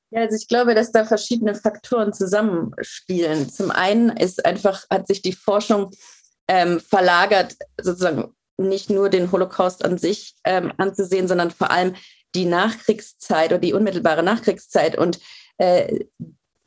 Ja, 0.09 0.21
also 0.21 0.35
ich 0.35 0.47
glaube, 0.47 0.73
dass 0.73 0.91
da 0.91 1.05
verschiedene 1.05 1.53
Faktoren 1.53 2.13
zusammenspielen. 2.13 3.49
Zum 3.49 3.71
einen 3.71 4.09
ist 4.09 4.45
einfach, 4.45 4.85
hat 4.89 5.07
sich 5.07 5.21
die 5.21 5.33
Forschung 5.33 5.91
ähm, 6.47 6.79
verlagert, 6.79 7.55
sozusagen 7.81 8.33
nicht 8.57 8.89
nur 8.89 9.09
den 9.09 9.31
Holocaust 9.31 9.83
an 9.83 9.97
sich 9.97 10.35
ähm, 10.43 10.71
anzusehen, 10.77 11.27
sondern 11.27 11.51
vor 11.51 11.71
allem 11.71 11.95
die 12.35 12.45
Nachkriegszeit 12.45 13.51
oder 13.51 13.59
die 13.59 13.73
unmittelbare 13.73 14.23
Nachkriegszeit 14.23 14.97
und 14.97 15.19
äh, 15.57 16.05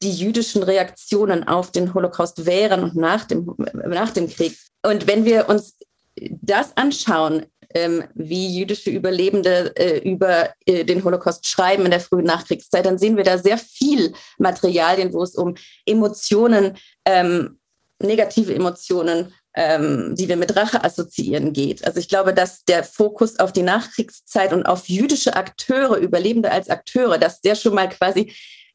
die 0.03 0.13
jüdischen 0.13 0.63
Reaktionen 0.63 1.47
auf 1.47 1.73
den 1.73 1.93
Holocaust 1.95 2.47
während 2.47 2.83
und 2.83 2.97
nach 2.97 3.25
dem, 3.25 3.55
nach 3.87 4.11
dem 4.11 4.29
Krieg. 4.29 4.57
Und 4.83 5.07
wenn 5.07 5.25
wir 5.25 5.49
uns 5.49 5.77
das 6.15 6.77
anschauen, 6.77 7.47
ähm, 7.75 8.05
wie 8.15 8.59
jüdische 8.59 8.91
Überlebende 8.91 9.75
äh, 9.77 9.99
über 9.99 10.51
äh, 10.67 10.85
den 10.85 11.05
Holocaust 11.05 11.47
schreiben 11.47 11.85
in 11.85 11.91
der 11.91 12.01
frühen 12.01 12.25
Nachkriegszeit, 12.25 12.87
dann 12.87 12.99
sehen 12.99 13.17
wir 13.17 13.25
da 13.25 13.39
sehr 13.39 13.59
viel 13.59 14.13
Materialien, 14.39 15.13
wo 15.13 15.23
es 15.23 15.35
um 15.35 15.55
Emotionen, 15.87 16.77
ähm, 17.05 17.59
negative 18.01 18.55
Emotionen 18.55 19.33
ähm, 19.55 20.15
die 20.15 20.29
wir 20.29 20.37
mit 20.37 20.55
Rache 20.57 20.85
assoziieren, 20.85 21.53
geht. 21.53 21.85
Also 21.85 21.99
ich 21.99 22.09
glaube, 22.09 22.33
dass 22.33 22.65
der 22.65 22.85
Fokus 22.85 23.39
auf 23.39 23.53
die 23.53 23.63
Nachkriegszeit 23.63 24.53
und 24.53 24.65
auf 24.65 24.89
jüdische 24.89 25.35
Akteure, 25.35 25.97
Überlebende 25.97 26.51
als 26.51 26.69
Akteure, 26.69 27.19
dass 27.19 27.41
der 27.41 27.57
schon 27.57 27.75
mal 27.75 27.89
quasi 27.89 28.33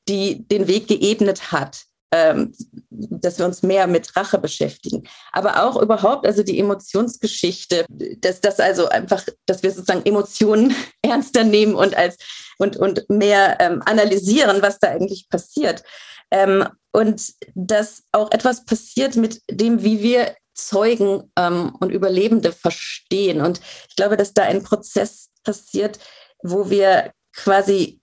die, 0.07 0.45
den 0.47 0.67
Weg 0.67 0.87
geebnet 0.87 1.51
hat, 1.51 1.85
ähm, 2.15 2.53
dass 2.89 3.37
wir 3.37 3.45
uns 3.45 3.63
mehr 3.63 3.87
mit 3.87 4.15
Rache 4.15 4.37
beschäftigen. 4.37 5.03
Aber 5.31 5.63
auch 5.63 5.81
überhaupt, 5.81 6.25
also 6.25 6.43
die 6.43 6.59
Emotionsgeschichte, 6.59 7.85
dass 7.89 8.41
das 8.41 8.59
also 8.59 8.87
einfach, 8.87 9.23
dass 9.45 9.63
wir 9.63 9.71
sozusagen 9.71 10.05
Emotionen 10.05 10.75
ernster 11.01 11.43
nehmen 11.43 11.75
und 11.75 11.95
als 11.95 12.17
und, 12.57 12.77
und 12.77 13.09
mehr 13.09 13.57
ähm, 13.59 13.81
analysieren, 13.85 14.61
was 14.61 14.79
da 14.79 14.89
eigentlich 14.89 15.27
passiert. 15.29 15.83
Ähm, 16.31 16.67
und 16.93 17.33
dass 17.53 18.03
auch 18.13 18.31
etwas 18.31 18.63
passiert 18.63 19.17
mit 19.17 19.41
dem, 19.51 19.83
wie 19.83 20.01
wir 20.01 20.35
Zeugen 20.53 21.31
ähm, 21.37 21.75
und 21.81 21.91
Überlebende 21.91 22.53
verstehen. 22.53 23.41
Und 23.41 23.59
ich 23.89 23.95
glaube, 23.97 24.15
dass 24.15 24.33
da 24.33 24.43
ein 24.43 24.63
Prozess 24.63 25.29
passiert, 25.43 25.99
wo 26.41 26.69
wir 26.69 27.11
quasi 27.33 27.99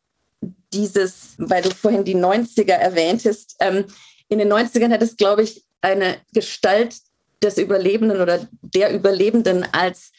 dieses, 0.72 1.34
weil 1.38 1.62
du 1.62 1.70
vorhin 1.70 2.04
die 2.04 2.16
90er 2.16 2.72
erwähntest, 2.72 3.56
ähm, 3.60 3.84
in 4.28 4.38
den 4.38 4.52
90ern 4.52 4.90
hat 4.90 5.02
es, 5.02 5.16
glaube 5.16 5.42
ich, 5.42 5.64
eine 5.80 6.16
Gestalt 6.32 6.96
des 7.42 7.58
Überlebenden 7.58 8.20
oder 8.20 8.48
der 8.62 8.94
Überlebenden 8.94 9.66
als, 9.72 10.12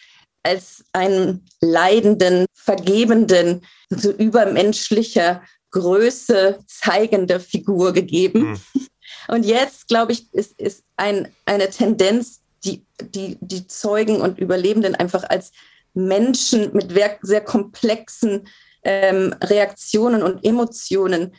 als 0.44 0.84
einen 0.92 1.46
leidenden, 1.62 2.46
vergebenden, 2.54 3.66
so 3.90 4.12
übermenschlicher 4.12 5.42
Größe 5.72 6.60
zeigende 6.68 7.40
Figur 7.40 7.94
gegeben. 7.94 8.52
Mhm. 8.52 8.88
Und 9.30 9.46
jetzt, 9.46 9.88
glaube 9.88 10.12
ich, 10.12 10.32
ist, 10.34 10.60
ist 10.60 10.84
ein, 10.98 11.34
eine 11.46 11.70
Tendenz, 11.70 12.42
die, 12.64 12.86
die, 13.02 13.38
die 13.42 13.68
Zeugen 13.68 14.22
und 14.22 14.38
Überlebenden 14.40 14.96
einfach 14.96 15.24
als 15.24 15.52
Menschen 15.94 16.74
mit 16.74 16.94
sehr 17.22 17.42
komplexen 17.42 18.48
ähm, 18.84 19.36
Reaktionen 19.42 20.24
und 20.24 20.46
Emotionen 20.46 21.34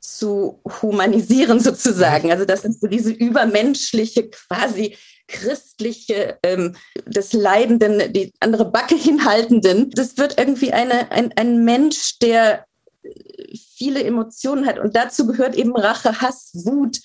zu 0.00 0.60
humanisieren 0.82 1.60
sozusagen. 1.68 2.30
Also 2.30 2.44
das 2.44 2.64
ist 2.64 2.80
so 2.80 2.86
diese 2.86 3.10
übermenschliche, 3.10 4.30
quasi 4.30 4.96
christliche, 5.28 6.38
ähm, 6.42 6.74
des 7.06 7.32
Leidenden, 7.34 8.12
die 8.12 8.32
andere 8.40 8.64
Backe 8.70 8.96
hinhaltenden. 8.96 9.90
Das 9.90 10.16
wird 10.16 10.38
irgendwie 10.38 10.72
eine, 10.72 11.10
ein, 11.12 11.32
ein 11.36 11.64
Mensch, 11.64 12.18
der 12.18 12.64
viele 13.76 14.02
Emotionen 14.02 14.66
hat. 14.66 14.78
Und 14.78 14.96
dazu 14.96 15.26
gehört 15.26 15.54
eben 15.54 15.76
Rache, 15.76 16.20
Hass, 16.20 16.50
Wut, 16.54 16.98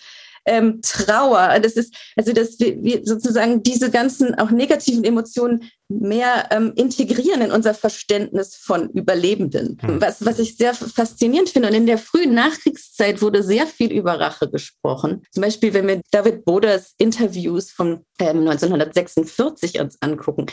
ähm, 0.45 0.81
Trauer. 0.81 1.59
Das 1.61 1.73
ist, 1.73 1.95
also 2.15 2.33
dass 2.33 2.59
wir, 2.59 2.81
wir, 2.83 3.01
sozusagen 3.05 3.63
diese 3.63 3.91
ganzen 3.91 4.35
auch 4.35 4.51
negativen 4.51 5.03
Emotionen 5.03 5.69
mehr 5.89 6.47
ähm, 6.51 6.73
integrieren 6.75 7.41
in 7.41 7.51
unser 7.51 7.73
Verständnis 7.73 8.55
von 8.55 8.89
Überlebenden. 8.89 9.77
Hm. 9.81 10.01
Was, 10.01 10.25
was 10.25 10.39
ich 10.39 10.57
sehr 10.57 10.73
faszinierend 10.73 11.49
finde. 11.49 11.69
Und 11.69 11.75
in 11.75 11.85
der 11.85 11.97
frühen 11.97 12.33
Nachkriegszeit 12.33 13.21
wurde 13.21 13.43
sehr 13.43 13.67
viel 13.67 13.91
über 13.91 14.19
Rache 14.19 14.49
gesprochen. 14.49 15.23
Zum 15.31 15.41
Beispiel, 15.41 15.73
wenn 15.73 15.87
wir 15.87 16.01
David 16.11 16.45
Boders 16.45 16.93
Interviews 16.97 17.71
von 17.71 18.05
ähm, 18.19 18.47
1946 18.47 19.79
uns 19.79 19.97
angucken. 20.01 20.47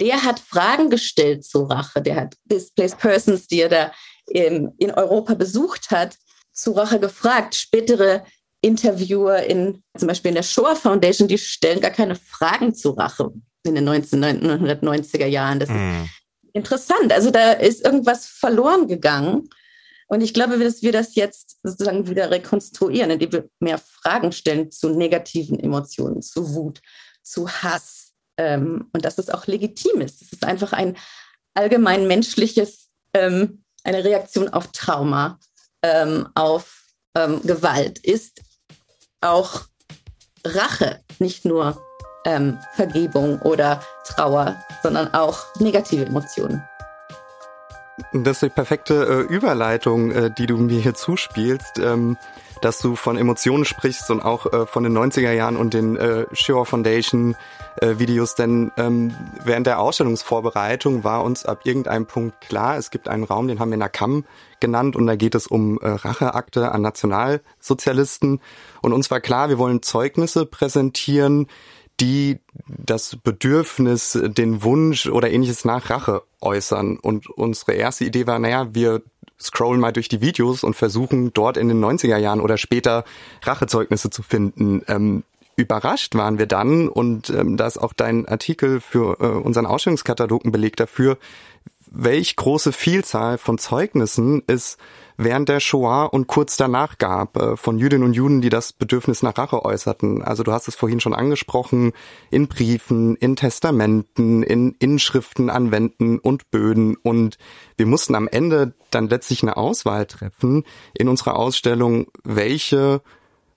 Der 0.00 0.24
hat 0.24 0.40
Fragen 0.40 0.90
gestellt 0.90 1.44
zu 1.44 1.64
Rache. 1.64 2.02
Der 2.02 2.16
hat 2.16 2.34
Displaced 2.44 2.98
Persons, 2.98 3.46
die 3.46 3.60
er 3.60 3.68
da 3.68 3.92
ähm, 4.28 4.72
in 4.78 4.90
Europa 4.90 5.34
besucht 5.34 5.90
hat, 5.90 6.16
zu 6.52 6.72
Rache 6.72 6.98
gefragt. 6.98 7.54
Spätere 7.54 8.24
Interviewer 8.64 9.42
in 9.42 9.82
zum 9.96 10.08
Beispiel 10.08 10.30
in 10.30 10.36
der 10.36 10.42
Shoah 10.42 10.74
Foundation, 10.74 11.28
die 11.28 11.38
stellen 11.38 11.80
gar 11.80 11.90
keine 11.90 12.16
Fragen 12.16 12.74
zu 12.74 12.90
Rache 12.90 13.30
in 13.64 13.74
den 13.74 13.88
1990er 13.88 15.26
Jahren. 15.26 15.60
Das 15.60 15.68
mm. 15.68 15.72
ist 15.72 15.78
hm. 15.78 16.08
interessant. 16.54 17.12
Also 17.12 17.30
da 17.30 17.52
ist 17.52 17.84
irgendwas 17.84 18.26
verloren 18.26 18.88
gegangen. 18.88 19.48
Und 20.08 20.20
ich 20.20 20.34
glaube, 20.34 20.58
dass 20.58 20.82
wir 20.82 20.92
das 20.92 21.14
jetzt 21.14 21.58
sozusagen 21.62 22.08
wieder 22.08 22.30
rekonstruieren, 22.30 23.10
indem 23.10 23.32
wir 23.32 23.48
mehr 23.60 23.78
Fragen 23.78 24.32
stellen 24.32 24.70
zu 24.70 24.90
negativen 24.90 25.58
Emotionen, 25.58 26.22
zu 26.22 26.54
Wut, 26.54 26.80
zu 27.22 27.48
Hass. 27.48 28.12
Ähm, 28.36 28.88
und 28.92 29.04
dass 29.04 29.18
es 29.18 29.30
auch 29.30 29.46
legitim 29.46 30.00
ist. 30.00 30.22
Es 30.22 30.32
ist 30.32 30.44
einfach 30.44 30.72
ein 30.72 30.96
allgemein 31.54 32.06
menschliches, 32.06 32.88
ähm, 33.14 33.62
eine 33.84 34.04
Reaktion 34.04 34.48
auf 34.48 34.68
Trauma, 34.72 35.38
ähm, 35.82 36.28
auf 36.34 36.84
ähm, 37.16 37.40
Gewalt 37.42 37.98
ist 38.00 38.40
auch 39.24 39.62
Rache, 40.44 41.00
nicht 41.18 41.44
nur 41.44 41.82
ähm, 42.24 42.58
Vergebung 42.74 43.40
oder 43.40 43.80
Trauer, 44.04 44.56
sondern 44.82 45.12
auch 45.14 45.38
negative 45.58 46.06
Emotionen. 46.06 46.62
Das 48.12 48.36
ist 48.36 48.42
die 48.42 48.48
perfekte 48.48 49.26
äh, 49.28 49.32
Überleitung, 49.32 50.10
äh, 50.10 50.30
die 50.36 50.46
du 50.46 50.56
mir 50.56 50.80
hier 50.80 50.94
zuspielst, 50.94 51.78
ähm, 51.78 52.16
dass 52.64 52.78
du 52.78 52.96
von 52.96 53.18
Emotionen 53.18 53.66
sprichst 53.66 54.10
und 54.10 54.20
auch 54.20 54.50
äh, 54.52 54.66
von 54.66 54.84
den 54.84 54.96
90er 54.96 55.32
Jahren 55.32 55.56
und 55.56 55.74
den 55.74 55.96
äh, 55.96 56.24
Shoah 56.32 56.64
Foundation 56.64 57.36
äh, 57.80 57.98
Videos, 57.98 58.34
denn 58.34 58.72
ähm, 58.78 59.14
während 59.44 59.66
der 59.66 59.80
Ausstellungsvorbereitung 59.80 61.04
war 61.04 61.24
uns 61.24 61.44
ab 61.44 61.60
irgendeinem 61.64 62.06
Punkt 62.06 62.40
klar, 62.40 62.78
es 62.78 62.90
gibt 62.90 63.08
einen 63.08 63.24
Raum, 63.24 63.48
den 63.48 63.60
haben 63.60 63.70
wir 63.70 63.76
Nakam 63.76 64.24
genannt 64.60 64.96
und 64.96 65.06
da 65.06 65.14
geht 65.14 65.34
es 65.34 65.46
um 65.46 65.78
äh, 65.80 65.88
Racheakte 65.88 66.72
an 66.72 66.80
Nationalsozialisten 66.80 68.40
und 68.80 68.92
uns 68.94 69.10
war 69.10 69.20
klar, 69.20 69.50
wir 69.50 69.58
wollen 69.58 69.82
Zeugnisse 69.82 70.46
präsentieren, 70.46 71.48
die 72.00 72.40
das 72.66 73.16
Bedürfnis, 73.16 74.18
den 74.20 74.62
Wunsch 74.62 75.06
oder 75.06 75.30
ähnliches 75.30 75.64
nach 75.64 75.90
Rache 75.90 76.22
äußern. 76.40 76.98
Und 76.98 77.28
unsere 77.28 77.72
erste 77.72 78.04
Idee 78.04 78.26
war, 78.26 78.38
naja, 78.38 78.74
wir 78.74 79.02
scrollen 79.40 79.80
mal 79.80 79.92
durch 79.92 80.08
die 80.08 80.20
Videos 80.20 80.64
und 80.64 80.74
versuchen 80.74 81.32
dort 81.32 81.56
in 81.56 81.68
den 81.68 81.84
90er 81.84 82.16
Jahren 82.16 82.40
oder 82.40 82.56
später 82.56 83.04
Rachezeugnisse 83.42 84.10
zu 84.10 84.22
finden. 84.22 84.82
Ähm, 84.88 85.24
überrascht 85.56 86.14
waren 86.14 86.38
wir 86.38 86.46
dann, 86.46 86.88
und 86.88 87.30
ähm, 87.30 87.56
da 87.56 87.66
ist 87.66 87.78
auch 87.78 87.92
dein 87.92 88.26
Artikel 88.26 88.80
für 88.80 89.20
äh, 89.20 89.26
unseren 89.26 89.66
Ausstellungskatalog 89.66 90.44
ein 90.44 90.52
Beleg 90.52 90.76
dafür, 90.76 91.18
welch 91.90 92.36
große 92.36 92.72
Vielzahl 92.72 93.38
von 93.38 93.58
Zeugnissen 93.58 94.42
es 94.46 94.78
während 95.16 95.48
der 95.48 95.60
Shoah 95.60 96.04
und 96.04 96.26
kurz 96.26 96.56
danach 96.56 96.98
gab 96.98 97.36
äh, 97.36 97.56
von 97.56 97.78
Jüdinnen 97.78 98.04
und 98.04 98.14
Juden, 98.14 98.40
die 98.40 98.48
das 98.48 98.72
Bedürfnis 98.72 99.22
nach 99.22 99.36
Rache 99.36 99.64
äußerten. 99.64 100.22
Also 100.22 100.42
du 100.42 100.52
hast 100.52 100.68
es 100.68 100.74
vorhin 100.74 101.00
schon 101.00 101.14
angesprochen, 101.14 101.92
in 102.30 102.48
Briefen, 102.48 103.16
in 103.16 103.36
Testamenten, 103.36 104.42
in 104.42 104.74
Inschriften 104.78 105.50
an 105.50 105.70
Wänden 105.70 106.18
und 106.18 106.50
Böden. 106.50 106.96
Und 106.96 107.38
wir 107.76 107.86
mussten 107.86 108.14
am 108.14 108.28
Ende 108.28 108.74
dann 108.90 109.08
letztlich 109.08 109.42
eine 109.42 109.56
Auswahl 109.56 110.06
treffen 110.06 110.64
in 110.94 111.08
unserer 111.08 111.36
Ausstellung, 111.36 112.06
welche 112.22 113.02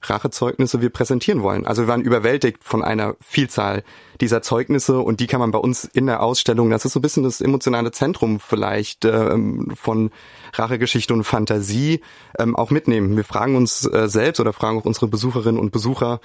Rachezeugnisse 0.09 0.81
wir 0.81 0.89
präsentieren 0.89 1.43
wollen. 1.43 1.65
Also 1.65 1.83
wir 1.83 1.87
waren 1.87 2.01
überwältigt 2.01 2.63
von 2.63 2.83
einer 2.83 3.15
Vielzahl 3.21 3.83
dieser 4.21 4.41
Zeugnisse 4.41 4.99
und 4.99 5.19
die 5.19 5.27
kann 5.27 5.39
man 5.39 5.51
bei 5.51 5.59
uns 5.59 5.85
in 5.85 6.07
der 6.07 6.23
Ausstellung, 6.23 6.69
das 6.69 6.85
ist 6.85 6.93
so 6.93 6.99
ein 6.99 7.01
bisschen 7.01 7.23
das 7.23 7.41
emotionale 7.41 7.91
Zentrum 7.91 8.39
vielleicht 8.39 9.05
ähm, 9.05 9.73
von 9.75 10.11
Rachegeschichte 10.53 11.13
und 11.13 11.23
Fantasie, 11.23 12.01
ähm, 12.39 12.55
auch 12.55 12.71
mitnehmen. 12.71 13.15
Wir 13.15 13.23
fragen 13.23 13.55
uns 13.55 13.85
äh, 13.85 14.07
selbst 14.07 14.39
oder 14.39 14.53
fragen 14.53 14.79
auch 14.79 14.85
unsere 14.85 15.07
Besucherinnen 15.07 15.59
und 15.59 15.71
Besucher, 15.71 16.19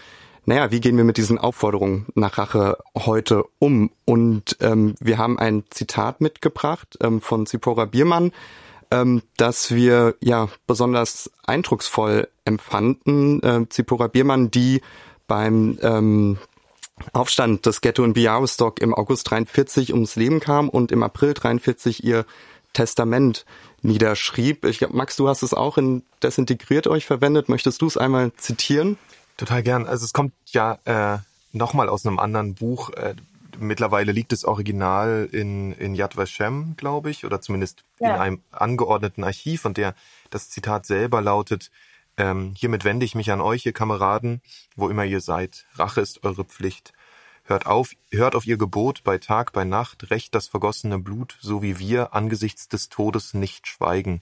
naja, 0.44 0.72
wie 0.72 0.80
gehen 0.80 0.96
wir 0.96 1.04
mit 1.04 1.18
diesen 1.18 1.38
Aufforderungen 1.38 2.06
nach 2.14 2.36
Rache 2.36 2.78
heute 2.96 3.44
um? 3.60 3.90
Und 4.04 4.56
ähm, 4.60 4.96
wir 4.98 5.16
haben 5.16 5.38
ein 5.38 5.62
Zitat 5.70 6.20
mitgebracht 6.20 6.98
ähm, 7.00 7.20
von 7.20 7.46
Zipora 7.46 7.84
Biermann, 7.84 8.32
ähm, 8.92 9.22
dass 9.38 9.74
wir 9.74 10.16
ja 10.20 10.48
besonders 10.66 11.30
eindrucksvoll 11.46 12.28
empfanden. 12.44 13.42
Äh, 13.42 13.68
Zipora 13.70 14.08
Biermann, 14.08 14.50
die 14.50 14.82
beim 15.26 15.78
ähm, 15.80 16.38
Aufstand 17.14 17.64
des 17.64 17.80
Ghetto 17.80 18.04
in 18.04 18.12
Białystok 18.12 18.80
im 18.80 18.94
August 18.94 19.30
43 19.30 19.94
ums 19.94 20.16
Leben 20.16 20.40
kam 20.40 20.68
und 20.68 20.92
im 20.92 21.02
April 21.02 21.32
43 21.32 22.04
ihr 22.04 22.26
Testament 22.74 23.46
niederschrieb. 23.80 24.64
Ich 24.66 24.78
glaube, 24.78 24.96
Max, 24.96 25.16
du 25.16 25.28
hast 25.28 25.42
es 25.42 25.54
auch 25.54 25.78
in 25.78 26.02
Desintegriert 26.22 26.86
euch 26.86 27.06
verwendet. 27.06 27.48
Möchtest 27.48 27.80
du 27.80 27.86
es 27.86 27.96
einmal 27.96 28.32
zitieren? 28.34 28.98
Total 29.38 29.62
gern. 29.62 29.86
Also 29.86 30.04
es 30.04 30.12
kommt 30.12 30.34
ja 30.46 30.78
äh, 30.84 31.18
nochmal 31.52 31.88
aus 31.88 32.06
einem 32.06 32.18
anderen 32.18 32.54
Buch. 32.54 32.90
Äh, 32.90 33.14
mittlerweile 33.60 34.12
liegt 34.12 34.32
das 34.32 34.44
Original 34.44 35.28
in, 35.30 35.72
in 35.72 35.94
Yad 35.94 36.16
Vashem, 36.16 36.74
glaube 36.76 37.10
ich, 37.10 37.24
oder 37.24 37.40
zumindest 37.40 37.84
ja. 37.98 38.14
in 38.14 38.20
einem 38.20 38.42
angeordneten 38.50 39.24
Archiv. 39.24 39.64
Und 39.64 39.76
der, 39.76 39.94
das 40.30 40.50
Zitat 40.50 40.86
selber 40.86 41.20
lautet, 41.20 41.70
ähm, 42.16 42.54
hiermit 42.56 42.84
wende 42.84 43.04
ich 43.04 43.14
mich 43.14 43.30
an 43.30 43.40
euch, 43.40 43.64
ihr 43.66 43.72
Kameraden, 43.72 44.42
wo 44.76 44.88
immer 44.88 45.04
ihr 45.04 45.20
seid. 45.20 45.66
Rache 45.74 46.00
ist 46.00 46.24
eure 46.24 46.44
Pflicht. 46.44 46.92
Hört 47.44 47.66
auf, 47.66 47.90
hört 48.10 48.36
auf 48.36 48.46
ihr 48.46 48.56
Gebot 48.56 49.02
bei 49.02 49.18
Tag, 49.18 49.52
bei 49.52 49.64
Nacht, 49.64 50.10
rächt 50.10 50.34
das 50.34 50.46
vergossene 50.46 50.98
Blut, 50.98 51.36
so 51.40 51.62
wie 51.62 51.78
wir 51.78 52.14
angesichts 52.14 52.68
des 52.68 52.88
Todes 52.88 53.34
nicht 53.34 53.66
schweigen. 53.66 54.20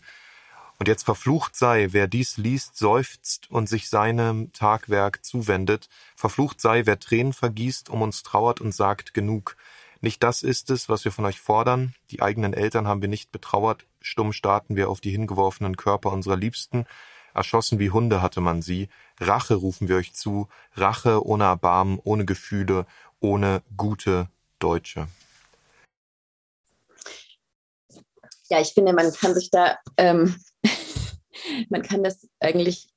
Und 0.80 0.88
jetzt 0.88 1.02
verflucht 1.02 1.56
sei, 1.56 1.88
wer 1.90 2.08
dies 2.08 2.38
liest, 2.38 2.78
seufzt 2.78 3.50
und 3.50 3.68
sich 3.68 3.90
seinem 3.90 4.50
Tagwerk 4.54 5.22
zuwendet. 5.22 5.90
Verflucht 6.16 6.58
sei, 6.58 6.86
wer 6.86 6.98
Tränen 6.98 7.34
vergießt, 7.34 7.90
um 7.90 8.00
uns 8.00 8.22
trauert 8.22 8.62
und 8.62 8.74
sagt 8.74 9.12
genug. 9.12 9.56
Nicht 10.00 10.22
das 10.22 10.42
ist 10.42 10.70
es, 10.70 10.88
was 10.88 11.04
wir 11.04 11.12
von 11.12 11.26
euch 11.26 11.38
fordern. 11.38 11.94
Die 12.10 12.22
eigenen 12.22 12.54
Eltern 12.54 12.88
haben 12.88 13.02
wir 13.02 13.10
nicht 13.10 13.30
betrauert. 13.30 13.84
Stumm 14.00 14.32
starten 14.32 14.74
wir 14.74 14.88
auf 14.88 15.02
die 15.02 15.10
hingeworfenen 15.10 15.76
Körper 15.76 16.12
unserer 16.12 16.36
Liebsten. 16.36 16.86
Erschossen 17.34 17.78
wie 17.78 17.90
Hunde 17.90 18.22
hatte 18.22 18.40
man 18.40 18.62
sie. 18.62 18.88
Rache 19.20 19.56
rufen 19.56 19.86
wir 19.86 19.96
euch 19.96 20.14
zu. 20.14 20.48
Rache 20.76 21.26
ohne 21.26 21.44
Erbarmen, 21.44 22.00
ohne 22.02 22.24
Gefühle, 22.24 22.86
ohne 23.20 23.62
gute 23.76 24.30
Deutsche. 24.60 25.08
Ja, 28.48 28.62
ich 28.62 28.72
finde, 28.72 28.94
man 28.94 29.12
kann 29.12 29.34
sich 29.34 29.50
da 29.50 29.76
ähm, 29.98 30.34
man 31.68 31.82
kann 31.82 32.02
das 32.02 32.28
eigentlich 32.40 32.88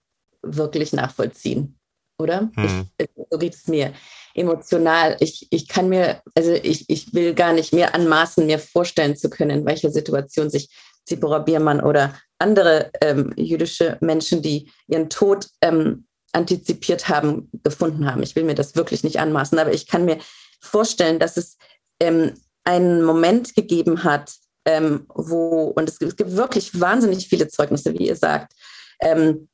wirklich 0.42 0.94
nachvollziehen, 0.94 1.80
oder? 2.18 2.52
Hm. 2.56 2.88
Ich, 2.98 3.08
so 3.30 3.38
geht 3.38 3.54
es 3.56 3.68
mir 3.68 3.94
emotional. 4.34 5.18
Ich, 5.20 5.48
ich 5.52 5.68
kann 5.68 5.90
mir, 5.90 6.22
also 6.36 6.52
ich, 6.52 6.90
ich 6.90 7.14
will 7.14 7.34
gar 7.34 7.54
nicht 7.54 7.74
mehr 7.74 7.96
anmaßen, 7.96 8.46
mir 8.46 8.60
vorstellen 8.60 9.16
zu 9.16 9.30
können, 9.30 9.60
in 9.60 9.66
welcher 9.66 9.92
Situation 9.92 10.50
sich 10.50 10.70
Zipora 11.06 11.40
Biermann 11.40 11.82
oder 11.82 12.16
andere 12.40 12.92
ähm, 13.02 13.34
jüdische 13.36 13.98
Menschen, 14.02 14.42
die 14.42 14.72
ihren 14.88 15.10
Tod 15.10 15.48
ähm, 15.62 16.06
antizipiert 16.32 17.10
haben, 17.10 17.50
gefunden 17.64 18.06
haben. 18.06 18.24
Ich 18.24 18.36
will 18.36 18.44
mir 18.44 18.56
das 18.56 18.76
wirklich 18.76 19.04
nicht 19.04 19.20
anmaßen, 19.20 19.60
aber 19.60 19.74
ich 19.74 19.88
kann 19.88 20.06
mir 20.06 20.18
vorstellen, 20.60 21.20
dass 21.20 21.38
es 21.38 21.58
ähm, 22.00 22.34
einen 22.64 23.04
Moment 23.04 23.56
gegeben 23.56 24.04
hat, 24.04 24.34
ähm, 24.66 25.06
wo, 25.14 25.74
und 25.76 25.90
es 25.90 26.00
gibt, 26.00 26.36
wirklich 26.36 26.80
wahnsinnig 26.80 27.28
viele 27.28 27.48
Zeugnisse, 27.48 27.94
wie 27.94 28.08
ihr 28.08 28.16
sagt, 28.16 28.54
ähm, 29.02 29.50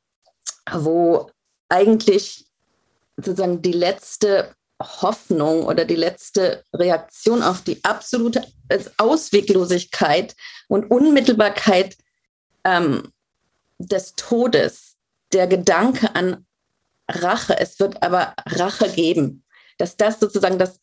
wo 0.71 1.29
eigentlich 1.69 2.45
sozusagen 3.17 3.61
die 3.61 3.73
letzte 3.73 4.53
Hoffnung 4.81 5.63
oder 5.65 5.83
die 5.85 5.95
letzte 5.95 6.63
Reaktion 6.73 7.43
auf 7.43 7.61
die 7.61 7.83
absolute 7.83 8.45
Ausweglosigkeit 8.97 10.35
und 10.67 10.89
Unmittelbarkeit 10.89 11.97
ähm, 12.63 13.11
des 13.77 14.13
Todes, 14.15 14.95
der 15.33 15.47
Gedanke 15.47 16.15
an 16.15 16.45
Rache, 17.09 17.59
es 17.59 17.79
wird 17.79 18.01
aber 18.03 18.33
Rache 18.45 18.89
geben, 18.89 19.43
dass 19.77 19.97
das 19.97 20.19
sozusagen 20.19 20.59
das, 20.59 20.79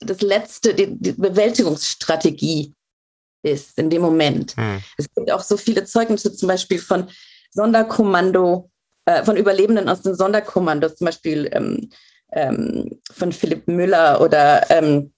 das 0.00 0.20
letzte, 0.20 0.74
die, 0.74 0.96
die 0.98 1.12
Bewältigungsstrategie 1.12 2.74
ist 3.44 3.78
in 3.78 3.90
dem 3.90 4.02
Moment. 4.02 4.56
Hm. 4.56 4.82
Es 4.96 5.06
gibt 5.14 5.30
auch 5.30 5.42
so 5.42 5.56
viele 5.56 5.84
Zeugnisse 5.84 6.34
zum 6.34 6.48
Beispiel 6.48 6.78
von 6.78 7.08
Sonderkommando, 7.50 8.70
äh, 9.04 9.22
von 9.22 9.36
Überlebenden 9.36 9.88
aus 9.88 10.02
den 10.02 10.14
Sonderkommandos, 10.14 10.96
zum 10.96 11.06
Beispiel 11.06 11.48
ähm, 11.52 11.90
ähm, 12.32 13.00
von 13.12 13.32
Philipp 13.32 13.68
Müller 13.68 14.20
oder 14.20 14.68
ähm, 14.70 15.12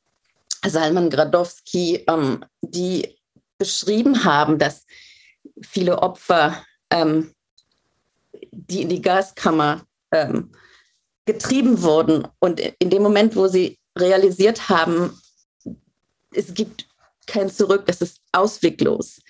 Salman 0.67 1.11
Gradowski, 1.11 2.05
ähm, 2.09 2.45
die 2.61 3.17
beschrieben 3.59 4.25
haben, 4.25 4.59
dass 4.59 4.85
viele 5.63 5.99
Opfer, 6.03 6.63
ähm, 6.91 7.33
die 8.51 8.83
in 8.83 8.89
die 8.89 9.01
Gaskammer 9.01 9.83
ähm, 10.11 10.53
getrieben 11.25 11.83
wurden 11.83 12.29
und 12.39 12.61
in 12.61 12.91
dem 12.91 13.03
Moment, 13.03 13.35
wo 13.37 13.49
sie 13.49 13.79
realisiert 13.97 14.69
haben, 14.69 15.19
es 16.33 16.53
gibt 16.53 16.87
kein 17.27 17.51
Zurück, 17.51 17.85
es 17.87 18.01
ist 18.01 18.21
ausweglos, 18.33 19.21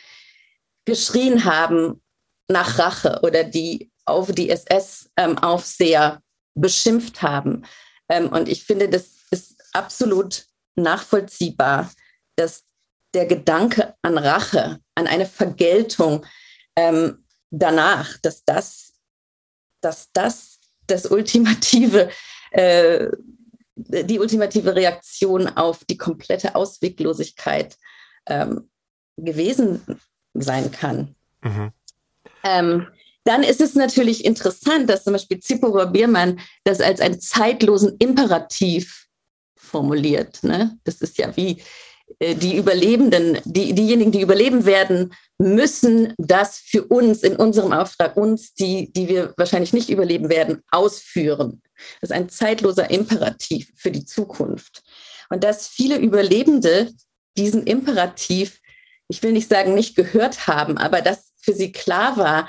geschrien 0.84 1.44
haben 1.44 2.02
nach 2.48 2.78
Rache 2.78 3.20
oder 3.22 3.44
die 3.44 3.90
auf 4.04 4.32
die 4.32 4.50
SS-Aufseher 4.50 6.12
ähm, 6.14 6.22
beschimpft 6.54 7.22
haben. 7.22 7.64
Ähm, 8.08 8.28
und 8.28 8.48
ich 8.48 8.64
finde, 8.64 8.88
das 8.88 9.16
ist 9.30 9.56
absolut 9.72 10.46
nachvollziehbar, 10.76 11.90
dass 12.36 12.64
der 13.14 13.26
Gedanke 13.26 13.94
an 14.02 14.18
Rache, 14.18 14.78
an 14.94 15.06
eine 15.06 15.26
Vergeltung 15.26 16.24
ähm, 16.76 17.24
danach, 17.50 18.16
dass 18.18 18.44
das, 18.44 18.92
dass 19.80 20.12
das 20.12 20.56
das 20.86 21.06
ultimative, 21.06 22.10
äh, 22.52 23.08
die 23.76 24.18
ultimative 24.18 24.74
Reaktion 24.74 25.48
auf 25.48 25.84
die 25.84 25.98
komplette 25.98 26.54
Ausweglosigkeit 26.54 27.76
ähm, 28.26 28.68
gewesen 29.16 30.00
sein 30.34 30.70
kann. 30.70 31.14
Mhm. 31.42 31.72
Ähm, 32.42 32.86
dann 33.24 33.42
ist 33.42 33.60
es 33.60 33.74
natürlich 33.74 34.24
interessant, 34.24 34.88
dass 34.88 35.04
zum 35.04 35.12
Beispiel 35.12 35.40
Zipporah 35.40 35.86
Biermann 35.86 36.40
das 36.64 36.80
als 36.80 37.00
einen 37.00 37.20
zeitlosen 37.20 37.96
Imperativ 37.98 39.06
formuliert. 39.56 40.42
Ne? 40.42 40.78
Das 40.84 40.96
ist 41.02 41.18
ja 41.18 41.36
wie 41.36 41.60
äh, 42.20 42.34
die 42.34 42.56
Überlebenden, 42.56 43.38
die, 43.44 43.74
diejenigen, 43.74 44.12
die 44.12 44.20
überleben 44.20 44.64
werden, 44.64 45.12
müssen 45.38 46.14
das 46.18 46.58
für 46.58 46.84
uns, 46.84 47.22
in 47.22 47.36
unserem 47.36 47.72
Auftrag, 47.72 48.16
uns, 48.16 48.54
die, 48.54 48.92
die 48.92 49.08
wir 49.08 49.34
wahrscheinlich 49.36 49.72
nicht 49.72 49.90
überleben 49.90 50.28
werden, 50.28 50.62
ausführen. 50.70 51.60
Das 52.00 52.10
ist 52.10 52.16
ein 52.16 52.28
zeitloser 52.28 52.90
Imperativ 52.90 53.72
für 53.76 53.90
die 53.90 54.04
Zukunft. 54.04 54.82
Und 55.28 55.44
dass 55.44 55.68
viele 55.68 55.98
Überlebende 55.98 56.92
diesen 57.36 57.66
Imperativ, 57.66 58.60
ich 59.08 59.22
will 59.22 59.32
nicht 59.32 59.48
sagen, 59.48 59.74
nicht 59.74 59.96
gehört 59.96 60.46
haben, 60.46 60.78
aber 60.78 61.02
dass 61.02 61.32
für 61.40 61.52
sie 61.52 61.72
klar 61.72 62.16
war, 62.16 62.48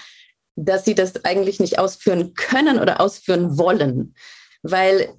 dass 0.55 0.85
sie 0.85 0.95
das 0.95 1.23
eigentlich 1.23 1.59
nicht 1.59 1.77
ausführen 1.79 2.33
können 2.33 2.79
oder 2.79 2.99
ausführen 2.99 3.57
wollen, 3.57 4.15
weil 4.63 5.13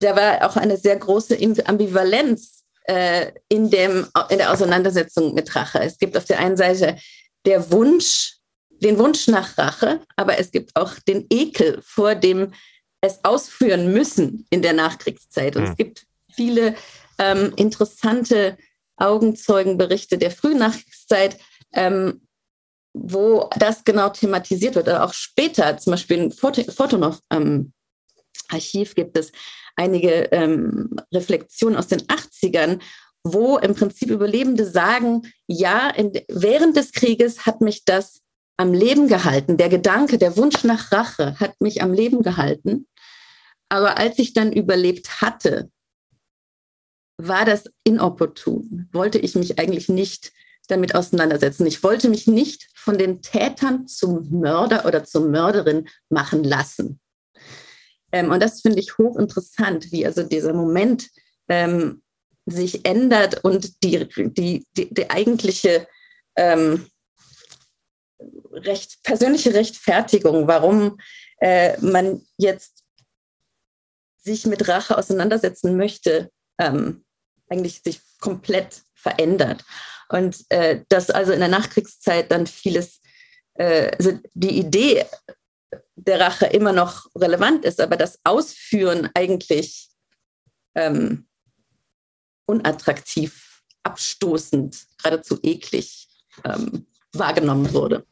da 0.00 0.16
war 0.16 0.48
auch 0.48 0.56
eine 0.56 0.76
sehr 0.76 0.96
große 0.96 1.38
Ambivalenz 1.64 2.64
äh, 2.86 3.32
in, 3.48 3.70
dem, 3.70 4.06
in 4.28 4.38
der 4.38 4.52
Auseinandersetzung 4.52 5.34
mit 5.34 5.54
Rache. 5.54 5.80
Es 5.80 5.98
gibt 5.98 6.16
auf 6.16 6.24
der 6.24 6.40
einen 6.40 6.56
Seite 6.56 6.96
der 7.46 7.70
Wunsch, 7.70 8.38
den 8.70 8.98
Wunsch 8.98 9.28
nach 9.28 9.56
Rache, 9.56 10.00
aber 10.16 10.38
es 10.38 10.50
gibt 10.50 10.74
auch 10.74 10.94
den 11.06 11.26
Ekel 11.30 11.80
vor 11.82 12.14
dem 12.14 12.52
es 13.04 13.24
ausführen 13.24 13.92
müssen 13.92 14.46
in 14.50 14.62
der 14.62 14.72
Nachkriegszeit. 14.72 15.56
Und 15.56 15.62
mhm. 15.62 15.68
es 15.68 15.70
hm. 15.70 15.76
gibt 15.76 16.06
viele 16.32 16.74
ähm, 17.18 17.52
interessante 17.56 18.56
Augenzeugenberichte 18.96 20.18
der 20.18 20.30
Frühnachkriegszeit, 20.30 21.38
ähm, 21.72 22.20
wo 22.92 23.50
das 23.58 23.84
genau 23.84 24.08
thematisiert 24.10 24.76
wird. 24.76 24.88
Oder 24.88 25.04
auch 25.04 25.12
später, 25.12 25.76
zum 25.78 25.92
Beispiel 25.92 26.18
im 26.18 26.30
Fotonov-Archiv 26.32 27.70
ähm, 28.90 28.94
gibt 28.94 29.18
es 29.18 29.32
einige 29.76 30.28
ähm, 30.32 30.96
Reflexionen 31.12 31.76
aus 31.76 31.88
den 31.88 32.02
80ern, 32.02 32.80
wo 33.24 33.58
im 33.58 33.74
Prinzip 33.74 34.10
Überlebende 34.10 34.66
sagen, 34.66 35.22
ja, 35.46 35.90
in, 35.90 36.12
während 36.28 36.76
des 36.76 36.92
Krieges 36.92 37.46
hat 37.46 37.60
mich 37.60 37.84
das 37.84 38.20
am 38.56 38.72
Leben 38.72 39.08
gehalten. 39.08 39.56
Der 39.56 39.68
Gedanke, 39.68 40.18
der 40.18 40.36
Wunsch 40.36 40.62
nach 40.62 40.92
Rache 40.92 41.38
hat 41.40 41.60
mich 41.60 41.82
am 41.82 41.92
Leben 41.92 42.22
gehalten. 42.22 42.86
Aber 43.74 43.98
als 43.98 44.20
ich 44.20 44.32
dann 44.32 44.52
überlebt 44.52 45.20
hatte, 45.20 45.68
war 47.20 47.44
das 47.44 47.64
inopportun. 47.82 48.88
Wollte 48.92 49.18
ich 49.18 49.34
mich 49.34 49.58
eigentlich 49.58 49.88
nicht 49.88 50.32
damit 50.68 50.94
auseinandersetzen. 50.94 51.66
Ich 51.66 51.82
wollte 51.82 52.08
mich 52.08 52.28
nicht 52.28 52.68
von 52.76 52.98
den 52.98 53.20
Tätern 53.20 53.88
zum 53.88 54.30
Mörder 54.30 54.86
oder 54.86 55.02
zur 55.02 55.28
Mörderin 55.28 55.88
machen 56.08 56.44
lassen. 56.44 57.00
Ähm, 58.12 58.30
und 58.30 58.40
das 58.40 58.60
finde 58.60 58.78
ich 58.78 58.96
hochinteressant, 58.96 59.90
wie 59.90 60.06
also 60.06 60.22
dieser 60.22 60.52
Moment 60.52 61.10
ähm, 61.48 62.00
sich 62.46 62.86
ändert 62.86 63.42
und 63.42 63.82
die, 63.82 64.08
die, 64.08 64.64
die, 64.76 64.94
die 64.94 65.10
eigentliche 65.10 65.88
ähm, 66.36 66.86
recht, 68.52 69.02
persönliche 69.02 69.52
Rechtfertigung, 69.52 70.46
warum 70.46 71.00
äh, 71.40 71.76
man 71.80 72.24
jetzt 72.38 72.73
sich 74.24 74.46
mit 74.46 74.68
Rache 74.68 74.96
auseinandersetzen 74.96 75.76
möchte, 75.76 76.30
ähm, 76.58 77.04
eigentlich 77.48 77.82
sich 77.82 78.00
komplett 78.20 78.82
verändert. 78.94 79.64
Und 80.08 80.44
äh, 80.50 80.82
dass 80.88 81.10
also 81.10 81.32
in 81.32 81.40
der 81.40 81.48
Nachkriegszeit 81.48 82.30
dann 82.30 82.46
vieles, 82.46 83.00
äh, 83.54 83.90
also 83.96 84.18
die 84.34 84.58
Idee 84.58 85.04
der 85.96 86.20
Rache 86.20 86.46
immer 86.46 86.72
noch 86.72 87.06
relevant 87.14 87.64
ist, 87.64 87.80
aber 87.80 87.96
das 87.96 88.18
Ausführen 88.24 89.10
eigentlich 89.14 89.88
ähm, 90.74 91.26
unattraktiv, 92.46 93.62
abstoßend, 93.82 94.86
geradezu 95.02 95.38
eklig 95.42 96.08
ähm, 96.44 96.86
wahrgenommen 97.12 97.72
wurde. 97.72 98.04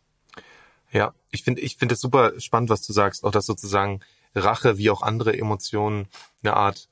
Ja, 0.93 1.15
ich 1.31 1.43
finde 1.43 1.63
ich 1.63 1.77
finde 1.77 1.95
es 1.95 2.01
super 2.01 2.39
spannend, 2.39 2.71
was 2.71 2.83
du 2.83 2.93
sagst, 2.93 3.25
auch 3.25 3.31
dass 3.31 3.47
sozusagen 3.47 4.01
Rache 4.35 4.79
wie 4.79 4.91
auch 4.91 5.03
andere 5.03 5.37
Emotionen 5.37 6.09
eine 6.43 6.57
Art 6.57 6.89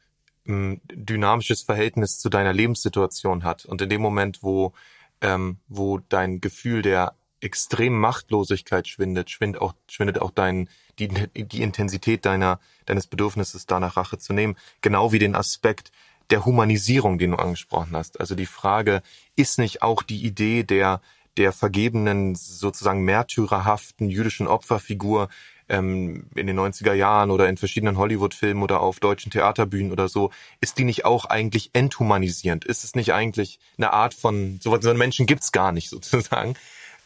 ähm, 0.46 0.80
dynamisches 0.92 1.62
Verhältnis 1.62 2.18
zu 2.18 2.28
deiner 2.28 2.52
Lebenssituation 2.52 3.44
hat. 3.44 3.64
Und 3.64 3.82
in 3.82 3.88
dem 3.88 4.02
Moment, 4.02 4.42
wo, 4.42 4.72
ähm, 5.20 5.58
wo 5.68 5.98
dein 5.98 6.40
Gefühl 6.40 6.82
der 6.82 7.14
extremen 7.40 7.98
Machtlosigkeit 7.98 8.86
schwindet, 8.86 9.30
schwindet 9.30 9.62
auch, 9.62 9.74
schwindet 9.88 10.20
auch 10.20 10.30
dein, 10.30 10.68
die, 10.98 11.08
die 11.08 11.62
Intensität 11.62 12.26
deiner, 12.26 12.60
deines 12.86 13.06
Bedürfnisses, 13.06 13.66
danach 13.66 13.96
Rache 13.96 14.18
zu 14.18 14.32
nehmen. 14.32 14.56
Genau 14.82 15.12
wie 15.12 15.18
den 15.18 15.34
Aspekt 15.34 15.90
der 16.30 16.44
Humanisierung, 16.44 17.18
den 17.18 17.32
du 17.32 17.36
angesprochen 17.38 17.96
hast. 17.96 18.20
Also 18.20 18.34
die 18.34 18.46
Frage, 18.46 19.02
ist 19.36 19.58
nicht 19.58 19.82
auch 19.82 20.02
die 20.02 20.24
Idee 20.24 20.62
der, 20.62 21.00
der 21.36 21.52
vergebenen, 21.52 22.34
sozusagen 22.34 23.04
märtyrerhaften 23.04 24.08
jüdischen 24.08 24.46
Opferfigur 24.46 25.28
ähm, 25.70 26.26
in 26.34 26.46
den 26.46 26.58
90er 26.58 26.92
Jahren 26.92 27.30
oder 27.30 27.48
in 27.48 27.56
verschiedenen 27.56 27.96
Hollywood-Filmen 27.96 28.62
oder 28.62 28.80
auf 28.80 29.00
deutschen 29.00 29.30
Theaterbühnen 29.30 29.92
oder 29.92 30.08
so, 30.08 30.30
ist 30.60 30.78
die 30.78 30.84
nicht 30.84 31.04
auch 31.04 31.24
eigentlich 31.24 31.70
enthumanisierend? 31.72 32.64
Ist 32.64 32.84
es 32.84 32.94
nicht 32.94 33.14
eigentlich 33.14 33.58
eine 33.78 33.92
Art 33.92 34.12
von, 34.12 34.60
so, 34.62 34.74
einen 34.74 34.98
Menschen 34.98 35.26
gibt's 35.26 35.52
gar 35.52 35.72
nicht 35.72 35.88
sozusagen? 35.90 36.54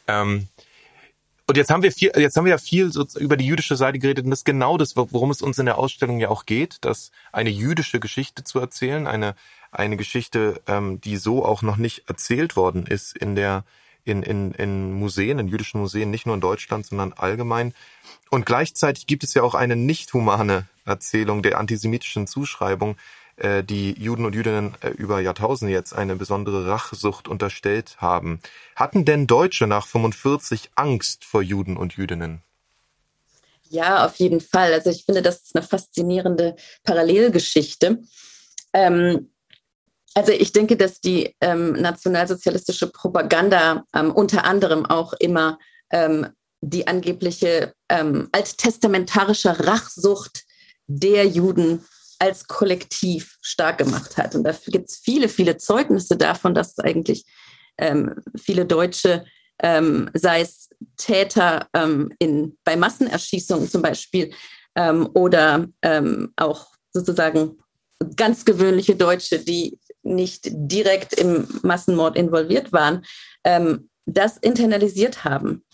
Ähm, 0.08 0.48
und 1.46 1.58
jetzt 1.58 1.70
haben 1.70 1.82
wir 1.82 1.92
viel, 1.92 2.10
jetzt 2.16 2.36
haben 2.36 2.46
wir 2.46 2.52
ja 2.52 2.58
viel 2.58 2.90
so 2.90 3.06
über 3.18 3.36
die 3.36 3.44
jüdische 3.44 3.76
Seite 3.76 3.98
geredet 3.98 4.24
und 4.24 4.30
das 4.30 4.40
ist 4.40 4.44
genau 4.46 4.78
das, 4.78 4.96
worum 4.96 5.30
es 5.30 5.42
uns 5.42 5.58
in 5.58 5.66
der 5.66 5.76
Ausstellung 5.76 6.18
ja 6.18 6.30
auch 6.30 6.46
geht, 6.46 6.78
dass 6.80 7.10
eine 7.32 7.50
jüdische 7.50 8.00
Geschichte 8.00 8.44
zu 8.44 8.58
erzählen, 8.60 9.06
eine 9.06 9.34
eine 9.74 9.96
Geschichte, 9.96 10.60
ähm, 10.66 11.00
die 11.00 11.16
so 11.16 11.44
auch 11.44 11.62
noch 11.62 11.76
nicht 11.76 12.08
erzählt 12.08 12.56
worden 12.56 12.86
ist 12.86 13.16
in 13.16 13.34
der 13.34 13.64
in, 14.04 14.22
in, 14.22 14.52
in 14.52 14.92
Museen, 14.92 15.38
in 15.38 15.48
jüdischen 15.48 15.80
Museen, 15.80 16.10
nicht 16.10 16.26
nur 16.26 16.34
in 16.34 16.40
Deutschland, 16.40 16.86
sondern 16.86 17.12
allgemein. 17.12 17.74
Und 18.30 18.46
gleichzeitig 18.46 19.06
gibt 19.06 19.24
es 19.24 19.34
ja 19.34 19.42
auch 19.42 19.54
eine 19.54 19.76
nicht 19.76 20.12
humane 20.12 20.66
Erzählung 20.84 21.42
der 21.42 21.58
antisemitischen 21.58 22.26
Zuschreibung, 22.26 22.96
äh, 23.36 23.64
die 23.64 23.92
Juden 23.92 24.24
und 24.24 24.34
Jüdinnen 24.34 24.74
äh, 24.80 24.90
über 24.90 25.20
Jahrtausende 25.20 25.72
jetzt 25.72 25.92
eine 25.92 26.16
besondere 26.16 26.66
Rachsucht 26.66 27.28
unterstellt 27.28 27.96
haben. 27.98 28.40
Hatten 28.76 29.04
denn 29.04 29.26
Deutsche 29.26 29.66
nach 29.66 29.86
45 29.86 30.70
Angst 30.74 31.24
vor 31.24 31.42
Juden 31.42 31.76
und 31.76 31.94
Jüdinnen? 31.94 32.42
Ja, 33.70 34.04
auf 34.04 34.16
jeden 34.16 34.40
Fall. 34.40 34.72
Also 34.72 34.90
ich 34.90 35.04
finde, 35.04 35.22
das 35.22 35.42
ist 35.42 35.56
eine 35.56 35.64
faszinierende 35.64 36.54
Parallelgeschichte. 36.84 38.04
Ähm, 38.72 39.30
also 40.14 40.32
ich 40.32 40.52
denke, 40.52 40.76
dass 40.76 41.00
die 41.00 41.34
ähm, 41.40 41.72
nationalsozialistische 41.72 42.90
Propaganda 42.90 43.84
ähm, 43.94 44.12
unter 44.12 44.44
anderem 44.44 44.86
auch 44.86 45.12
immer 45.14 45.58
ähm, 45.90 46.28
die 46.60 46.86
angebliche 46.86 47.74
ähm, 47.88 48.28
alttestamentarische 48.32 49.66
Rachsucht 49.66 50.44
der 50.86 51.26
Juden 51.26 51.84
als 52.18 52.46
Kollektiv 52.46 53.38
stark 53.42 53.78
gemacht 53.78 54.16
hat. 54.16 54.34
Und 54.34 54.44
dafür 54.44 54.70
gibt 54.70 54.88
es 54.88 54.96
viele, 54.96 55.28
viele 55.28 55.56
Zeugnisse 55.56 56.16
davon, 56.16 56.54
dass 56.54 56.78
eigentlich 56.78 57.26
ähm, 57.76 58.14
viele 58.36 58.66
Deutsche, 58.66 59.24
ähm, 59.60 60.10
sei 60.14 60.42
es 60.42 60.70
Täter 60.96 61.68
ähm, 61.74 62.12
in, 62.18 62.56
bei 62.64 62.76
Massenerschießungen 62.76 63.68
zum 63.68 63.82
Beispiel 63.82 64.32
ähm, 64.76 65.08
oder 65.14 65.66
ähm, 65.82 66.32
auch 66.36 66.68
sozusagen 66.92 67.58
ganz 68.16 68.44
gewöhnliche 68.44 68.96
Deutsche, 68.96 69.38
die 69.38 69.78
nicht 70.04 70.48
direkt 70.52 71.14
im 71.14 71.48
Massenmord 71.62 72.16
involviert 72.16 72.72
waren, 72.72 73.04
ähm, 73.44 73.88
das 74.06 74.36
internalisiert 74.38 75.24
haben. 75.24 75.64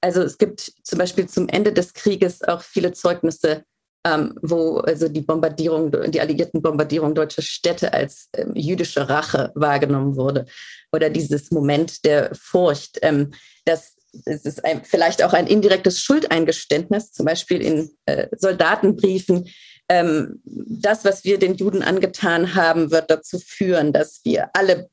Also 0.00 0.22
es 0.22 0.38
gibt 0.38 0.72
zum 0.82 0.98
Beispiel 0.98 1.28
zum 1.28 1.48
Ende 1.48 1.72
des 1.72 1.92
Krieges 1.94 2.42
auch 2.42 2.62
viele 2.62 2.92
Zeugnisse 2.92 3.64
ähm, 4.06 4.34
wo 4.42 4.78
also 4.78 5.08
die 5.08 5.22
Bombardierung, 5.22 5.90
die 6.08 6.20
alliierten 6.20 6.60
Bombardierung 6.60 7.14
deutscher 7.14 7.42
Städte 7.42 7.92
als 7.92 8.28
ähm, 8.34 8.52
jüdische 8.54 9.08
Rache 9.08 9.50
wahrgenommen 9.54 10.16
wurde. 10.16 10.46
Oder 10.92 11.10
dieses 11.10 11.50
Moment 11.50 12.04
der 12.04 12.30
Furcht, 12.34 12.98
ähm, 13.02 13.32
dass 13.64 13.94
es 14.26 14.44
ist 14.44 14.64
ein, 14.64 14.84
vielleicht 14.84 15.24
auch 15.24 15.32
ein 15.32 15.48
indirektes 15.48 16.00
Schuldeingeständnis, 16.00 17.10
zum 17.10 17.26
Beispiel 17.26 17.60
in 17.60 17.90
äh, 18.06 18.28
Soldatenbriefen. 18.36 19.48
Ähm, 19.88 20.40
das, 20.44 21.04
was 21.04 21.24
wir 21.24 21.38
den 21.38 21.54
Juden 21.54 21.82
angetan 21.82 22.54
haben, 22.54 22.90
wird 22.90 23.10
dazu 23.10 23.38
führen, 23.38 23.92
dass 23.92 24.20
wir 24.24 24.48
alle 24.54 24.88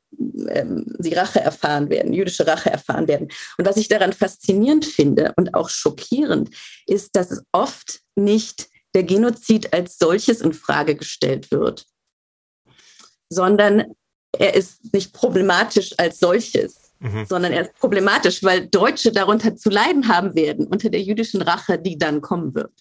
ähm, 0.50 0.86
die 1.00 1.14
Rache 1.14 1.40
erfahren 1.40 1.90
werden, 1.90 2.14
jüdische 2.14 2.46
Rache 2.46 2.70
erfahren 2.70 3.08
werden. 3.08 3.30
Und 3.58 3.66
was 3.66 3.78
ich 3.78 3.88
daran 3.88 4.12
faszinierend 4.12 4.86
finde 4.86 5.34
und 5.38 5.54
auch 5.54 5.70
schockierend, 5.70 6.50
ist, 6.88 7.16
dass 7.16 7.32
es 7.32 7.44
oft 7.54 8.02
nicht 8.16 8.68
der 8.94 9.04
Genozid 9.04 9.74
als 9.74 9.98
solches 9.98 10.42
in 10.42 10.54
Frage 10.54 10.96
gestellt 10.96 11.52
wird, 11.52 11.86
sondern 13.30 13.96
er 14.38 14.56
ist 14.56 14.94
nicht 14.94 15.14
problematisch 15.14 15.94
als 15.98 16.20
solches, 16.20 16.94
mhm. 17.00 17.26
sondern 17.26 17.54
er 17.54 17.62
ist 17.64 17.76
problematisch, 17.76 18.44
weil 18.44 18.68
Deutsche 18.68 19.12
darunter 19.12 19.56
zu 19.56 19.70
leiden 19.70 20.08
haben 20.08 20.36
werden 20.36 20.68
unter 20.68 20.90
der 20.90 21.02
jüdischen 21.02 21.42
Rache, 21.42 21.80
die 21.80 21.98
dann 21.98 22.22
kommen 22.22 22.54
wird. 22.54 22.74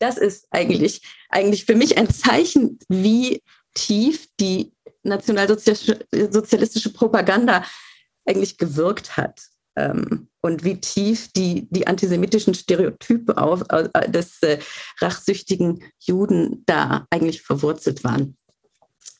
Das 0.00 0.18
ist 0.18 0.48
eigentlich, 0.50 1.02
eigentlich 1.28 1.64
für 1.66 1.76
mich 1.76 1.96
ein 1.96 2.10
Zeichen, 2.10 2.80
wie 2.88 3.42
tief 3.74 4.26
die 4.40 4.72
nationalsozialistische 5.02 6.92
Propaganda 6.92 7.64
eigentlich 8.26 8.58
gewirkt 8.58 9.16
hat 9.16 9.40
ähm, 9.76 10.28
und 10.40 10.64
wie 10.64 10.80
tief 10.80 11.30
die, 11.32 11.68
die 11.70 11.86
antisemitischen 11.86 12.54
Stereotype 12.54 13.36
auf, 13.36 13.62
des 14.08 14.42
äh, 14.42 14.58
rachsüchtigen 15.00 15.84
Juden 15.98 16.64
da 16.66 17.06
eigentlich 17.10 17.42
verwurzelt 17.42 18.02
waren. 18.02 18.36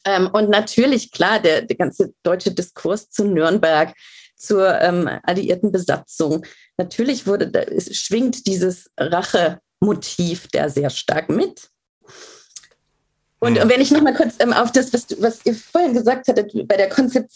Ähm, 0.05 0.29
und 0.33 0.49
natürlich, 0.49 1.13
klar, 1.13 1.41
der, 1.41 1.63
der 1.63 1.77
ganze 1.77 2.15
deutsche 2.23 2.53
Diskurs 2.53 3.11
zu 3.11 3.25
Nürnberg, 3.25 3.95
zur 4.35 4.81
ähm, 4.81 5.07
alliierten 5.25 5.71
Besatzung, 5.71 6.47
natürlich 6.79 7.27
wurde, 7.27 7.51
da, 7.51 7.61
schwingt 7.79 8.47
dieses 8.47 8.91
Rachemotiv 9.81 10.49
da 10.53 10.69
sehr 10.69 10.91
stark 10.91 11.29
mit. 11.29 11.71
Und, 13.43 13.59
und 13.59 13.71
wenn 13.71 13.81
ich 13.81 13.91
noch 13.91 14.03
mal 14.03 14.15
kurz 14.15 14.35
ähm, 14.39 14.53
auf 14.53 14.71
das, 14.71 14.93
was, 14.93 15.07
was 15.19 15.47
ihr 15.47 15.55
vorhin 15.55 15.95
gesagt 15.95 16.29
hattet, 16.29 16.53
bei 16.69 16.77
der 16.77 16.91
Konzept 16.91 17.33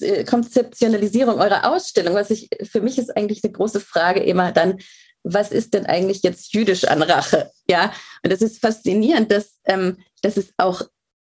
äh, 0.00 0.24
Konzeptionalisierung 0.24 1.40
eurer 1.40 1.72
Ausstellung, 1.72 2.14
was 2.14 2.30
ich, 2.30 2.50
für 2.70 2.82
mich 2.82 2.98
ist 2.98 3.16
eigentlich 3.16 3.42
eine 3.42 3.52
große 3.52 3.80
Frage 3.80 4.20
immer 4.20 4.52
dann, 4.52 4.78
was 5.22 5.50
ist 5.50 5.72
denn 5.72 5.86
eigentlich 5.86 6.22
jetzt 6.22 6.52
jüdisch 6.52 6.84
an 6.84 7.02
Rache? 7.02 7.50
Ja, 7.68 7.92
und 8.22 8.30
das 8.30 8.42
ist 8.42 8.60
faszinierend, 8.60 9.32
dass, 9.32 9.58
ähm, 9.64 9.96
dass 10.20 10.36
es 10.36 10.52
auch 10.58 10.82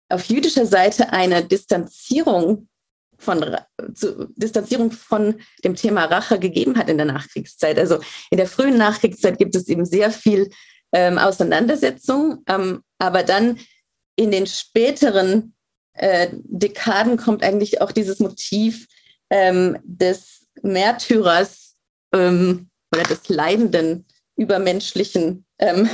auf 0.09 0.25
jüdischer 0.25 0.65
Seite 0.65 1.13
eine 1.13 1.45
Distanzierung 1.45 2.69
von 3.19 3.57
zu, 3.95 4.29
Distanzierung 4.37 4.93
von 4.93 5.41
dem 5.65 5.75
Thema 5.75 6.05
Rache 6.05 6.39
gegeben 6.39 6.77
hat 6.77 6.89
in 6.89 6.97
der 6.97 7.07
Nachkriegszeit. 7.07 7.79
Also 7.79 8.01
in 8.31 8.39
der 8.39 8.47
frühen 8.47 8.77
Nachkriegszeit 8.77 9.39
gibt 9.39 9.55
es 9.55 9.69
eben 9.69 9.85
sehr 9.85 10.11
viel 10.11 10.51
ähm, 10.93 11.19
Auseinandersetzung, 11.19 12.43
ähm, 12.49 12.83
aber 12.99 13.23
dann 13.23 13.59
in 14.17 14.31
den 14.31 14.47
späteren 14.47 15.55
äh, 15.95 16.29
Dekaden 16.33 17.17
kommt 17.17 17.43
eigentlich 17.43 17.81
auch 17.81 17.93
dieses 17.93 18.19
Motiv 18.19 18.87
ähm, 19.31 19.79
des 19.83 20.47
Märtyrers 20.63 21.75
ähm, 22.13 22.71
oder 22.95 23.03
des 23.03 23.29
leidenden, 23.29 24.07
übermenschlichen, 24.37 25.45
ähm, 25.59 25.89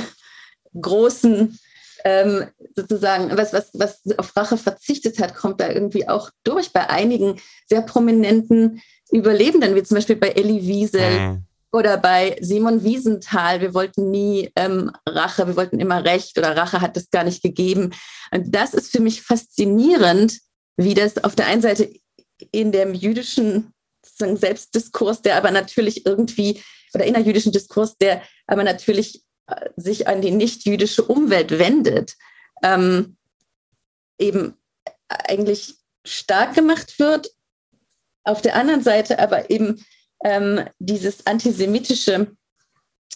großen, 0.79 1.57
ähm, 2.03 2.45
sozusagen, 2.75 3.37
was, 3.37 3.53
was, 3.53 3.69
was 3.73 4.01
auf 4.17 4.35
Rache 4.35 4.57
verzichtet 4.57 5.19
hat, 5.19 5.35
kommt 5.35 5.61
da 5.61 5.69
irgendwie 5.69 6.07
auch 6.07 6.29
durch 6.43 6.71
bei 6.71 6.89
einigen 6.89 7.39
sehr 7.67 7.81
prominenten 7.81 8.81
Überlebenden, 9.11 9.75
wie 9.75 9.83
zum 9.83 9.95
Beispiel 9.95 10.15
bei 10.15 10.29
Elie 10.29 10.63
Wiesel. 10.63 11.19
Mhm 11.19 11.45
oder 11.73 11.97
bei 11.97 12.37
Simon 12.39 12.83
Wiesenthal, 12.83 13.59
wir 13.59 13.73
wollten 13.73 14.11
nie 14.11 14.51
ähm, 14.55 14.91
Rache, 15.09 15.47
wir 15.47 15.55
wollten 15.55 15.79
immer 15.79 16.05
Recht 16.05 16.37
oder 16.37 16.55
Rache 16.55 16.81
hat 16.81 16.95
es 16.95 17.09
gar 17.09 17.23
nicht 17.23 17.41
gegeben. 17.41 17.91
Und 18.31 18.53
das 18.53 18.75
ist 18.75 18.91
für 18.91 19.01
mich 19.01 19.23
faszinierend, 19.23 20.39
wie 20.77 20.93
das 20.93 21.23
auf 21.23 21.35
der 21.35 21.47
einen 21.47 21.63
Seite 21.63 21.91
in 22.51 22.71
dem 22.71 22.93
jüdischen 22.93 23.73
Selbstdiskurs, 24.03 25.23
der 25.23 25.35
aber 25.35 25.49
natürlich 25.49 26.05
irgendwie, 26.05 26.61
oder 26.93 27.05
innerjüdischen 27.05 27.51
Diskurs, 27.51 27.97
der 27.97 28.21
aber 28.45 28.63
natürlich 28.63 29.23
sich 29.75 30.07
an 30.07 30.21
die 30.21 30.31
nicht-jüdische 30.31 31.03
Umwelt 31.03 31.57
wendet, 31.59 32.15
ähm, 32.63 33.17
eben 34.17 34.55
eigentlich 35.07 35.75
stark 36.05 36.55
gemacht 36.55 36.99
wird. 36.99 37.29
Auf 38.23 38.41
der 38.41 38.55
anderen 38.55 38.81
Seite 38.81 39.19
aber 39.19 39.49
eben 39.49 39.85
ähm, 40.23 40.65
dieses 40.79 41.25
antisemitische, 41.25 42.31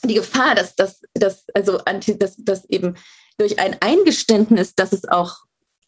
die 0.03 0.15
Gefahr, 0.15 0.55
dass 0.55 0.75
das, 0.75 1.01
dass, 1.13 1.45
also 1.53 1.79
anti, 1.79 2.17
dass, 2.17 2.35
dass 2.37 2.65
eben 2.65 2.95
durch 3.37 3.59
ein 3.59 3.77
Eingeständnis, 3.81 4.75
dass 4.75 4.91
es 4.91 5.05
auch 5.05 5.37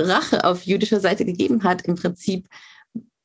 Rache 0.02 0.46
auf 0.46 0.64
jüdischer 0.64 1.02
Seite 1.02 1.26
gegeben 1.26 1.64
hat, 1.64 1.84
im 1.84 1.96
Prinzip 1.96 2.48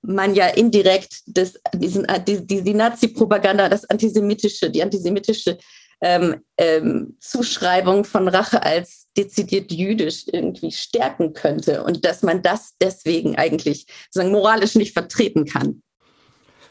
man 0.02 0.34
ja 0.34 0.48
indirekt 0.48 1.22
das, 1.26 1.54
diesen, 1.72 2.06
die, 2.26 2.46
die, 2.46 2.62
die 2.62 2.74
Nazi-Propaganda, 2.74 3.68
das 3.68 3.88
antisemitische, 3.88 4.70
die 4.70 4.82
antisemitische 4.82 5.56
ähm, 6.04 6.42
ähm, 6.58 7.16
Zuschreibung 7.18 8.04
von 8.04 8.28
Rache 8.28 8.62
als 8.62 9.08
dezidiert 9.16 9.72
jüdisch 9.72 10.26
irgendwie 10.30 10.70
stärken 10.70 11.32
könnte 11.32 11.82
und 11.82 12.04
dass 12.04 12.22
man 12.22 12.42
das 12.42 12.74
deswegen 12.78 13.36
eigentlich 13.36 13.86
sozusagen 14.10 14.32
moralisch 14.32 14.74
nicht 14.74 14.92
vertreten 14.92 15.46
kann. 15.46 15.82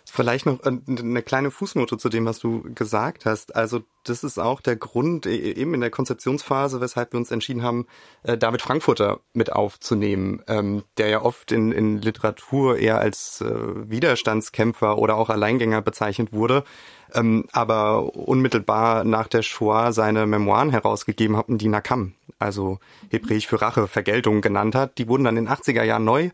Vielleicht 0.06 0.46
noch 0.46 0.64
äh, 0.64 0.78
eine 0.88 1.24
kleine 1.24 1.50
Fußnote 1.50 1.98
zu 1.98 2.10
dem, 2.10 2.26
was 2.26 2.40
du 2.40 2.64
gesagt 2.76 3.26
hast. 3.26 3.56
Also 3.56 3.82
das 4.04 4.24
ist 4.24 4.38
auch 4.38 4.62
der 4.62 4.76
Grund 4.76 5.26
e, 5.26 5.36
e, 5.36 5.52
eben 5.54 5.74
in 5.74 5.82
der 5.82 5.90
Konzeptionsphase, 5.90 6.82
weshalb 6.82 7.14
wir 7.14 7.20
uns 7.20 7.32
entschieden 7.32 7.64
haben, 7.64 7.88
äh, 8.24 8.38
David 8.38 8.62
Frankfurter 8.62 9.22
mit 9.34 9.52
aufzunehmen, 9.52 10.42
ähm, 10.48 10.84
der 10.98 11.08
ja 11.08 11.22
oft 11.22 11.52
in, 11.52 11.72
in 11.72 12.02
Literatur 12.02 12.78
eher 12.78 13.00
als 13.00 13.42
äh, 13.42 13.90
Widerstandskämpfer 13.90 14.98
oder 14.98 15.16
auch 15.16 15.30
Alleingänger 15.30 15.82
bezeichnet 15.82 16.34
wurde, 16.34 16.64
ähm, 17.14 17.46
aber 17.52 18.16
unmittelbar 18.16 19.04
nach 19.04 19.28
der 19.28 19.42
Shoah 19.42 19.94
seine 19.94 20.26
Memoiren 20.26 20.70
herausgegeben 20.70 21.38
hatten, 21.38 21.58
die 21.58 21.70
Nakam, 21.70 22.14
also 22.40 22.80
hebräisch 23.10 23.48
für 23.48 23.62
Rache, 23.62 23.88
Vergeltung 23.88 24.42
genannt 24.42 24.76
hat. 24.76 24.98
Die 24.98 25.08
wurden 25.08 25.24
dann 25.24 25.38
in 25.38 25.46
den 25.46 25.54
80er 25.54 25.84
Jahren 25.84 26.06
neu 26.06 26.30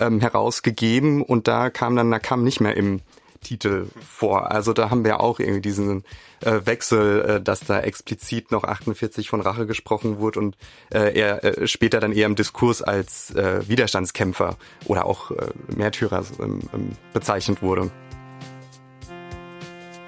ähm, 0.00 0.20
herausgegeben 0.20 1.22
und 1.22 1.48
da 1.48 1.70
kam 1.70 1.96
dann 1.96 2.08
Nakam 2.08 2.44
nicht 2.44 2.60
mehr 2.60 2.76
im 2.76 3.00
Titel 3.42 3.86
vor. 4.00 4.50
Also 4.50 4.72
da 4.72 4.90
haben 4.90 5.04
wir 5.04 5.20
auch 5.20 5.40
irgendwie 5.40 5.60
diesen 5.60 6.04
äh, 6.40 6.60
Wechsel, 6.64 7.22
äh, 7.22 7.40
dass 7.40 7.60
da 7.60 7.80
explizit 7.80 8.50
noch 8.50 8.64
48 8.64 9.28
von 9.28 9.40
Rache 9.40 9.66
gesprochen 9.66 10.18
wurde 10.18 10.38
und 10.38 10.56
äh, 10.90 11.18
er 11.18 11.44
äh, 11.44 11.66
später 11.66 12.00
dann 12.00 12.12
eher 12.12 12.26
im 12.26 12.36
Diskurs 12.36 12.82
als 12.82 13.34
äh, 13.34 13.68
Widerstandskämpfer 13.68 14.56
oder 14.86 15.06
auch 15.06 15.30
äh, 15.32 15.48
Märtyrer 15.74 16.24
ähm, 16.40 16.60
ähm, 16.72 16.92
bezeichnet 17.12 17.62
wurde. 17.62 17.90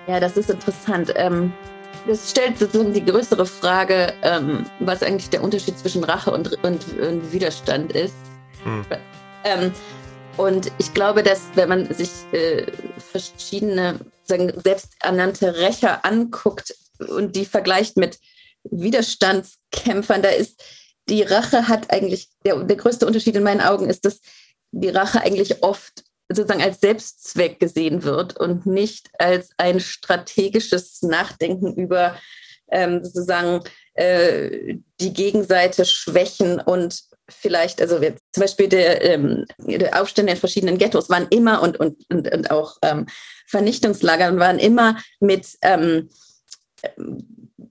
Ja, 0.07 0.21
das 0.21 0.37
ist 0.37 0.51
interessant. 0.51 1.13
Ähm, 1.17 1.53
das 2.07 2.31
stellt 2.31 2.59
sozusagen 2.59 2.93
die 2.93 3.05
größere 3.05 3.47
Frage, 3.47 4.13
ähm, 4.23 4.67
was 4.81 5.03
eigentlich 5.03 5.31
der 5.31 5.43
Unterschied 5.43 5.79
zwischen 5.79 6.05
Rache 6.05 6.31
und, 6.31 6.53
und, 6.65 6.99
und 7.01 7.33
Widerstand 7.33 7.93
ist. 7.93 8.15
Hm. 8.65 8.85
Ähm, 9.45 9.73
und 10.37 10.73
ich 10.79 10.93
glaube, 10.93 11.23
dass 11.23 11.43
wenn 11.55 11.69
man 11.69 11.95
sich 11.95 12.11
äh, 12.33 12.67
verschiedene 12.99 14.01
sagen, 14.25 14.53
selbsternannte 14.63 15.57
Rächer 15.57 16.05
anguckt 16.05 16.75
und 16.99 17.37
die 17.37 17.45
vergleicht 17.45 17.97
mit 17.97 18.19
Widerstandskämpfern, 18.65 20.23
da 20.23 20.31
ist 20.31 20.63
die 21.09 21.23
Rache 21.23 21.69
hat 21.69 21.91
eigentlich, 21.91 22.31
der, 22.45 22.63
der 22.65 22.77
größte 22.77 23.07
Unterschied 23.07 23.37
in 23.37 23.43
meinen 23.43 23.61
Augen 23.61 23.89
ist, 23.89 24.05
dass 24.05 24.21
die 24.73 24.89
Rache 24.89 25.21
eigentlich 25.21 25.63
oft 25.63 26.03
sozusagen 26.29 26.63
als 26.63 26.81
Selbstzweck 26.81 27.61
gesehen 27.61 28.03
wird 28.03 28.39
und 28.39 28.67
nicht 28.67 29.11
als 29.19 29.51
ein 29.59 29.81
strategisches 29.81 31.03
Nachdenken 31.03 31.75
über 31.75 32.17
ähm, 32.71 33.05
sozusagen 33.05 33.61
äh, 33.95 34.77
die 35.01 35.13
Gegenseite 35.13 35.85
schwächen 35.85 36.61
und 36.61 37.03
vielleicht, 37.29 37.81
also 37.81 38.01
wir, 38.01 38.17
zum 38.33 38.43
Beispiel 38.43 38.69
der, 38.69 39.03
ähm, 39.03 39.45
der 39.59 40.01
Aufstände 40.01 40.33
in 40.33 40.39
verschiedenen 40.39 40.79
Ghettos 40.79 41.09
waren 41.09 41.29
immer 41.29 41.63
und, 41.63 41.79
und, 41.79 42.03
und, 42.11 42.33
und 42.33 42.51
auch 42.51 42.77
ähm, 42.83 43.07
Vernichtungslagern 43.47 44.39
waren 44.39 44.59
immer 44.59 44.99
mit 45.21 45.47
ähm, 45.63 46.09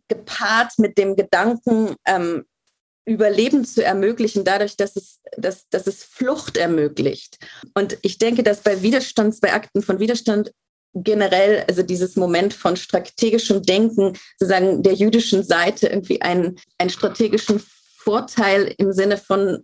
gepaart 0.08 0.74
mit 0.78 0.98
dem 0.98 1.16
Gedanken, 1.16 1.96
ähm, 2.06 2.46
Überleben 3.06 3.66
zu 3.66 3.84
ermöglichen, 3.84 4.46
dadurch, 4.46 4.78
dass 4.78 4.96
es, 4.96 5.20
dass, 5.38 5.68
dass 5.70 5.88
es 5.88 6.04
Flucht 6.04 6.58
ermöglicht. 6.58 7.38
Und 7.74 7.98
ich 8.02 8.18
denke, 8.18 8.44
dass 8.44 8.62
bei 8.62 8.82
Widerstands, 8.82 9.40
bei 9.40 9.54
Akten 9.54 9.82
von 9.82 10.00
Widerstand 10.00 10.54
generell, 10.94 11.66
also 11.68 11.84
dieses 11.84 12.16
Moment 12.16 12.54
von 12.54 12.78
strategischem 12.78 13.64
Denken, 13.64 14.18
sozusagen 14.38 14.84
der 14.84 14.94
jüdischen 14.94 15.44
Seite 15.44 15.88
irgendwie 15.88 16.22
einen, 16.22 16.60
einen 16.78 16.92
strategischen 16.92 17.62
Vorteil 17.98 18.74
im 18.78 18.94
Sinne 18.94 19.18
von 19.18 19.64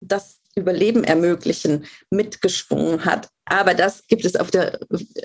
das 0.00 0.38
Überleben 0.56 1.04
ermöglichen 1.04 1.86
mitgeschwungen 2.10 3.04
hat. 3.04 3.28
Aber 3.44 3.74
das 3.74 4.06
gibt 4.06 4.24
es 4.24 4.36
auf 4.36 4.50
der 4.50 4.80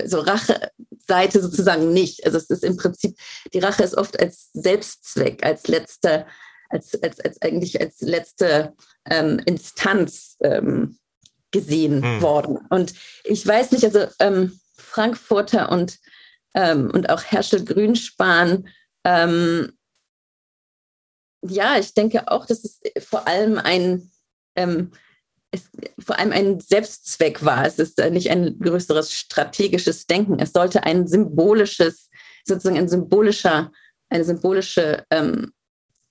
so 0.06 0.20
Rache-Seite 0.20 1.42
sozusagen 1.42 1.94
nicht. 1.94 2.26
Also 2.26 2.38
es 2.38 2.50
ist 2.50 2.64
im 2.64 2.78
Prinzip, 2.78 3.18
die 3.54 3.60
Rache 3.60 3.84
ist 3.84 3.96
oft 3.96 4.20
als 4.20 4.50
Selbstzweck, 4.54 5.44
als 5.44 5.68
letzter 5.68 6.28
als, 6.70 7.02
als, 7.02 7.20
als 7.20 7.42
eigentlich 7.42 7.80
als 7.80 8.02
letzte 8.02 8.74
ähm, 9.10 9.40
Instanz 9.46 10.38
ähm, 10.42 10.98
gesehen 11.52 12.04
hm. 12.04 12.22
worden. 12.22 12.60
Und 12.70 12.94
ich 13.24 13.46
weiß 13.46 13.72
nicht, 13.72 13.86
also 13.86 14.08
ähm, 14.20 14.60
Frankfurter 14.78 15.72
und, 15.72 16.00
ähm, 16.54 16.92
und 16.92 17.10
auch 17.10 17.24
Herschel 17.24 17.64
Grünspan, 17.64 18.68
ähm, 19.04 19.72
ja, 21.48 21.78
ich 21.78 21.94
denke 21.94 22.28
auch, 22.28 22.46
dass 22.46 22.64
es 22.64 22.80
vor 23.06 23.28
allem 23.28 23.60
ein 23.60 24.12
ähm, 24.56 24.92
es 25.56 25.70
vor 26.00 26.20
allem 26.20 26.32
ein 26.32 26.60
Selbstzweck 26.60 27.44
war. 27.44 27.66
Es 27.66 27.80
ist 27.80 27.98
nicht 27.98 28.30
ein 28.30 28.60
größeres 28.60 29.14
strategisches 29.14 30.06
Denken. 30.06 30.40
Es 30.40 30.52
sollte 30.52 30.84
ein 30.84 31.08
symbolisches, 31.08 32.10
sozusagen 32.44 32.78
ein 32.78 32.90
symbolischer, 32.90 33.72
eine 34.10 34.24
symbolische 34.24 35.06
ähm, 35.10 35.54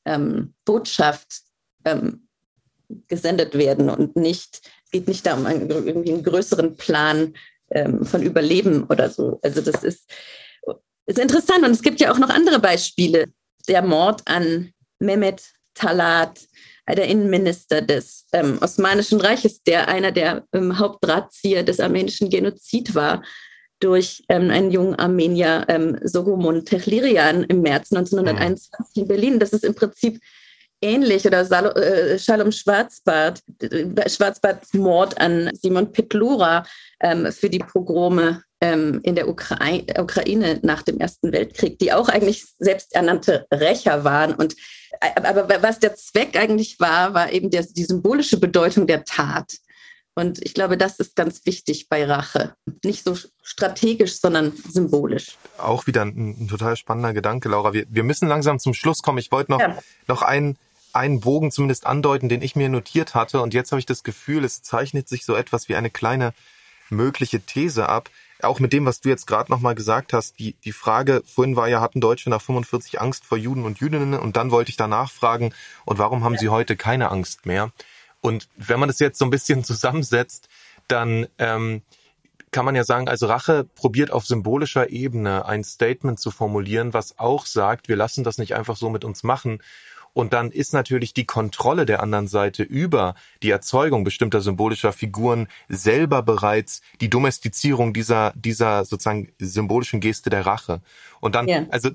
ähm, 0.05 0.55
Botschaft 0.64 1.42
ähm, 1.84 2.28
gesendet 3.09 3.57
werden 3.57 3.90
und 3.90 4.16
nicht, 4.16 4.61
es 4.84 4.90
geht 4.90 5.09
nicht 5.09 5.26
darum, 5.26 5.46
einen, 5.46 5.68
irgendwie 5.70 6.12
einen 6.12 6.22
größeren 6.22 6.76
Plan 6.76 7.34
ähm, 7.70 8.05
von 8.05 8.22
Überleben 8.22 8.84
oder 8.84 9.11
so. 9.11 9.38
Also 9.42 9.61
das 9.61 9.82
ist, 9.82 10.11
ist 11.07 11.18
interessant 11.18 11.64
und 11.64 11.70
es 11.70 11.82
gibt 11.82 12.00
ja 12.00 12.12
auch 12.12 12.18
noch 12.18 12.30
andere 12.30 12.59
Beispiele. 12.59 13.26
Der 13.68 13.82
Mord 13.82 14.22
an 14.26 14.72
Mehmet 14.98 15.42
Talat, 15.74 16.40
der 16.88 17.07
Innenminister 17.07 17.82
des 17.82 18.26
ähm, 18.32 18.59
Osmanischen 18.61 19.20
Reiches, 19.20 19.62
der 19.62 19.88
einer 19.88 20.12
der 20.12 20.46
ähm, 20.52 20.78
Hauptdrahtzieher 20.78 21.62
des 21.62 21.80
armenischen 21.80 22.30
Genozid 22.30 22.94
war, 22.94 23.22
durch 23.85 24.24
ähm, 24.30 24.51
einen 24.51 24.70
jungen 24.70 24.95
Armenier, 24.95 25.66
ähm, 25.68 25.99
Sogomon 26.03 26.64
Tehlirian, 26.64 27.45
im 27.45 27.61
März 27.61 27.93
1921 27.93 28.97
mhm. 28.97 29.03
in 29.03 29.09
Berlin. 29.09 29.39
Das 29.39 29.51
ist 29.51 29.64
im 29.64 29.74
Prinzip 29.74 30.20
ähnlich 30.80 31.26
oder 31.26 31.45
Sal 31.45 31.66
äh, 31.76 32.18
Shalom 32.18 32.51
Schwarzbart, 32.51 33.41
äh, 33.61 34.09
Schwarzbarts 34.09 34.72
Mord 34.72 35.20
an 35.20 35.51
Simon 35.61 35.93
Petlura 35.93 36.64
ähm, 37.01 37.30
für 37.30 37.51
die 37.51 37.59
Pogrome 37.59 38.43
ähm, 38.62 39.01
in 39.03 39.14
der 39.14 39.28
Ukrai 39.28 39.85
Ukraine 39.99 40.61
nach 40.62 40.82
dem 40.82 40.99
Ersten 40.99 41.32
Weltkrieg, 41.32 41.78
die 41.78 41.93
auch 41.93 42.09
eigentlich 42.09 42.45
selbsternannte 42.59 43.47
Rächer 43.53 44.05
waren. 44.05 44.35
Und, 44.35 44.55
äh, 45.01 45.20
aber 45.22 45.62
was 45.62 45.78
der 45.78 45.95
Zweck 45.95 46.39
eigentlich 46.39 46.80
war, 46.80 47.12
war 47.12 47.32
eben 47.32 47.51
der, 47.51 47.64
die 47.64 47.85
symbolische 47.85 48.39
Bedeutung 48.39 48.87
der 48.87 49.05
Tat. 49.05 49.59
Und 50.16 50.44
ich 50.44 50.54
glaube, 50.54 50.76
das 50.76 51.00
ist 51.00 51.16
ganz 51.16 51.44
wichtig 51.44 51.88
bei 51.88 52.04
Rache. 52.04 52.54
Nicht 52.84 53.04
so 53.04 53.16
strategisch, 53.42 54.20
sondern 54.20 54.52
symbolisch. 54.70 55.36
Auch 55.58 55.86
wieder 55.88 56.02
ein, 56.02 56.44
ein 56.44 56.48
total 56.48 56.76
spannender 56.76 57.12
Gedanke, 57.12 57.48
Laura. 57.48 57.72
Wir, 57.72 57.84
wir 57.88 58.04
müssen 58.04 58.28
langsam 58.28 58.60
zum 58.60 58.74
Schluss 58.74 59.02
kommen. 59.02 59.18
Ich 59.18 59.32
wollte 59.32 59.50
noch, 59.50 59.60
ja. 59.60 59.76
noch 60.06 60.22
einen, 60.22 60.56
einen 60.92 61.20
Bogen 61.20 61.50
zumindest 61.50 61.84
andeuten, 61.86 62.28
den 62.28 62.42
ich 62.42 62.54
mir 62.54 62.68
notiert 62.68 63.16
hatte. 63.16 63.42
Und 63.42 63.54
jetzt 63.54 63.72
habe 63.72 63.80
ich 63.80 63.86
das 63.86 64.04
Gefühl, 64.04 64.44
es 64.44 64.62
zeichnet 64.62 65.08
sich 65.08 65.24
so 65.24 65.34
etwas 65.34 65.68
wie 65.68 65.74
eine 65.74 65.90
kleine 65.90 66.32
mögliche 66.90 67.40
These 67.40 67.88
ab. 67.88 68.08
Auch 68.40 68.60
mit 68.60 68.72
dem, 68.72 68.84
was 68.84 69.00
du 69.00 69.08
jetzt 69.08 69.26
gerade 69.26 69.50
nochmal 69.50 69.74
gesagt 69.74 70.12
hast. 70.12 70.38
Die, 70.38 70.54
die 70.64 70.72
Frage, 70.72 71.22
vorhin 71.26 71.56
war 71.56 71.68
ja, 71.68 71.80
hatten 71.80 72.00
Deutsche 72.00 72.30
nach 72.30 72.42
45 72.42 73.00
Angst 73.00 73.24
vor 73.24 73.38
Juden 73.38 73.64
und 73.64 73.80
Jüdinnen? 73.80 74.14
Und 74.14 74.36
dann 74.36 74.52
wollte 74.52 74.70
ich 74.70 74.76
danach 74.76 75.10
fragen, 75.10 75.52
und 75.84 75.98
warum 75.98 76.22
haben 76.22 76.34
ja. 76.34 76.40
sie 76.40 76.48
heute 76.50 76.76
keine 76.76 77.10
Angst 77.10 77.46
mehr? 77.46 77.72
Und 78.24 78.48
wenn 78.56 78.80
man 78.80 78.88
das 78.88 79.00
jetzt 79.00 79.18
so 79.18 79.26
ein 79.26 79.30
bisschen 79.30 79.64
zusammensetzt, 79.64 80.48
dann 80.88 81.26
ähm, 81.38 81.82
kann 82.52 82.64
man 82.64 82.74
ja 82.74 82.82
sagen, 82.82 83.06
also 83.06 83.26
Rache 83.26 83.64
probiert 83.64 84.10
auf 84.10 84.24
symbolischer 84.24 84.88
Ebene 84.88 85.44
ein 85.44 85.62
Statement 85.62 86.18
zu 86.18 86.30
formulieren, 86.30 86.94
was 86.94 87.18
auch 87.18 87.44
sagt, 87.44 87.88
wir 87.88 87.96
lassen 87.96 88.24
das 88.24 88.38
nicht 88.38 88.54
einfach 88.54 88.76
so 88.76 88.88
mit 88.88 89.04
uns 89.04 89.24
machen. 89.24 89.58
Und 90.14 90.32
dann 90.32 90.52
ist 90.52 90.72
natürlich 90.72 91.12
die 91.12 91.26
Kontrolle 91.26 91.84
der 91.84 92.02
anderen 92.02 92.26
Seite 92.26 92.62
über 92.62 93.14
die 93.42 93.50
Erzeugung 93.50 94.04
bestimmter 94.04 94.40
symbolischer 94.40 94.94
Figuren 94.94 95.48
selber 95.68 96.22
bereits 96.22 96.80
die 97.02 97.10
Domestizierung 97.10 97.92
dieser, 97.92 98.32
dieser 98.36 98.86
sozusagen 98.86 99.32
symbolischen 99.38 100.00
Geste 100.00 100.30
der 100.30 100.46
Rache. 100.46 100.80
Und 101.20 101.34
dann, 101.34 101.46
ja. 101.46 101.66
also 101.68 101.90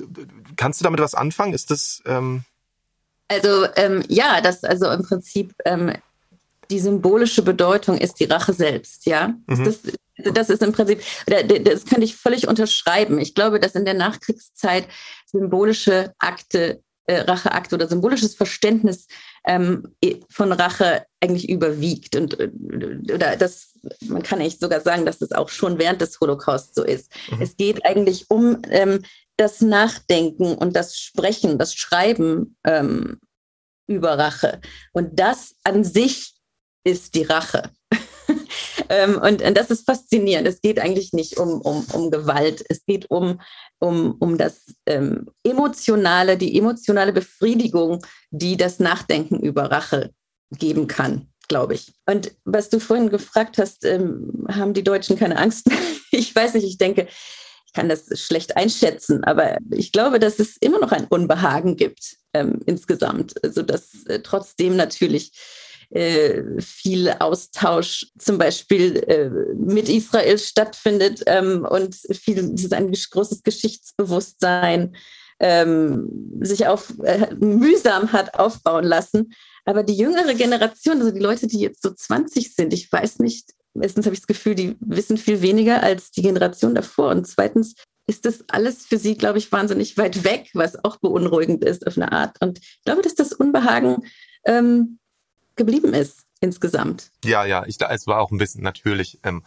kannst 0.58 0.80
du 0.80 0.84
damit 0.84 1.00
was 1.00 1.16
anfangen? 1.16 1.54
Ist 1.54 1.72
das 1.72 2.04
ähm 2.06 2.44
also 3.30 3.68
ähm, 3.76 4.04
ja, 4.10 4.42
das 4.42 4.64
also 4.64 4.92
im 4.92 5.04
Prinzip 5.04 5.54
ähm, 5.64 5.94
die 6.70 6.80
symbolische 6.80 7.42
Bedeutung 7.42 7.98
ist 7.98 8.20
die 8.20 8.26
Rache 8.26 8.54
selbst, 8.54 9.06
ja. 9.06 9.34
Mhm. 9.48 9.66
Das, 9.66 9.80
das 10.34 10.50
ist 10.50 10.62
im 10.62 10.72
Prinzip, 10.72 11.02
das 11.26 11.86
könnte 11.86 12.04
ich 12.04 12.16
völlig 12.16 12.48
unterschreiben. 12.48 13.20
Ich 13.20 13.36
glaube, 13.36 13.60
dass 13.60 13.76
in 13.76 13.86
der 13.86 13.94
Nachkriegszeit 13.94 14.88
symbolische 15.26 16.14
Akte, 16.20 16.82
äh, 17.06 17.22
Racheakte 17.22 17.76
oder 17.76 17.88
symbolisches 17.88 18.36
Verständnis 18.36 19.08
ähm, 19.46 19.96
von 20.30 20.52
Rache 20.52 21.06
eigentlich 21.22 21.50
überwiegt. 21.50 22.16
Und 22.16 22.40
äh, 22.40 22.52
oder 23.14 23.36
das, 23.36 23.72
man 24.02 24.22
kann 24.22 24.40
eigentlich 24.40 24.60
sogar 24.60 24.82
sagen, 24.82 25.06
dass 25.06 25.20
das 25.20 25.32
auch 25.32 25.50
schon 25.50 25.80
während 25.80 26.02
des 26.02 26.20
Holocaust 26.20 26.76
so 26.76 26.84
ist. 26.84 27.12
Mhm. 27.32 27.42
Es 27.42 27.58
geht 27.58 27.86
eigentlich 27.86 28.30
um 28.30 28.62
ähm, 28.70 29.02
das 29.38 29.62
Nachdenken 29.62 30.54
und 30.56 30.76
das 30.76 31.00
Sprechen, 31.00 31.58
das 31.58 31.74
Schreiben 31.74 32.58
ähm, 32.66 33.20
über 33.88 34.20
Rache. 34.20 34.60
Und 34.94 35.20
das 35.20 35.56
an 35.64 35.84
sich 35.84 36.39
ist 36.84 37.16
die 37.16 37.24
Rache. 37.24 37.72
ähm, 38.90 39.16
und, 39.22 39.42
und, 39.42 39.58
das 39.58 39.70
ist 39.70 39.86
faszinierend. 39.86 40.48
Es 40.48 40.62
geht 40.62 40.80
eigentlich 40.80 41.14
nicht 41.14 41.38
um, 41.38 41.62
um, 41.62 41.86
um 41.94 42.12
Gewalt. 42.12 42.64
Es 42.70 42.86
geht 42.86 43.10
um, 43.10 43.42
um, 43.80 44.16
um 44.20 44.38
das 44.38 44.66
ähm, 44.86 45.30
emotionale, 45.44 46.38
die 46.38 46.58
emotionale 46.58 47.14
Befriedigung, 47.14 48.06
die 48.32 48.58
das 48.58 48.80
Nachdenken 48.80 49.40
über 49.40 49.72
Rache 49.72 50.12
geben 50.52 50.88
kann, 50.88 51.28
glaube 51.48 51.76
ich. 51.76 51.94
Und 52.06 52.32
was 52.46 52.70
du 52.70 52.80
vorhin 52.80 53.10
gefragt 53.10 53.58
hast, 53.58 53.86
ähm, 53.86 54.46
haben 54.50 54.74
die 54.74 54.84
Deutschen 54.84 55.18
keine 55.18 55.38
Angst 55.38 55.70
ich 56.12 56.36
weiß 56.36 56.54
nicht, 56.56 56.66
ich 56.66 56.78
denke, 56.78 57.08
ich 57.66 57.74
kann 57.74 57.90
das 57.90 58.20
schlecht 58.20 58.58
einschätzen, 58.58 59.24
aber 59.24 59.58
ich 59.72 59.92
glaube, 59.92 60.20
dass 60.20 60.40
es 60.40 60.58
immer 60.58 60.80
noch 60.80 60.92
ein 60.92 61.06
Unbehagen 61.06 61.76
gibt 61.76 62.18
ähm, 62.34 62.60
insgesamt. 62.66 63.36
Also 63.44 63.62
dass 63.62 64.06
äh, 64.06 64.22
trotzdem 64.22 64.76
natürlich 64.76 65.34
äh, 65.92 66.44
viel 66.60 67.10
Austausch 67.20 68.08
zum 68.18 68.38
Beispiel 68.38 68.98
äh, 69.08 69.30
mit 69.56 69.90
Israel 69.90 70.38
stattfindet 70.38 71.24
ähm, 71.26 71.66
und 71.68 71.96
viel, 71.96 72.56
ein 72.72 72.92
großes 72.92 73.44
Geschichtsbewusstsein 73.44 74.96
ähm, 75.40 76.38
sich 76.42 76.68
auf 76.68 76.94
äh, 77.04 77.34
mühsam 77.40 78.12
hat 78.12 78.36
aufbauen 78.36 78.84
lassen. 78.84 79.34
Aber 79.66 79.84
die 79.84 79.96
jüngere 79.96 80.34
Generation, 80.36 81.00
also 81.00 81.12
die 81.12 81.20
Leute, 81.20 81.48
die 81.48 81.60
jetzt 81.60 81.82
so 81.82 81.92
20 81.92 82.56
sind, 82.56 82.74
ich 82.74 82.92
weiß 82.92 83.20
nicht, 83.20 83.52
erstens 83.80 84.06
habe 84.06 84.14
ich 84.14 84.22
das 84.22 84.28
Gefühl, 84.28 84.56
die 84.56 84.76
wissen 84.80 85.18
viel 85.18 85.42
weniger 85.42 85.82
als 85.82 86.12
die 86.12 86.22
Generation 86.22 86.76
davor. 86.76 87.10
Und 87.10 87.28
zweitens 87.28 87.76
ist 88.08 88.26
das 88.26 88.44
alles 88.50 88.86
für 88.86 88.98
sie, 88.98 89.16
glaube 89.16 89.38
ich, 89.38 89.52
wahnsinnig 89.52 89.98
weit 89.98 90.24
weg, 90.24 90.50
was 90.54 90.84
auch 90.84 90.98
beunruhigend 90.98 91.64
ist 91.64 91.86
auf 91.88 91.98
eine 91.98 92.12
Art. 92.12 92.38
Und 92.42 92.60
ich 92.60 92.82
glaube, 92.84 93.02
dass 93.02 93.16
das 93.16 93.34
Unbehagen 93.34 94.04
ähm, 94.46 95.00
geblieben 95.60 95.94
ist 95.94 96.26
insgesamt. 96.42 97.12
Ja, 97.24 97.46
ja, 97.46 97.66
ich, 97.68 97.78
es 97.80 98.08
war 98.08 98.20
auch 98.20 98.32
ein 98.32 98.40
bisschen 98.40 98.64
natürlich 98.64 99.20
ähm, 99.24 99.44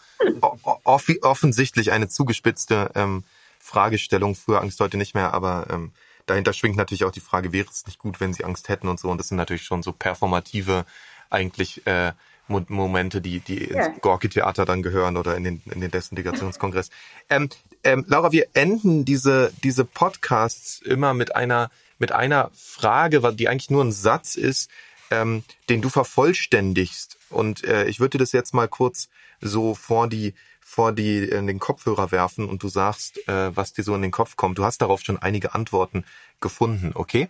off 0.84 1.08
offensichtlich 1.22 1.90
eine 1.90 2.08
zugespitzte 2.08 2.92
ähm, 2.94 3.24
Fragestellung. 3.58 4.36
Früher 4.36 4.60
Angst 4.60 4.78
heute 4.78 4.98
nicht 4.98 5.14
mehr, 5.14 5.34
aber 5.34 5.66
ähm, 5.70 5.92
dahinter 6.26 6.52
schwingt 6.52 6.76
natürlich 6.76 7.04
auch 7.04 7.10
die 7.10 7.20
Frage, 7.20 7.52
wäre 7.52 7.66
es 7.68 7.86
nicht 7.86 7.98
gut, 7.98 8.20
wenn 8.20 8.34
sie 8.34 8.44
Angst 8.44 8.68
hätten 8.68 8.88
und 8.88 9.00
so. 9.00 9.10
Und 9.10 9.18
das 9.18 9.28
sind 9.28 9.38
natürlich 9.38 9.64
schon 9.64 9.82
so 9.82 9.92
performative 9.92 10.84
eigentlich 11.30 11.86
äh, 11.86 12.12
Momente, 12.46 13.20
die, 13.20 13.40
die 13.40 13.70
ja. 13.70 13.86
ins 13.86 14.00
Gorki-Theater 14.00 14.64
dann 14.66 14.82
gehören 14.82 15.16
oder 15.16 15.36
in 15.36 15.44
den, 15.44 15.62
in 15.72 15.80
den 15.80 15.90
Destinationskongress. 15.90 16.90
ähm, 17.30 17.48
ähm, 17.84 18.04
Laura, 18.06 18.32
wir 18.32 18.46
enden 18.52 19.04
diese, 19.04 19.52
diese 19.64 19.84
Podcasts 19.84 20.80
immer 20.82 21.14
mit 21.14 21.34
einer, 21.34 21.70
mit 21.98 22.12
einer 22.12 22.50
Frage, 22.54 23.32
die 23.34 23.48
eigentlich 23.48 23.70
nur 23.70 23.84
ein 23.84 23.92
Satz 23.92 24.36
ist, 24.36 24.70
ähm, 25.12 25.44
den 25.68 25.82
du 25.82 25.90
vervollständigst. 25.90 27.18
Und 27.28 27.64
äh, 27.64 27.84
ich 27.84 28.00
würde 28.00 28.16
das 28.16 28.32
jetzt 28.32 28.54
mal 28.54 28.66
kurz 28.66 29.08
so 29.40 29.74
vor 29.74 30.08
die, 30.08 30.34
vor 30.60 30.92
die 30.92 31.18
in 31.18 31.46
den 31.46 31.58
Kopfhörer 31.58 32.10
werfen 32.10 32.48
und 32.48 32.62
du 32.62 32.68
sagst, 32.68 33.28
äh, 33.28 33.54
was 33.54 33.74
dir 33.74 33.84
so 33.84 33.94
in 33.94 34.00
den 34.02 34.10
Kopf 34.10 34.36
kommt. 34.36 34.56
Du 34.56 34.64
hast 34.64 34.78
darauf 34.78 35.02
schon 35.02 35.18
einige 35.18 35.54
Antworten 35.54 36.04
gefunden, 36.40 36.92
okay? 36.94 37.28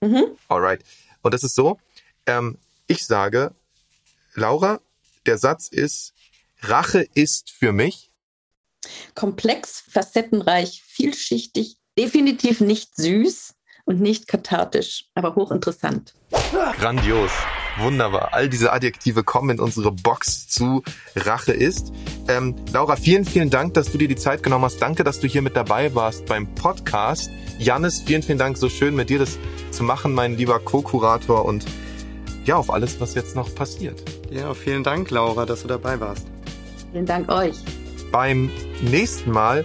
Mhm. 0.00 0.24
Alright. 0.48 0.84
Und 1.22 1.34
das 1.34 1.44
ist 1.44 1.54
so, 1.54 1.78
ähm, 2.26 2.58
ich 2.88 3.06
sage, 3.06 3.52
Laura, 4.34 4.80
der 5.26 5.38
Satz 5.38 5.68
ist, 5.68 6.14
Rache 6.62 7.06
ist 7.14 7.50
für 7.50 7.72
mich. 7.72 8.10
Komplex, 9.14 9.84
facettenreich, 9.88 10.82
vielschichtig, 10.84 11.76
definitiv 11.96 12.60
nicht 12.60 12.96
süß 12.96 13.54
und 13.88 14.02
nicht 14.02 14.28
kathartisch, 14.28 15.06
aber 15.14 15.34
hochinteressant. 15.34 16.14
Grandios. 16.78 17.30
Wunderbar. 17.78 18.34
All 18.34 18.50
diese 18.50 18.70
Adjektive 18.70 19.24
kommen 19.24 19.50
in 19.50 19.60
unsere 19.60 19.92
Box 19.92 20.46
zu 20.46 20.82
Rache 21.16 21.52
ist. 21.52 21.92
Ähm, 22.28 22.54
Laura, 22.72 22.96
vielen, 22.96 23.24
vielen 23.24 23.48
Dank, 23.48 23.72
dass 23.74 23.90
du 23.90 23.96
dir 23.96 24.08
die 24.08 24.16
Zeit 24.16 24.42
genommen 24.42 24.66
hast. 24.66 24.82
Danke, 24.82 25.04
dass 25.04 25.20
du 25.20 25.26
hier 25.26 25.40
mit 25.40 25.56
dabei 25.56 25.94
warst 25.94 26.26
beim 26.26 26.54
Podcast. 26.54 27.30
Janis, 27.58 28.02
vielen, 28.02 28.22
vielen 28.22 28.36
Dank. 28.36 28.58
So 28.58 28.68
schön 28.68 28.94
mit 28.94 29.08
dir 29.08 29.20
das 29.20 29.38
zu 29.70 29.84
machen, 29.84 30.12
mein 30.12 30.36
lieber 30.36 30.58
Co-Kurator 30.58 31.46
und 31.46 31.64
ja, 32.44 32.56
auf 32.56 32.70
alles, 32.70 33.00
was 33.00 33.14
jetzt 33.14 33.36
noch 33.36 33.54
passiert. 33.54 34.02
Ja, 34.30 34.52
vielen 34.52 34.82
Dank, 34.82 35.10
Laura, 35.10 35.46
dass 35.46 35.62
du 35.62 35.68
dabei 35.68 35.98
warst. 35.98 36.26
Vielen 36.92 37.06
Dank 37.06 37.30
euch. 37.30 37.56
Beim 38.12 38.50
nächsten 38.82 39.30
Mal 39.30 39.64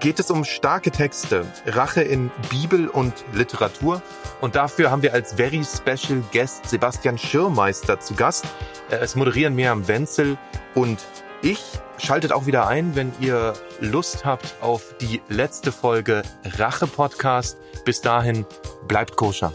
geht 0.00 0.20
es 0.20 0.30
um 0.30 0.44
starke 0.44 0.90
Texte, 0.90 1.46
Rache 1.66 2.02
in 2.02 2.30
Bibel 2.50 2.88
und 2.88 3.12
Literatur. 3.32 4.02
Und 4.40 4.54
dafür 4.54 4.90
haben 4.90 5.02
wir 5.02 5.12
als 5.12 5.34
very 5.34 5.64
special 5.64 6.22
Guest 6.32 6.68
Sebastian 6.68 7.18
Schirmeister 7.18 8.00
zu 8.00 8.14
Gast. 8.14 8.46
Es 8.90 9.16
moderieren 9.16 9.54
Miriam 9.54 9.86
Wenzel 9.88 10.38
und 10.74 10.98
ich. 11.42 11.60
Schaltet 11.98 12.32
auch 12.32 12.46
wieder 12.46 12.68
ein, 12.68 12.94
wenn 12.94 13.12
ihr 13.18 13.54
Lust 13.80 14.24
habt 14.24 14.54
auf 14.60 14.94
die 15.00 15.20
letzte 15.28 15.72
Folge 15.72 16.22
Rache 16.44 16.86
Podcast. 16.86 17.58
Bis 17.84 18.00
dahin, 18.00 18.46
bleibt 18.86 19.16
koscher. 19.16 19.52